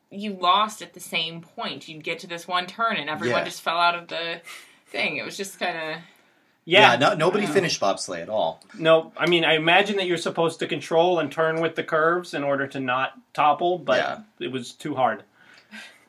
you 0.09 0.33
lost 0.33 0.81
at 0.81 0.93
the 0.93 0.99
same 0.99 1.39
point. 1.41 1.87
You'd 1.87 2.03
get 2.03 2.19
to 2.19 2.27
this 2.27 2.47
one 2.47 2.67
turn, 2.67 2.97
and 2.97 3.09
everyone 3.09 3.39
Yeah. 3.39 3.45
just 3.45 3.61
fell 3.61 3.77
out 3.79 3.95
of 3.95 4.09
the 4.09 4.41
thing. 4.87 5.15
It 5.17 5.23
was 5.25 5.37
just 5.37 5.57
kind 5.57 5.77
of. 5.77 6.01
Yeah, 6.65 6.95
no, 6.95 7.13
nobody 7.15 7.45
finished 7.45 7.81
bobsleigh 7.81 8.21
at 8.21 8.29
all. 8.29 8.61
No, 8.77 9.11
I 9.17 9.27
mean, 9.27 9.43
I 9.45 9.55
imagine 9.55 9.97
that 9.97 10.05
you're 10.07 10.17
supposed 10.17 10.59
to 10.59 10.67
control 10.67 11.19
and 11.19 11.31
turn 11.31 11.59
with 11.61 11.75
the 11.75 11.83
curves 11.83 12.33
in 12.33 12.43
order 12.43 12.67
to 12.67 12.79
not 12.79 13.13
topple, 13.33 13.77
but 13.79 13.97
Yeah. 13.97 14.19
it 14.45 14.51
was 14.51 14.71
too 14.73 14.95
hard. 14.95 15.23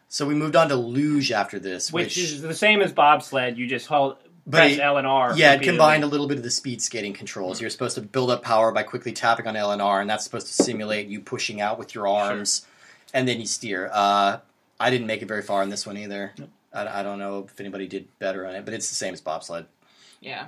So 0.08 0.26
we 0.26 0.34
moved 0.34 0.56
on 0.56 0.68
to 0.68 0.76
luge 0.76 1.32
after 1.32 1.58
this, 1.58 1.90
Which, 1.92 2.04
which, 2.16 2.18
is 2.18 2.42
the 2.42 2.52
same 2.54 2.82
as 2.82 2.92
bobsled. 2.92 3.56
You 3.56 3.66
just 3.66 3.86
hold 3.86 4.16
But 4.46 4.58
press 4.58 4.72
it- 4.72 4.80
L 4.80 4.98
and 4.98 5.06
R. 5.06 5.32
yeah, 5.36 5.54
it 5.54 5.62
combined 5.62 6.04
a 6.04 6.06
little 6.06 6.26
bit 6.28 6.36
of 6.36 6.42
the 6.42 6.50
speed 6.50 6.82
skating 6.82 7.14
controls. 7.14 7.60
You're 7.60 7.70
supposed 7.70 7.94
to 7.94 8.02
build 8.02 8.30
up 8.30 8.42
power 8.42 8.72
by 8.72 8.82
quickly 8.82 9.12
tapping 9.12 9.46
on 9.46 9.56
L 9.56 9.70
and 9.72 9.80
R, 9.80 10.02
and 10.02 10.10
that's 10.10 10.24
supposed 10.24 10.48
to 10.48 10.52
simulate 10.62 11.06
you 11.08 11.20
pushing 11.20 11.62
out 11.62 11.78
with 11.78 11.94
your 11.94 12.06
arms, 12.06 12.66
and 13.14 13.26
then 13.26 13.40
you 13.40 13.46
steer. 13.46 13.88
Uh, 13.92 14.38
I 14.78 14.90
didn't 14.90 15.06
make 15.06 15.22
it 15.22 15.28
very 15.28 15.42
far 15.42 15.62
in 15.62 15.70
this 15.70 15.86
one 15.86 15.96
either. 15.96 16.34
I, 16.74 17.00
I 17.00 17.02
don't 17.02 17.18
know 17.18 17.46
if 17.50 17.58
anybody 17.58 17.86
did 17.86 18.06
better 18.18 18.46
on 18.46 18.54
it, 18.54 18.64
but 18.66 18.74
it's 18.74 18.90
the 18.90 18.94
same 18.96 19.14
as 19.14 19.20
bobsled. 19.22 19.64
Yeah. 20.22 20.46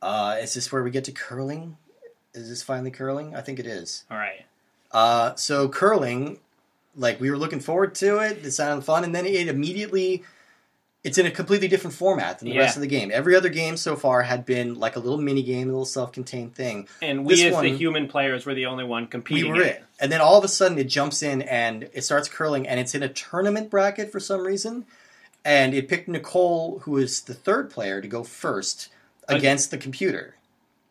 Uh, 0.00 0.36
is 0.40 0.54
this 0.54 0.70
where 0.72 0.82
we 0.82 0.90
get 0.90 1.04
to 1.04 1.12
curling? 1.12 1.76
Is 2.34 2.48
this 2.48 2.62
finally 2.62 2.90
curling? 2.90 3.34
I 3.34 3.40
think 3.40 3.58
it 3.58 3.66
is. 3.66 4.04
All 4.10 4.16
right. 4.16 4.44
Uh, 4.92 5.34
so 5.34 5.68
curling, 5.68 6.38
like 6.94 7.20
we 7.20 7.30
were 7.30 7.38
looking 7.38 7.60
forward 7.60 7.94
to 7.96 8.18
it. 8.18 8.44
It 8.44 8.52
sounded 8.52 8.84
fun, 8.84 9.04
and 9.04 9.14
then 9.14 9.26
it 9.26 9.48
immediately. 9.48 10.22
It's 11.02 11.18
in 11.18 11.26
a 11.26 11.30
completely 11.30 11.68
different 11.68 11.94
format 11.94 12.40
than 12.40 12.48
the 12.48 12.54
Yeah. 12.56 12.62
rest 12.62 12.76
of 12.76 12.80
the 12.82 12.88
game. 12.88 13.12
Every 13.14 13.36
other 13.36 13.48
game 13.48 13.76
so 13.76 13.94
far 13.94 14.22
had 14.22 14.44
been 14.44 14.74
like 14.74 14.96
a 14.96 14.98
little 14.98 15.18
mini 15.18 15.44
game, 15.44 15.68
a 15.68 15.70
little 15.70 15.84
self-contained 15.84 16.56
thing. 16.56 16.88
And 17.00 17.24
we, 17.24 17.36
This 17.36 17.54
as 17.54 17.60
the 17.62 17.76
human 17.76 18.08
players, 18.08 18.44
were 18.44 18.54
the 18.54 18.66
only 18.66 18.82
one 18.82 19.06
competing. 19.06 19.52
We 19.52 19.58
were 19.58 19.64
in 19.64 19.68
it, 19.70 19.84
and 20.00 20.10
then 20.10 20.20
all 20.20 20.36
of 20.36 20.42
a 20.42 20.48
sudden 20.48 20.78
it 20.78 20.88
jumps 20.88 21.22
in 21.22 21.42
and 21.42 21.88
it 21.92 22.02
starts 22.02 22.28
curling, 22.28 22.66
and 22.66 22.80
it's 22.80 22.92
in 22.94 23.04
a 23.04 23.08
tournament 23.08 23.70
bracket 23.70 24.10
for 24.10 24.18
some 24.18 24.40
reason, 24.44 24.84
and 25.46 25.72
it 25.72 25.88
picked 25.88 26.08
Nicole, 26.08 26.80
who 26.80 26.98
is 26.98 27.22
the 27.22 27.32
third 27.34 27.70
player, 27.70 28.00
to 28.02 28.08
go 28.08 28.22
first 28.24 28.88
against 29.28 29.70
the 29.70 29.78
computer, 29.78 30.34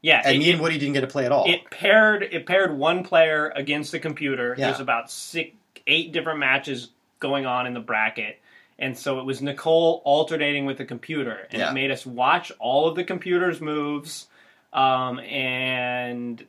Yeah, 0.01 0.21
and 0.25 0.35
it, 0.37 0.39
me 0.39 0.51
and 0.51 0.59
Woody 0.61 0.77
didn't 0.77 0.93
get 0.93 1.01
to 1.01 1.07
play 1.07 1.25
at 1.25 1.31
all. 1.31 1.45
it 1.47 1.69
paired 1.69 2.23
it 2.23 2.45
paired 2.47 2.75
one 2.77 3.03
player 3.03 3.51
against 3.55 3.91
the 3.91 3.99
computer. 3.99 4.55
Yeah. 4.57 4.67
There's 4.67 4.79
about 4.79 5.11
six, 5.11 5.51
eight 5.87 6.11
different 6.11 6.39
matches 6.39 6.89
going 7.19 7.45
on 7.45 7.65
in 7.67 7.73
the 7.73 7.79
bracket, 7.79 8.39
and 8.79 8.97
so 8.97 9.19
it 9.19 9.25
was 9.25 9.41
Nicole 9.41 10.01
alternating 10.05 10.65
with 10.65 10.77
the 10.77 10.85
computer, 10.85 11.47
and 11.51 11.59
Yeah. 11.59 11.69
it 11.71 11.73
made 11.73 11.91
us 11.91 12.05
watch 12.05 12.51
all 12.59 12.87
of 12.87 12.95
the 12.95 13.03
computer's 13.03 13.61
moves, 13.61 14.27
um, 14.73 15.19
and 15.19 16.43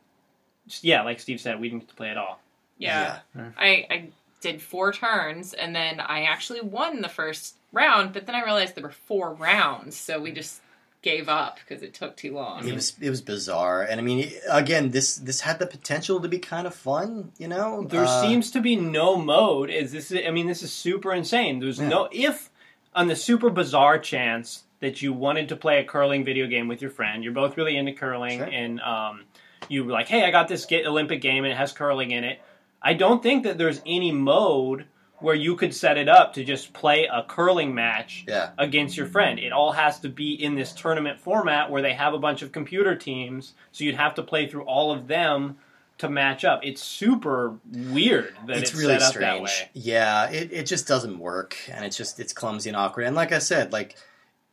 yeah, 0.80 1.02
like 1.02 1.20
Steve 1.20 1.40
said, 1.40 1.60
we 1.60 1.68
didn't 1.68 1.82
get 1.82 1.88
to 1.90 1.94
play 1.94 2.08
at 2.10 2.16
all. 2.16 2.40
Yeah. 2.78 3.20
I, 3.56 3.86
I 3.88 4.08
did 4.40 4.60
four 4.60 4.92
turns, 4.92 5.54
and 5.54 5.74
then 5.74 6.00
I 6.00 6.24
actually 6.24 6.60
won 6.62 7.00
the 7.00 7.08
first 7.08 7.54
round, 7.76 8.12
but 8.12 8.26
then 8.26 8.34
I 8.34 8.42
realized 8.44 8.74
there 8.74 8.82
were 8.82 8.90
four 8.90 9.32
rounds, 9.34 9.96
so 9.96 10.20
we 10.20 10.32
just 10.32 10.60
gave 11.02 11.28
up 11.28 11.58
because 11.60 11.82
it 11.84 11.94
took 11.94 12.16
too 12.16 12.34
long. 12.34 12.66
It 12.66 12.74
was 12.74 12.96
it 13.00 13.10
was 13.10 13.20
bizarre, 13.20 13.82
and 13.82 14.00
I 14.00 14.02
mean, 14.02 14.32
again, 14.50 14.90
this 14.90 15.16
this 15.16 15.42
had 15.42 15.58
the 15.60 15.66
potential 15.66 16.20
to 16.20 16.28
be 16.28 16.38
kind 16.38 16.66
of 16.66 16.74
fun, 16.74 17.30
you 17.38 17.46
know. 17.46 17.84
There 17.88 18.04
Uh, 18.04 18.20
seems 18.22 18.50
to 18.52 18.60
be 18.60 18.74
no 18.74 19.16
mode. 19.16 19.70
Is 19.70 19.92
this? 19.92 20.12
I 20.12 20.30
mean, 20.32 20.46
this 20.48 20.62
is 20.64 20.72
super 20.72 21.12
insane. 21.12 21.60
There's 21.60 21.78
Yeah. 21.78 21.88
no 21.88 22.08
if 22.10 22.50
on 22.94 23.06
the 23.08 23.14
super 23.16 23.50
bizarre 23.50 23.98
chance 23.98 24.64
that 24.80 25.00
you 25.02 25.12
wanted 25.12 25.48
to 25.50 25.56
play 25.56 25.78
a 25.78 25.84
curling 25.84 26.24
video 26.24 26.46
game 26.46 26.66
with 26.68 26.82
your 26.82 26.90
friend. 26.90 27.22
You're 27.22 27.32
both 27.32 27.56
really 27.56 27.76
into 27.76 27.92
curling, 27.92 28.38
Sure. 28.38 28.46
and 28.48 28.80
um, 28.80 29.24
you 29.68 29.84
were 29.84 29.92
like, 29.92 30.08
hey, 30.08 30.24
I 30.24 30.30
got 30.30 30.48
this 30.48 30.66
Olympic 30.72 31.20
game 31.20 31.44
and 31.44 31.52
it 31.52 31.56
has 31.56 31.72
curling 31.72 32.10
in 32.10 32.24
it. 32.24 32.40
I 32.82 32.92
don't 32.94 33.22
think 33.22 33.44
that 33.44 33.58
there's 33.58 33.80
any 33.86 34.12
mode 34.12 34.84
where 35.20 35.34
you 35.34 35.56
could 35.56 35.74
set 35.74 35.96
it 35.96 36.08
up 36.08 36.34
to 36.34 36.44
just 36.44 36.72
play 36.72 37.08
a 37.10 37.22
curling 37.22 37.74
match 37.74 38.24
Yeah. 38.28 38.50
against 38.58 38.96
your 38.96 39.06
friend. 39.06 39.38
It 39.38 39.52
all 39.52 39.72
has 39.72 39.98
to 40.00 40.08
be 40.08 40.34
in 40.34 40.54
this 40.54 40.72
tournament 40.72 41.18
format 41.20 41.70
where 41.70 41.82
they 41.82 41.94
have 41.94 42.12
a 42.14 42.18
bunch 42.18 42.42
of 42.42 42.52
computer 42.52 42.94
teams, 42.94 43.54
so 43.72 43.84
you'd 43.84 43.94
have 43.96 44.14
to 44.16 44.22
play 44.22 44.46
through 44.46 44.64
all 44.64 44.92
of 44.92 45.08
them 45.08 45.56
to 45.98 46.10
match 46.10 46.44
up. 46.44 46.60
It's 46.62 46.82
super 46.82 47.54
weird 47.72 48.34
that 48.46 48.58
it's 48.58 48.70
it's, 48.72 48.78
really 48.78 48.94
set 48.98 49.02
up 49.02 49.12
strange. 49.14 49.26
that 49.38 49.42
way. 49.42 49.70
Yeah, 49.72 50.28
it, 50.30 50.52
it 50.52 50.66
just 50.66 50.86
doesn't 50.86 51.18
work, 51.18 51.56
and 51.70 51.84
it's 51.86 51.96
just 51.96 52.20
it's 52.20 52.34
clumsy 52.34 52.68
and 52.68 52.76
awkward. 52.76 53.06
And 53.06 53.16
like 53.16 53.32
I 53.32 53.38
said, 53.38 53.72
like 53.72 53.96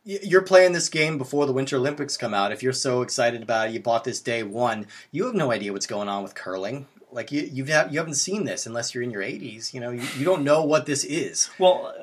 you're 0.06 0.41
playing 0.41 0.73
this 0.73 0.89
game 0.89 1.17
before 1.17 1.45
the 1.45 1.54
Winter 1.54 1.78
Olympics 1.78 2.17
come 2.17 2.34
out. 2.34 2.52
If 2.52 2.62
you're 2.62 2.73
so 2.73 3.02
excited 3.02 3.41
about 3.41 3.69
it, 3.69 3.73
you 3.73 3.80
bought 3.80 4.04
this 4.04 4.19
day 4.19 4.43
one. 4.43 4.86
You 5.12 5.26
have 5.26 5.34
no 5.36 5.52
idea 5.52 5.71
what's 5.71 5.88
going 5.88 6.10
on 6.10 6.23
with 6.23 6.36
curling. 6.36 6.88
Like 7.13 7.32
you 7.32 7.47
you've 7.52 7.69
ha- 7.69 7.88
you 7.89 7.99
haven't 7.99 8.15
seen 8.15 8.43
this 8.45 8.65
unless 8.65 8.93
you're 8.93 9.04
in 9.04 9.12
your 9.12 9.21
80s. 9.21 9.73
You 9.73 9.80
know, 9.80 9.91
you, 9.91 10.02
you 10.17 10.26
don't 10.26 10.43
know 10.43 10.63
what 10.63 10.86
this 10.86 11.04
is, 11.04 11.49
Well, 11.60 11.93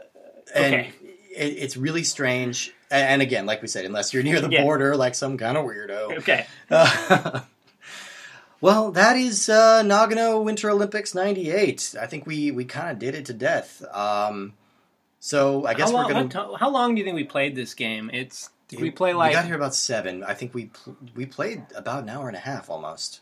and 0.55 0.75
Okay. 0.75 0.93
it, 1.37 1.45
it's 1.59 1.77
really 1.77 2.05
strange. 2.05 2.73
And 2.91 3.23
again, 3.23 3.47
like 3.47 3.63
we 3.63 3.69
said, 3.69 3.85
unless 3.85 4.13
you're 4.13 4.23
near 4.23 4.41
the 4.41 4.49
Yeah. 4.51 4.63
border, 4.63 4.97
like 4.97 5.15
some 5.15 5.37
kind 5.39 5.57
of 5.57 5.65
weirdo. 5.65 6.19
okay. 6.19 6.47
Uh, 6.71 7.41
well, 8.61 8.91
that 8.93 9.17
is 9.17 9.49
uh, 9.49 9.83
Nagano 9.83 10.43
Winter 10.43 10.71
Olympics 10.71 11.15
'98. 11.15 11.95
I 12.01 12.07
think 12.07 12.27
we 12.27 12.51
we 12.51 12.65
kind 12.65 12.91
of 12.91 12.99
did 12.99 13.15
it 13.15 13.27
to 13.27 13.33
death. 13.33 13.83
Um, 13.95 14.55
so 15.19 15.67
I 15.67 15.75
guess 15.75 15.91
how 15.91 15.97
long, 15.97 16.07
we're 16.07 16.13
gonna. 16.13 16.29
ti- 16.29 16.57
how 16.59 16.71
long 16.71 16.95
do 16.95 16.99
you 17.01 17.05
think 17.05 17.15
we 17.17 17.25
played 17.25 17.55
this 17.55 17.75
game? 17.75 18.11
It's 18.13 18.51
did 18.69 18.81
we 18.81 18.91
play 18.91 19.13
like 19.15 19.31
we 19.31 19.35
got 19.35 19.47
here 19.47 19.55
about 19.57 19.75
seven. 19.75 20.23
I 20.25 20.35
think 20.35 20.55
we 20.55 20.67
pl- 20.67 20.97
we 21.15 21.27
played 21.27 21.65
about 21.75 22.03
an 22.05 22.09
hour 22.09 22.29
and 22.29 22.37
a 22.37 22.41
half 22.41 22.69
almost. 22.71 23.21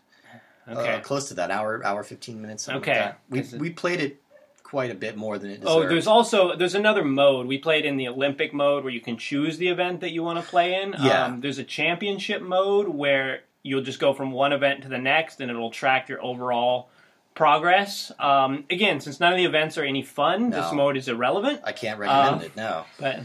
Okay. 0.70 0.94
Uh, 0.94 1.00
close 1.00 1.28
to 1.28 1.35
that 1.35 1.50
hour, 1.50 1.85
hour 1.85 2.02
fifteen 2.02 2.40
minutes. 2.42 2.64
Something 2.64 2.83
Okay. 2.83 3.00
like 3.00 3.11
that. 3.11 3.20
We 3.31 3.38
it- 3.40 3.52
we 3.61 3.70
played 3.70 4.00
it 4.00 4.22
quite 4.62 4.90
a 4.90 4.94
bit 4.94 5.16
more 5.16 5.38
than 5.38 5.50
it 5.50 5.61
deserved. 5.62 5.87
Oh, 5.87 5.88
there's 5.88 6.07
also 6.07 6.54
there's 6.54 6.74
another 6.74 7.02
mode. 7.04 7.46
We 7.46 7.57
played 7.59 7.85
in 7.87 7.96
the 7.96 8.09
Olympic 8.09 8.52
mode 8.52 8.85
where 8.85 8.92
you 8.92 9.00
can 9.00 9.16
choose 9.16 9.57
the 9.59 9.68
event 9.68 10.00
that 10.00 10.11
you 10.11 10.22
want 10.22 10.44
to 10.44 10.48
play 10.48 10.81
in. 10.83 10.94
Yeah. 11.00 11.24
Um, 11.24 11.40
there's 11.40 11.59
a 11.59 11.64
championship 11.64 12.42
mode 12.42 12.88
where 12.88 13.40
you'll 13.62 13.83
just 13.83 13.98
go 13.98 14.12
from 14.12 14.31
one 14.31 14.52
event 14.52 14.83
to 14.83 14.88
the 14.88 14.98
next, 14.98 15.40
and 15.40 15.50
it'll 15.50 15.70
track 15.70 16.09
your 16.09 16.22
overall 16.22 16.90
progress. 17.35 18.12
Um, 18.18 18.64
again, 18.68 19.00
since 19.00 19.20
none 19.20 19.33
of 19.33 19.38
the 19.38 19.44
events 19.44 19.78
are 19.78 19.85
any 19.85 20.02
fun, 20.02 20.50
this 20.50 20.72
mode 20.72 20.96
is 20.96 21.09
irrelevant. 21.09 21.61
I 21.64 21.72
can't 21.72 21.98
recommend 21.98 22.35
Um, 22.37 22.42
it. 22.42 22.57
No. 22.57 22.85
But 22.98 23.20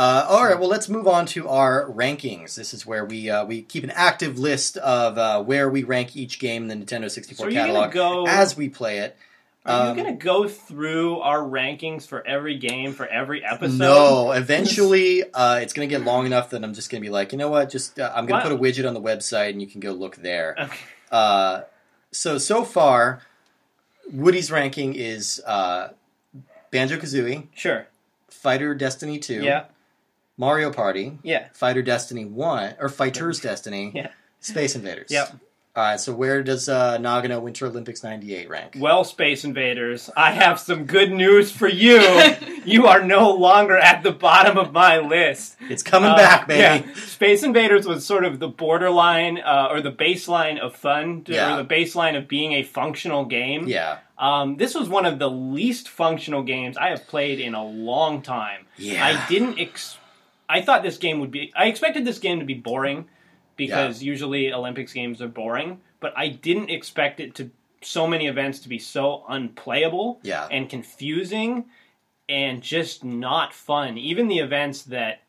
Uh, 0.00 0.24
all 0.30 0.44
right, 0.46 0.58
well, 0.58 0.68
let's 0.70 0.88
move 0.88 1.06
on 1.06 1.26
to 1.26 1.46
our 1.46 1.84
rankings. 1.90 2.54
This 2.54 2.72
is 2.72 2.86
where 2.86 3.04
we 3.04 3.28
uh, 3.28 3.44
we 3.44 3.60
keep 3.60 3.84
an 3.84 3.90
active 3.90 4.38
list 4.38 4.78
of 4.78 5.18
uh, 5.18 5.42
where 5.42 5.68
we 5.68 5.82
rank 5.82 6.16
each 6.16 6.38
game 6.38 6.70
in 6.70 6.80
the 6.80 6.86
Nintendo 6.86 7.10
64 7.10 7.36
So 7.36 7.44
are 7.46 7.50
you 7.50 7.56
gonna 7.58 7.72
catalog 7.74 7.92
go- 7.92 8.26
as 8.26 8.56
we 8.56 8.70
play 8.70 9.00
it. 9.00 9.14
are 9.66 9.90
Um, 9.90 9.98
you 9.98 10.02
going 10.02 10.16
to 10.18 10.24
go 10.24 10.48
through 10.48 11.20
our 11.20 11.40
rankings 11.40 12.06
for 12.06 12.26
every 12.26 12.56
game 12.56 12.94
for 12.94 13.06
every 13.06 13.44
episode? 13.44 13.76
No, 13.76 14.32
eventually 14.32 15.22
uh, 15.34 15.56
it's 15.56 15.74
going 15.74 15.86
to 15.86 15.94
get 15.94 16.02
long 16.02 16.24
enough 16.24 16.48
that 16.50 16.64
I'm 16.64 16.72
just 16.72 16.88
going 16.90 17.02
to 17.02 17.06
be 17.06 17.12
like, 17.12 17.32
you 17.32 17.36
know 17.38 17.50
what? 17.50 17.68
Just 17.68 18.00
uh, 18.00 18.10
I'm 18.14 18.24
going 18.24 18.40
to 18.42 18.48
put 18.48 18.56
a 18.56 18.58
widget 18.58 18.88
on 18.88 18.94
the 18.94 19.02
website 19.02 19.50
and 19.50 19.60
you 19.60 19.66
can 19.66 19.80
go 19.80 19.92
look 19.92 20.16
there. 20.16 20.56
Okay. 20.58 20.78
Uh, 21.12 21.60
so 22.10 22.38
so 22.38 22.64
far, 22.64 23.20
Woody's 24.10 24.50
ranking 24.50 24.94
is 24.94 25.42
uh, 25.46 25.88
Banjo 26.70 26.96
Kazooie, 26.96 27.48
Sure. 27.54 27.86
Fighter 28.30 28.74
Destiny 28.74 29.18
2, 29.18 29.42
Yeah. 29.42 29.64
Mario 30.40 30.72
Party, 30.72 31.18
Yeah. 31.22 31.48
Fighter 31.52 31.82
Destiny 31.82 32.24
1, 32.24 32.76
or 32.80 32.88
Fighters 32.88 33.40
Destiny, 33.40 33.92
Yeah. 33.94 34.08
Space 34.40 34.74
Invaders. 34.74 35.10
Yep. 35.10 35.36
All 35.76 35.84
right, 35.84 36.00
so 36.00 36.12
where 36.12 36.42
does 36.42 36.68
uh, 36.68 36.98
Nagano 36.98 37.40
Winter 37.40 37.66
Olympics 37.66 38.02
98 38.02 38.48
rank? 38.48 38.74
Well, 38.76 39.04
Space 39.04 39.44
Invaders, 39.44 40.10
I 40.16 40.32
have 40.32 40.58
some 40.58 40.84
good 40.86 41.12
news 41.12 41.52
for 41.52 41.68
you. 41.68 42.00
you 42.64 42.86
are 42.86 43.04
no 43.04 43.30
longer 43.32 43.76
at 43.76 44.02
the 44.02 44.10
bottom 44.10 44.58
of 44.58 44.72
my 44.72 44.98
list. 44.98 45.56
It's 45.68 45.84
coming 45.84 46.10
Uh, 46.10 46.16
back, 46.16 46.48
baby. 46.48 46.86
Yeah, 46.88 46.94
Space 46.94 47.44
Invaders 47.44 47.86
was 47.86 48.04
sort 48.04 48.24
of 48.24 48.40
the 48.40 48.48
borderline 48.48 49.38
uh, 49.38 49.68
or 49.70 49.80
the 49.80 49.92
baseline 49.92 50.58
of 50.58 50.74
fun, 50.74 51.22
to, 51.24 51.34
Yeah. 51.34 51.54
or 51.54 51.62
the 51.62 51.68
baseline 51.72 52.16
of 52.18 52.26
being 52.26 52.52
a 52.54 52.62
functional 52.64 53.26
game. 53.26 53.68
Yeah. 53.68 53.98
Um, 54.18 54.56
this 54.56 54.74
was 54.74 54.88
one 54.88 55.06
of 55.06 55.18
the 55.18 55.30
least 55.30 55.88
functional 55.88 56.42
games 56.42 56.76
I 56.76 56.88
have 56.88 57.06
played 57.06 57.38
in 57.40 57.54
a 57.54 57.64
long 57.64 58.22
time. 58.22 58.66
Yeah. 58.76 59.06
I 59.06 59.28
didn't. 59.28 59.58
Ex- 59.60 59.98
I 60.50 60.60
thought 60.62 60.82
this 60.82 60.98
game 60.98 61.20
would 61.20 61.30
be. 61.30 61.52
I 61.56 61.66
expected 61.66 62.04
this 62.04 62.18
game 62.18 62.40
to 62.40 62.44
be 62.44 62.54
boring 62.54 63.06
because 63.56 64.02
usually 64.02 64.52
Olympics 64.52 64.92
games 64.92 65.22
are 65.22 65.28
boring, 65.28 65.80
but 66.00 66.12
I 66.16 66.28
didn't 66.28 66.70
expect 66.70 67.20
it 67.20 67.34
to 67.36 67.50
so 67.82 68.06
many 68.06 68.26
events 68.26 68.58
to 68.60 68.68
be 68.68 68.78
so 68.78 69.24
unplayable 69.28 70.18
Yeah. 70.22 70.46
and 70.50 70.68
confusing 70.68 71.66
and 72.28 72.62
just 72.62 73.04
not 73.04 73.52
fun. 73.54 73.96
Even 73.98 74.28
the 74.28 74.38
events 74.38 74.82
that 74.84 75.22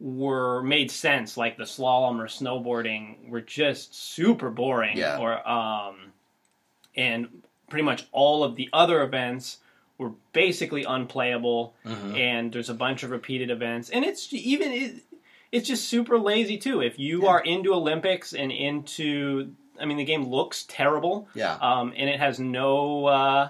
were 0.00 0.62
made 0.62 0.90
sense, 0.90 1.36
like 1.36 1.56
the 1.56 1.64
slalom 1.64 2.20
or 2.20 2.26
snowboarding, 2.26 3.28
were 3.28 3.40
just 3.40 3.94
super 3.94 4.50
boring. 4.50 4.96
Yeah. 4.96 5.18
Or 5.18 5.48
um, 5.48 5.96
and 6.96 7.42
pretty 7.68 7.82
much 7.84 8.06
all 8.12 8.44
of 8.44 8.56
the 8.56 8.68
other 8.72 9.02
events 9.02 9.58
were 9.98 10.12
basically 10.32 10.84
unplayable. 10.84 11.74
Mhm. 11.84 12.16
And 12.16 12.52
there's 12.52 12.70
a 12.70 12.74
bunch 12.74 13.02
of 13.02 13.10
repeated 13.10 13.50
events, 13.50 13.90
and 13.90 14.04
it's 14.04 14.32
even 14.32 14.70
it, 14.72 14.94
it's 15.52 15.66
just 15.68 15.88
super 15.88 16.18
lazy 16.18 16.56
too. 16.56 16.80
If 16.80 16.98
you 16.98 17.22
Yeah. 17.24 17.28
are 17.30 17.40
into 17.40 17.74
Olympics 17.74 18.32
and 18.32 18.52
into, 18.52 19.52
I 19.80 19.84
mean, 19.86 19.96
the 19.96 20.04
game 20.04 20.24
looks 20.26 20.64
terrible 20.68 21.28
Yeah. 21.34 21.54
um, 21.60 21.92
and 21.96 22.08
it 22.08 22.20
has 22.20 22.38
no 22.38 23.06
uh, 23.06 23.48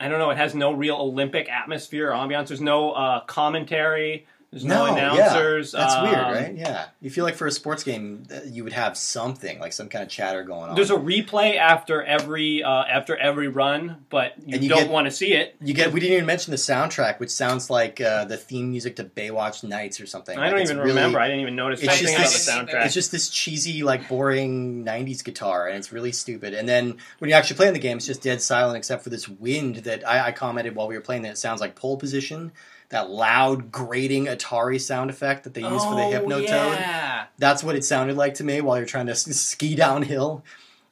I 0.00 0.08
don't 0.08 0.18
know. 0.18 0.30
It 0.30 0.36
has 0.36 0.54
no 0.54 0.72
real 0.72 0.96
Olympic 0.96 1.48
atmosphere 1.48 2.10
or 2.10 2.14
ambiance. 2.14 2.48
There's 2.48 2.60
no 2.60 2.90
uh, 2.92 3.20
commentary. 3.20 4.26
There's 4.54 4.64
no, 4.64 4.86
announcers. 4.86 5.72
Yeah. 5.74 5.80
That's 5.80 6.02
weird, 6.02 6.24
um, 6.24 6.32
right? 6.32 6.54
Yeah. 6.56 6.84
You 7.00 7.10
feel 7.10 7.24
like 7.24 7.34
for 7.34 7.48
a 7.48 7.50
sports 7.50 7.82
game, 7.82 8.22
uh, 8.32 8.38
you 8.46 8.62
would 8.62 8.72
have 8.72 8.96
something 8.96 9.58
like 9.58 9.72
some 9.72 9.88
kind 9.88 10.04
of 10.04 10.08
chatter 10.08 10.44
going 10.44 10.70
on. 10.70 10.76
There's 10.76 10.92
a 10.92 10.96
replay 10.96 11.56
after 11.56 12.04
every 12.04 12.62
uh, 12.62 12.84
after 12.84 13.16
every 13.16 13.48
run, 13.48 14.04
but 14.10 14.34
you, 14.46 14.58
you 14.60 14.68
don't 14.68 14.90
want 14.92 15.06
to 15.06 15.10
see 15.10 15.32
it. 15.32 15.56
you 15.60 15.74
get. 15.74 15.92
We 15.92 15.98
didn't 15.98 16.12
even 16.14 16.26
mention 16.26 16.52
the 16.52 16.56
soundtrack, 16.56 17.18
which 17.18 17.30
sounds 17.30 17.68
like 17.68 18.00
uh, 18.00 18.26
the 18.26 18.36
theme 18.36 18.70
music 18.70 18.94
to 18.96 19.04
Baywatch 19.04 19.64
Nights 19.64 20.00
or 20.00 20.06
something. 20.06 20.38
I 20.38 20.42
Like, 20.42 20.50
don't 20.52 20.60
even 20.62 20.76
really- 20.78 20.90
remember. 20.90 21.18
I 21.18 21.26
didn't 21.26 21.40
even 21.42 21.56
notice 21.56 21.80
It's 21.82 21.88
anything 22.00 22.16
just 22.18 22.48
about 22.48 22.66
the 22.66 22.72
this- 22.72 22.74
soundtrack. 22.78 22.84
It's 22.84 22.94
just 22.94 23.10
this 23.10 23.30
cheesy, 23.30 23.82
like 23.82 24.08
boring 24.08 24.84
'90s 24.84 25.24
guitar, 25.24 25.66
and 25.66 25.76
it's 25.78 25.90
really 25.90 26.12
stupid. 26.12 26.54
And 26.54 26.68
then 26.68 26.98
when 27.18 27.28
you 27.28 27.34
actually 27.34 27.56
play 27.56 27.66
in 27.66 27.74
the 27.74 27.80
game, 27.80 27.96
it's 27.96 28.06
just 28.06 28.22
dead 28.22 28.40
silent, 28.40 28.76
except 28.76 29.02
for 29.02 29.10
this 29.10 29.28
wind 29.28 29.76
that 29.78 30.06
I, 30.08 30.26
I 30.28 30.30
commented 30.32 30.76
while 30.76 30.86
we 30.86 30.94
were 30.94 31.00
playing. 31.00 31.22
That 31.22 31.32
it 31.32 31.38
sounds 31.38 31.60
like 31.60 31.74
pole 31.74 31.96
position. 31.96 32.52
That 32.94 33.10
loud, 33.10 33.72
grating 33.72 34.26
Atari 34.26 34.80
sound 34.80 35.10
effect 35.10 35.44
that 35.44 35.52
they 35.54 35.62
use 35.62 35.82
for 35.84 35.96
the 35.96 36.02
Oh, 36.02 36.12
Hypnotoad. 36.12 36.46
Yeah. 36.78 37.24
That's 37.38 37.64
what 37.64 37.74
it 37.74 37.84
sounded 37.84 38.16
like 38.16 38.34
to 38.34 38.44
me 38.44 38.60
while 38.60 38.76
you're 38.76 38.86
trying 38.86 39.06
to 39.06 39.14
ski 39.16 39.74
downhill. 39.74 40.44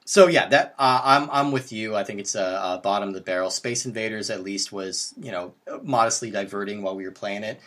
So 0.05 0.27
yeah, 0.27 0.49
that 0.49 0.75
uh, 0.81 1.01
I'm 1.05 1.31
I'm 1.31 1.53
with 1.53 1.73
you. 1.73 1.95
I 1.95 2.03
think 2.03 2.19
it's 2.19 2.35
a, 2.35 2.43
uh 2.45 2.79
bottom 2.79 3.09
of 3.11 3.15
the 3.15 3.21
barrel. 3.21 3.51
Space 3.51 3.87
Invaders 3.87 4.31
at 4.31 4.43
least 4.43 4.73
was 4.73 5.15
you 5.17 5.31
know 5.31 5.55
modestly 5.83 6.31
diverting 6.33 6.83
while 6.83 6.97
we 6.97 7.05
were 7.05 7.13
playing 7.13 7.45
it. 7.45 7.61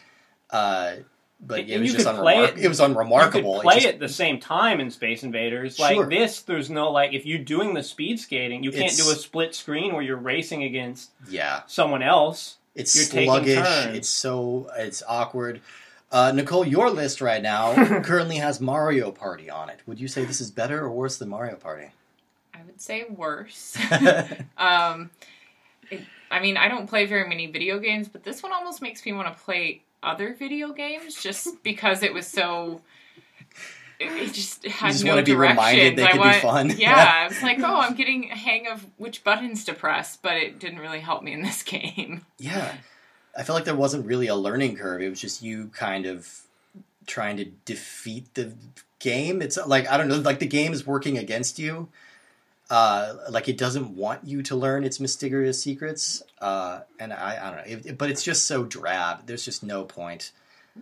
Uh, 0.49 0.95
but 1.39 1.61
And 1.61 1.69
it 1.69 1.79
was 1.79 1.93
just 1.93 2.05
unremarkable. 2.07 2.59
it- 2.59 2.65
It 2.65 2.67
was 2.67 2.79
unremarkable. 2.81 3.49
You 3.55 3.59
could 3.59 3.63
play 3.63 3.75
just- 3.75 3.85
it 3.87 3.93
at 3.95 3.99
the 4.01 4.09
same 4.09 4.39
time 4.41 4.79
in 4.81 4.91
Space 4.91 5.23
Invaders. 5.23 5.79
Like 5.79 5.95
Sure. 5.95 6.09
this, 6.09 6.41
there's 6.41 6.69
no 6.69 6.91
like 6.91 7.13
if 7.13 7.25
you're 7.25 7.39
doing 7.39 7.73
the 7.73 7.83
speed 7.83 8.19
skating, 8.19 8.63
you 8.63 8.71
can't 8.71 8.91
It's- 8.91 8.97
do 8.97 9.09
a 9.11 9.15
split 9.15 9.55
screen 9.55 9.93
where 9.93 10.01
you're 10.03 10.17
racing 10.17 10.63
against 10.63 11.11
Yeah, 11.29 11.61
someone 11.67 12.03
else. 12.03 12.57
It's 12.75 12.95
You're 12.95 13.23
sluggish. 13.25 13.95
It's 13.95 14.09
so 14.09 14.69
it's 14.77 15.01
awkward. 15.07 15.61
Uh, 16.11 16.31
Nicole, 16.31 16.65
your 16.65 16.89
list 16.89 17.19
right 17.19 17.41
now 17.41 17.73
currently 18.01 18.38
has 18.38 18.61
Mario 18.61 19.11
Party 19.11 19.49
on 19.49 19.69
it. 19.69 19.79
Would 19.85 19.99
you 19.99 20.07
say 20.07 20.23
this 20.23 20.39
is 20.39 20.51
better 20.51 20.81
or 20.81 20.91
worse 20.91 21.17
than 21.17 21.29
Mario 21.29 21.55
Party? 21.55 21.89
I 22.53 22.59
would 22.65 22.79
say 22.79 23.05
worse. 23.09 23.77
um, 24.57 25.09
it, 25.89 26.01
I 26.29 26.39
mean, 26.39 26.57
I 26.57 26.67
don't 26.67 26.88
play 26.88 27.05
very 27.05 27.27
many 27.27 27.47
video 27.47 27.79
games, 27.79 28.07
but 28.07 28.23
this 28.23 28.43
one 28.43 28.53
almost 28.53 28.81
makes 28.81 29.05
me 29.05 29.13
want 29.13 29.35
to 29.35 29.43
play 29.43 29.81
other 30.03 30.33
video 30.33 30.71
games 30.71 31.21
just 31.21 31.63
because 31.63 32.03
it 32.03 32.13
was 32.13 32.27
so. 32.27 32.81
It, 33.99 34.34
just 34.34 34.65
had 34.65 34.91
just 34.91 35.03
no 35.03 35.12
wanna 35.12 35.23
be 35.23 35.34
reminded 35.36 35.95
they 35.95 36.05
could 36.08 36.13
be 36.13 36.19
want, 36.19 36.41
fun. 36.41 36.73
Yeah, 36.77 37.21
I 37.23 37.27
was 37.27 37.41
like, 37.41 37.60
oh, 37.60 37.79
I'm 37.79 37.95
getting 37.95 38.29
a 38.31 38.36
hang 38.36 38.67
of 38.67 38.86
which 38.97 39.23
buttons 39.23 39.63
to 39.65 39.73
press, 39.73 40.17
but 40.17 40.34
it 40.34 40.60
didn't 40.60 40.79
really 40.79 40.99
help 40.99 41.23
me 41.23 41.31
in 41.34 41.41
this 41.41 41.63
game. 41.75 42.25
Yeah. 42.38 42.75
I 43.38 43.43
felt 43.43 43.55
like 43.55 43.65
there 43.65 43.76
wasn't 43.76 44.05
really 44.05 44.28
a 44.28 44.36
learning 44.36 44.78
curve. 44.78 45.01
It 45.01 45.09
was 45.09 45.19
just 45.19 45.41
you 45.41 45.67
kind 45.74 46.05
of 46.05 46.41
trying 47.05 47.38
to 47.38 47.45
defeat 47.65 48.34
the 48.34 48.53
game. 48.99 49.41
It's 49.41 49.57
like 49.65 49.89
I 49.89 49.97
don't 49.97 50.07
know, 50.07 50.15
like 50.17 50.39
the 50.39 50.47
game 50.47 50.72
is 50.74 50.86
working 50.88 51.17
against 51.17 51.59
you. 51.59 51.89
Uh, 52.69 53.13
like 53.30 53.47
it 53.47 53.57
doesn't 53.57 53.95
want 53.95 54.26
you 54.26 54.41
to 54.41 54.55
learn 54.55 54.84
its 54.84 54.99
mysterious 54.99 55.61
secrets. 55.61 56.24
Uh, 56.39 56.80
and 56.99 57.13
I, 57.13 57.38
I 57.39 57.45
don't 57.51 57.57
know, 57.57 57.78
it, 57.78 57.86
it- 57.86 57.97
but 57.97 58.09
it's 58.09 58.24
just 58.24 58.45
so 58.45 58.63
drab. 58.63 59.28
There's 59.28 59.45
just 59.45 59.63
no 59.63 59.84
point. 59.84 60.32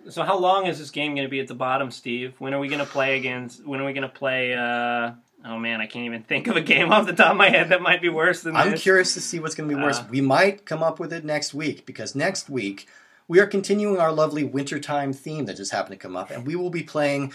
So 0.10 0.24
how 0.24 0.38
long 0.38 0.66
is 0.66 0.80
this 0.80 0.90
game 0.90 1.16
going 1.16 1.26
to 1.26 1.30
be 1.32 1.40
at 1.40 1.48
the 1.48 1.56
bottom, 1.56 1.92
Steve? 1.92 2.34
When 2.40 2.54
are 2.54 2.60
we 2.60 2.68
going 2.68 2.80
to 2.80 2.86
play 2.86 3.18
against? 3.18 3.66
When 3.66 3.80
are 3.80 3.86
we 3.86 3.94
going 3.94 4.08
to 4.08 4.14
play? 4.14 4.54
Uh, 4.54 5.12
oh 5.46 5.60
man, 5.60 5.82
I 5.82 5.86
can't 5.86 6.06
even 6.06 6.24
think 6.24 6.48
of 6.48 6.56
a 6.56 6.62
game 6.62 6.92
off 6.92 7.06
the 7.06 7.14
top 7.14 7.32
of 7.32 7.38
my 7.38 7.50
head 7.50 7.70
that 7.70 7.82
might 7.82 8.02
be 8.02 8.10
worse 8.10 8.42
than 8.42 8.54
this. 8.54 8.64
I'm 8.64 8.72
this. 8.72 8.82
curious 8.82 9.14
to 9.14 9.22
see 9.22 9.40
what's 9.40 9.56
going 9.56 9.70
to 9.70 9.76
be 9.76 9.82
worse. 9.82 10.00
Uh. 10.00 10.06
we 10.10 10.22
might 10.22 10.66
come 10.66 10.84
up 10.84 11.00
with 11.00 11.14
it 11.14 11.24
next 11.24 11.54
week 11.54 11.86
because 11.86 12.16
next 12.16 12.50
week 12.50 12.88
we 13.28 13.40
are 13.40 13.46
continuing 13.46 14.00
our 14.00 14.12
lovely 14.12 14.44
wintertime 14.44 15.14
theme 15.14 15.46
that 15.46 15.58
just 15.58 15.72
happened 15.72 16.00
to 16.00 16.00
come 16.00 16.16
up, 16.16 16.32
and 16.32 16.46
we 16.46 16.56
will 16.56 16.70
be 16.70 16.84
playing 16.84 17.34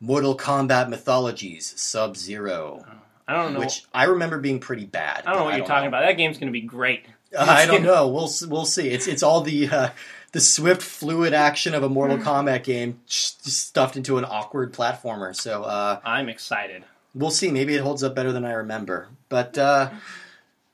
Mortal 0.00 0.36
Kombat 0.36 0.88
Mythologies 0.88 1.74
Sub 1.80 2.16
Zero, 2.16 2.84
I 3.28 3.34
don't 3.34 3.54
know. 3.54 3.60
which 3.60 3.84
I 3.94 4.04
remember 4.04 4.38
being 4.38 4.58
pretty 4.58 4.86
bad. 4.86 5.24
I 5.26 5.30
don't 5.30 5.40
know 5.40 5.44
what 5.44 5.56
you're 5.56 5.66
talking 5.66 5.88
about. 5.88 6.04
That 6.04 6.16
game's 6.16 6.38
going 6.38 6.48
to 6.48 6.52
be 6.52 6.62
great. 6.62 7.04
Uh, 7.36 7.46
I 7.48 7.66
don't 7.66 7.82
know. 7.82 8.08
We'll 8.08 8.30
we'll 8.48 8.64
see. 8.64 8.88
It's 8.88 9.06
it's 9.06 9.22
all 9.22 9.42
the 9.42 9.68
uh, 9.68 9.90
the 10.32 10.40
swift, 10.40 10.82
fluid 10.82 11.32
action 11.34 11.74
of 11.74 11.82
a 11.82 11.88
Mortal 11.88 12.18
Kombat 12.18 12.64
game 12.64 13.00
stuffed 13.06 13.96
into 13.96 14.18
an 14.18 14.24
awkward 14.24 14.72
platformer. 14.72 15.34
So 15.34 15.64
uh, 15.64 16.00
I'm 16.04 16.28
excited. 16.28 16.84
we'll 17.14 17.30
see. 17.30 17.50
Maybe 17.50 17.74
it 17.74 17.80
holds 17.82 18.02
up 18.02 18.14
better 18.14 18.32
than 18.32 18.44
I 18.44 18.52
remember. 18.52 19.08
But 19.28 19.58
uh, 19.58 19.90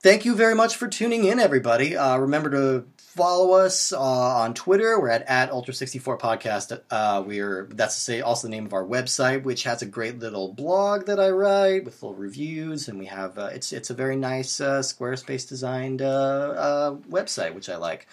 thank 0.01 0.25
you 0.25 0.35
very 0.35 0.55
much 0.55 0.77
for 0.77 0.89
tuning 0.89 1.25
in, 1.25 1.39
everybody. 1.41 1.97
Uh, 1.97 2.19
remember 2.19 2.51
to 2.51 2.85
follow 2.99 3.53
us 3.55 3.95
uh, 3.95 3.99
on 3.99 4.53
Twitter. 4.53 5.01
We're 5.01 5.09
at, 5.09 5.23
at 5.23 5.51
Ultra64 5.51 6.21
Podcast. 6.21 6.79
Uh, 6.91 7.23
we're 7.27 7.67
that's 7.73 7.95
to 7.95 8.01
say 8.01 8.21
also 8.21 8.47
the 8.47 8.51
name 8.51 8.67
of 8.67 8.75
our 8.75 8.85
website, 8.85 9.43
which 9.43 9.63
has 9.63 9.81
a 9.81 9.87
great 9.87 10.19
little 10.19 10.53
blog 10.53 11.07
that 11.07 11.19
I 11.19 11.31
write 11.31 11.87
with 11.87 12.03
little 12.03 12.15
reviews, 12.15 12.89
and 12.89 12.99
we 12.99 13.07
have 13.07 13.39
uh, 13.39 13.49
it's 13.55 13.73
it's 13.73 13.89
a 13.89 13.95
very 13.95 14.17
nice 14.17 14.61
uh, 14.61 14.81
Squarespace 14.81 15.49
designed 15.49 16.03
uh, 16.03 16.07
uh, 16.07 16.95
website, 17.11 17.55
which 17.55 17.71
I 17.71 17.77
like. 17.77 18.07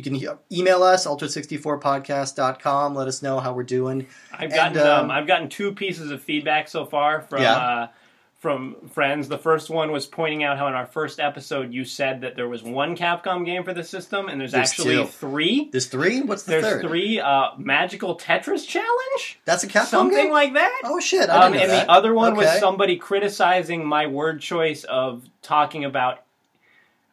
You 0.00 0.04
can 0.04 0.16
e- 0.16 0.58
email 0.58 0.82
us 0.82 1.06
ultra64podcast.com. 1.06 2.94
Let 2.94 3.06
us 3.08 3.22
know 3.22 3.38
how 3.38 3.52
we're 3.52 3.62
doing. 3.64 4.06
I've 4.32 4.50
gotten 4.50 4.78
And, 4.78 4.88
um, 4.88 5.04
um, 5.06 5.10
I've 5.10 5.26
gotten 5.26 5.48
two 5.50 5.72
pieces 5.72 6.10
of 6.10 6.22
feedback 6.22 6.68
so 6.68 6.86
far 6.86 7.20
from 7.22 7.42
Yeah. 7.42 7.52
uh, 7.56 7.88
from 8.38 8.76
friends. 8.94 9.28
The 9.28 9.36
first 9.36 9.68
one 9.68 9.92
was 9.92 10.06
pointing 10.06 10.42
out 10.42 10.56
how 10.56 10.66
in 10.68 10.72
our 10.72 10.86
first 10.86 11.20
episode 11.20 11.74
you 11.74 11.84
said 11.84 12.22
that 12.22 12.36
there 12.36 12.48
was 12.48 12.62
one 12.62 12.96
Capcom 12.96 13.44
game 13.44 13.62
for 13.64 13.74
the 13.74 13.84
system, 13.84 14.30
and 14.30 14.40
there's, 14.40 14.52
There's 14.52 14.70
actually 14.70 14.96
two. 14.96 15.04
three. 15.04 15.68
There's 15.70 15.88
three. 15.88 16.22
What's 16.22 16.44
the 16.44 16.52
There's 16.52 16.64
third? 16.64 16.80
three. 16.86 17.20
Uh, 17.20 17.48
Magical 17.58 18.16
Tetris 18.16 18.66
Challenge, 18.66 19.38
That's 19.44 19.62
a 19.64 19.68
Capcom 19.68 19.84
something 19.84 20.16
game. 20.16 20.32
like 20.32 20.54
that. 20.54 20.80
oh 20.86 20.98
shit! 21.00 21.28
I 21.28 21.44
Um, 21.48 21.52
know 21.52 21.58
and 21.58 21.70
that. 21.70 21.86
the 21.86 21.92
other 21.92 22.14
one 22.14 22.34
was 22.34 22.48
somebody 22.60 22.96
criticizing 22.96 23.84
my 23.86 24.06
word 24.06 24.40
choice 24.40 24.84
of 24.84 25.22
talking 25.42 25.84
about 25.84 26.20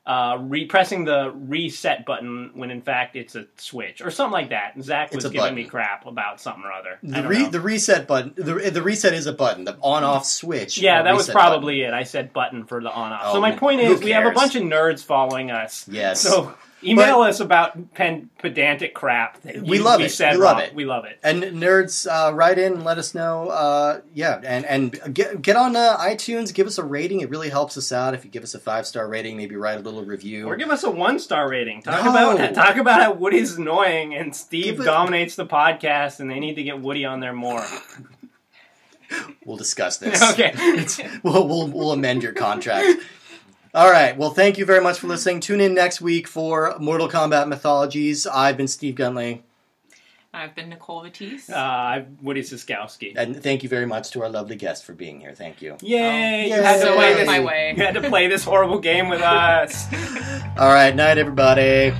uh, 0.07 0.37
repressing 0.39 1.03
the 1.03 1.33
reset 1.35 2.05
button 2.05 2.51
when 2.53 2.71
in 2.71 2.81
fact 2.81 3.17
it's 3.17 3.35
a 3.35 3.45
switch 3.57 4.01
or 4.01 4.09
something 4.09 4.31
like 4.31 4.49
that. 4.49 4.73
And 4.73 4.83
Zach 4.83 5.07
It's 5.07 5.15
was 5.15 5.25
giving 5.25 5.39
button. 5.41 5.55
me 5.55 5.65
crap 5.65 6.05
about 6.05 6.39
something 6.39 6.63
or 6.63 6.71
other. 6.71 6.97
The, 7.03 7.27
re- 7.27 7.49
the 7.49 7.59
reset 7.59 8.07
button. 8.07 8.33
The, 8.37 8.71
the 8.71 8.81
reset 8.81 9.13
is 9.13 9.27
a 9.27 9.33
button. 9.33 9.65
The 9.65 9.77
on-off 9.81 10.25
switch. 10.25 10.77
yeah, 10.77 11.03
that 11.03 11.13
was 11.13 11.23
reset 11.27 11.35
probably 11.35 11.81
it. 11.81 11.93
I 11.93 12.03
said 12.03 12.31
button 12.31 12.63
for 12.65 12.81
the 12.81 12.89
on 12.89 13.11
off. 13.11 13.21
Oh, 13.25 13.33
so 13.33 13.41
my 13.41 13.51
point 13.51 13.81
is, 13.81 14.01
we 14.01 14.11
have 14.11 14.25
a 14.25 14.31
bunch 14.31 14.55
of 14.55 14.63
nerds 14.63 15.03
following 15.03 15.51
us. 15.51 15.85
Yes. 15.91 16.21
So 16.21 16.55
email 16.83 17.21
us 17.21 17.39
about 17.39 17.93
pen- 17.95 18.29
pedantic 18.37 18.93
crap. 18.93 19.41
That 19.41 19.61
We 19.63 19.77
you- 19.77 19.83
love 19.83 19.99
we 19.99 20.05
it. 20.05 20.09
Said 20.09 20.33
We 20.33 20.37
love 20.43 20.57
wrong. 20.57 20.65
it. 20.65 20.75
We 20.75 20.85
love 20.85 21.05
it. 21.05 21.19
and 21.23 21.41
nerds, 21.43 22.07
uh, 22.09 22.33
write 22.33 22.57
in 22.59 22.73
and 22.73 22.83
let 22.83 22.97
us 22.97 23.15
know. 23.15 23.49
Uh, 23.49 24.01
yeah, 24.13 24.39
and 24.43 24.65
and 24.65 25.13
get 25.13 25.41
get 25.41 25.55
on 25.55 25.75
uh, 25.75 25.97
iTunes. 25.97 26.53
Give 26.53 26.67
us 26.67 26.77
a 26.77 26.83
rating. 26.83 27.21
It 27.21 27.29
really 27.29 27.49
helps 27.49 27.77
us 27.77 27.91
out 27.91 28.13
if 28.13 28.23
you 28.23 28.29
give 28.31 28.43
us 28.43 28.53
a 28.53 28.59
five 28.59 28.85
star 28.85 29.07
rating. 29.07 29.37
Maybe 29.37 29.55
write 29.55 29.77
a 29.77 29.81
little 29.81 30.03
review. 30.05 30.47
Or 30.47 30.55
give 30.55 30.69
us 30.69 30.83
a 30.83 30.91
one 30.91 31.19
star 31.19 31.49
rating. 31.49 31.81
Talk 31.81 32.03
No. 32.05 32.11
about 32.35 32.53
talk 32.55 32.77
about 32.77 33.01
how 33.01 33.13
Woody's 33.13 33.57
annoying 33.57 34.13
and 34.15 34.35
Steve 34.35 34.79
it- 34.79 34.83
dominates 34.83 35.35
the 35.35 35.45
podcast, 35.45 36.19
and 36.19 36.29
they 36.29 36.39
need 36.39 36.55
to 36.55 36.63
get 36.63 36.79
Woody 36.79 37.05
on 37.05 37.19
there 37.19 37.33
more. 37.33 37.65
We'll 39.45 39.57
discuss 39.57 39.97
this. 39.97 40.21
okay. 40.33 40.53
We'll, 41.23 41.47
we'll 41.47 41.67
we'll 41.69 41.91
amend 41.93 42.23
your 42.23 42.33
contract. 42.33 42.87
All 43.77 43.91
right. 43.91 44.17
Well, 44.17 44.31
thank 44.31 44.57
you 44.57 44.65
very 44.65 44.81
much 44.81 44.97
for 44.97 45.05
listening. 45.05 45.39
Tune 45.39 45.61
in 45.61 45.75
next 45.75 46.01
week 46.01 46.27
for 46.27 46.75
Mortal 46.79 47.07
Kombat 47.07 47.47
Mythologies. 47.47 48.25
I've 48.25 48.57
been 48.57 48.67
Steve 48.67 48.95
Gunley, 48.95 49.41
I've 50.33 50.55
been 50.55 50.69
Nicole 50.69 51.03
Vatisse. 51.03 51.47
Uh, 51.51 51.55
I'm 51.55 52.17
Woody 52.23 52.41
Siskowski. 52.41 53.13
and 53.15 53.41
thank 53.43 53.61
you 53.61 53.69
very 53.69 53.85
much 53.85 54.09
to 54.11 54.23
our 54.23 54.29
lovely 54.29 54.55
guest 54.55 54.83
for 54.83 54.93
being 54.93 55.19
here. 55.19 55.33
Thank 55.35 55.61
you. 55.61 55.77
Yay! 55.81 56.51
Oh, 56.51 56.55
You 56.55 56.61
had 56.63 56.81
to 56.85 56.93
play 56.95 57.13
this. 57.13 57.27
my 57.27 57.39
way. 57.39 57.73
You 57.77 57.83
had 57.83 57.93
to 57.93 58.09
play 58.09 58.27
this 58.27 58.43
horrible 58.43 58.79
game 58.79 59.09
with 59.09 59.21
us. 59.21 59.85
All 60.57 60.73
right. 60.73 60.95
Night, 60.95 61.19
everybody. 61.19 61.93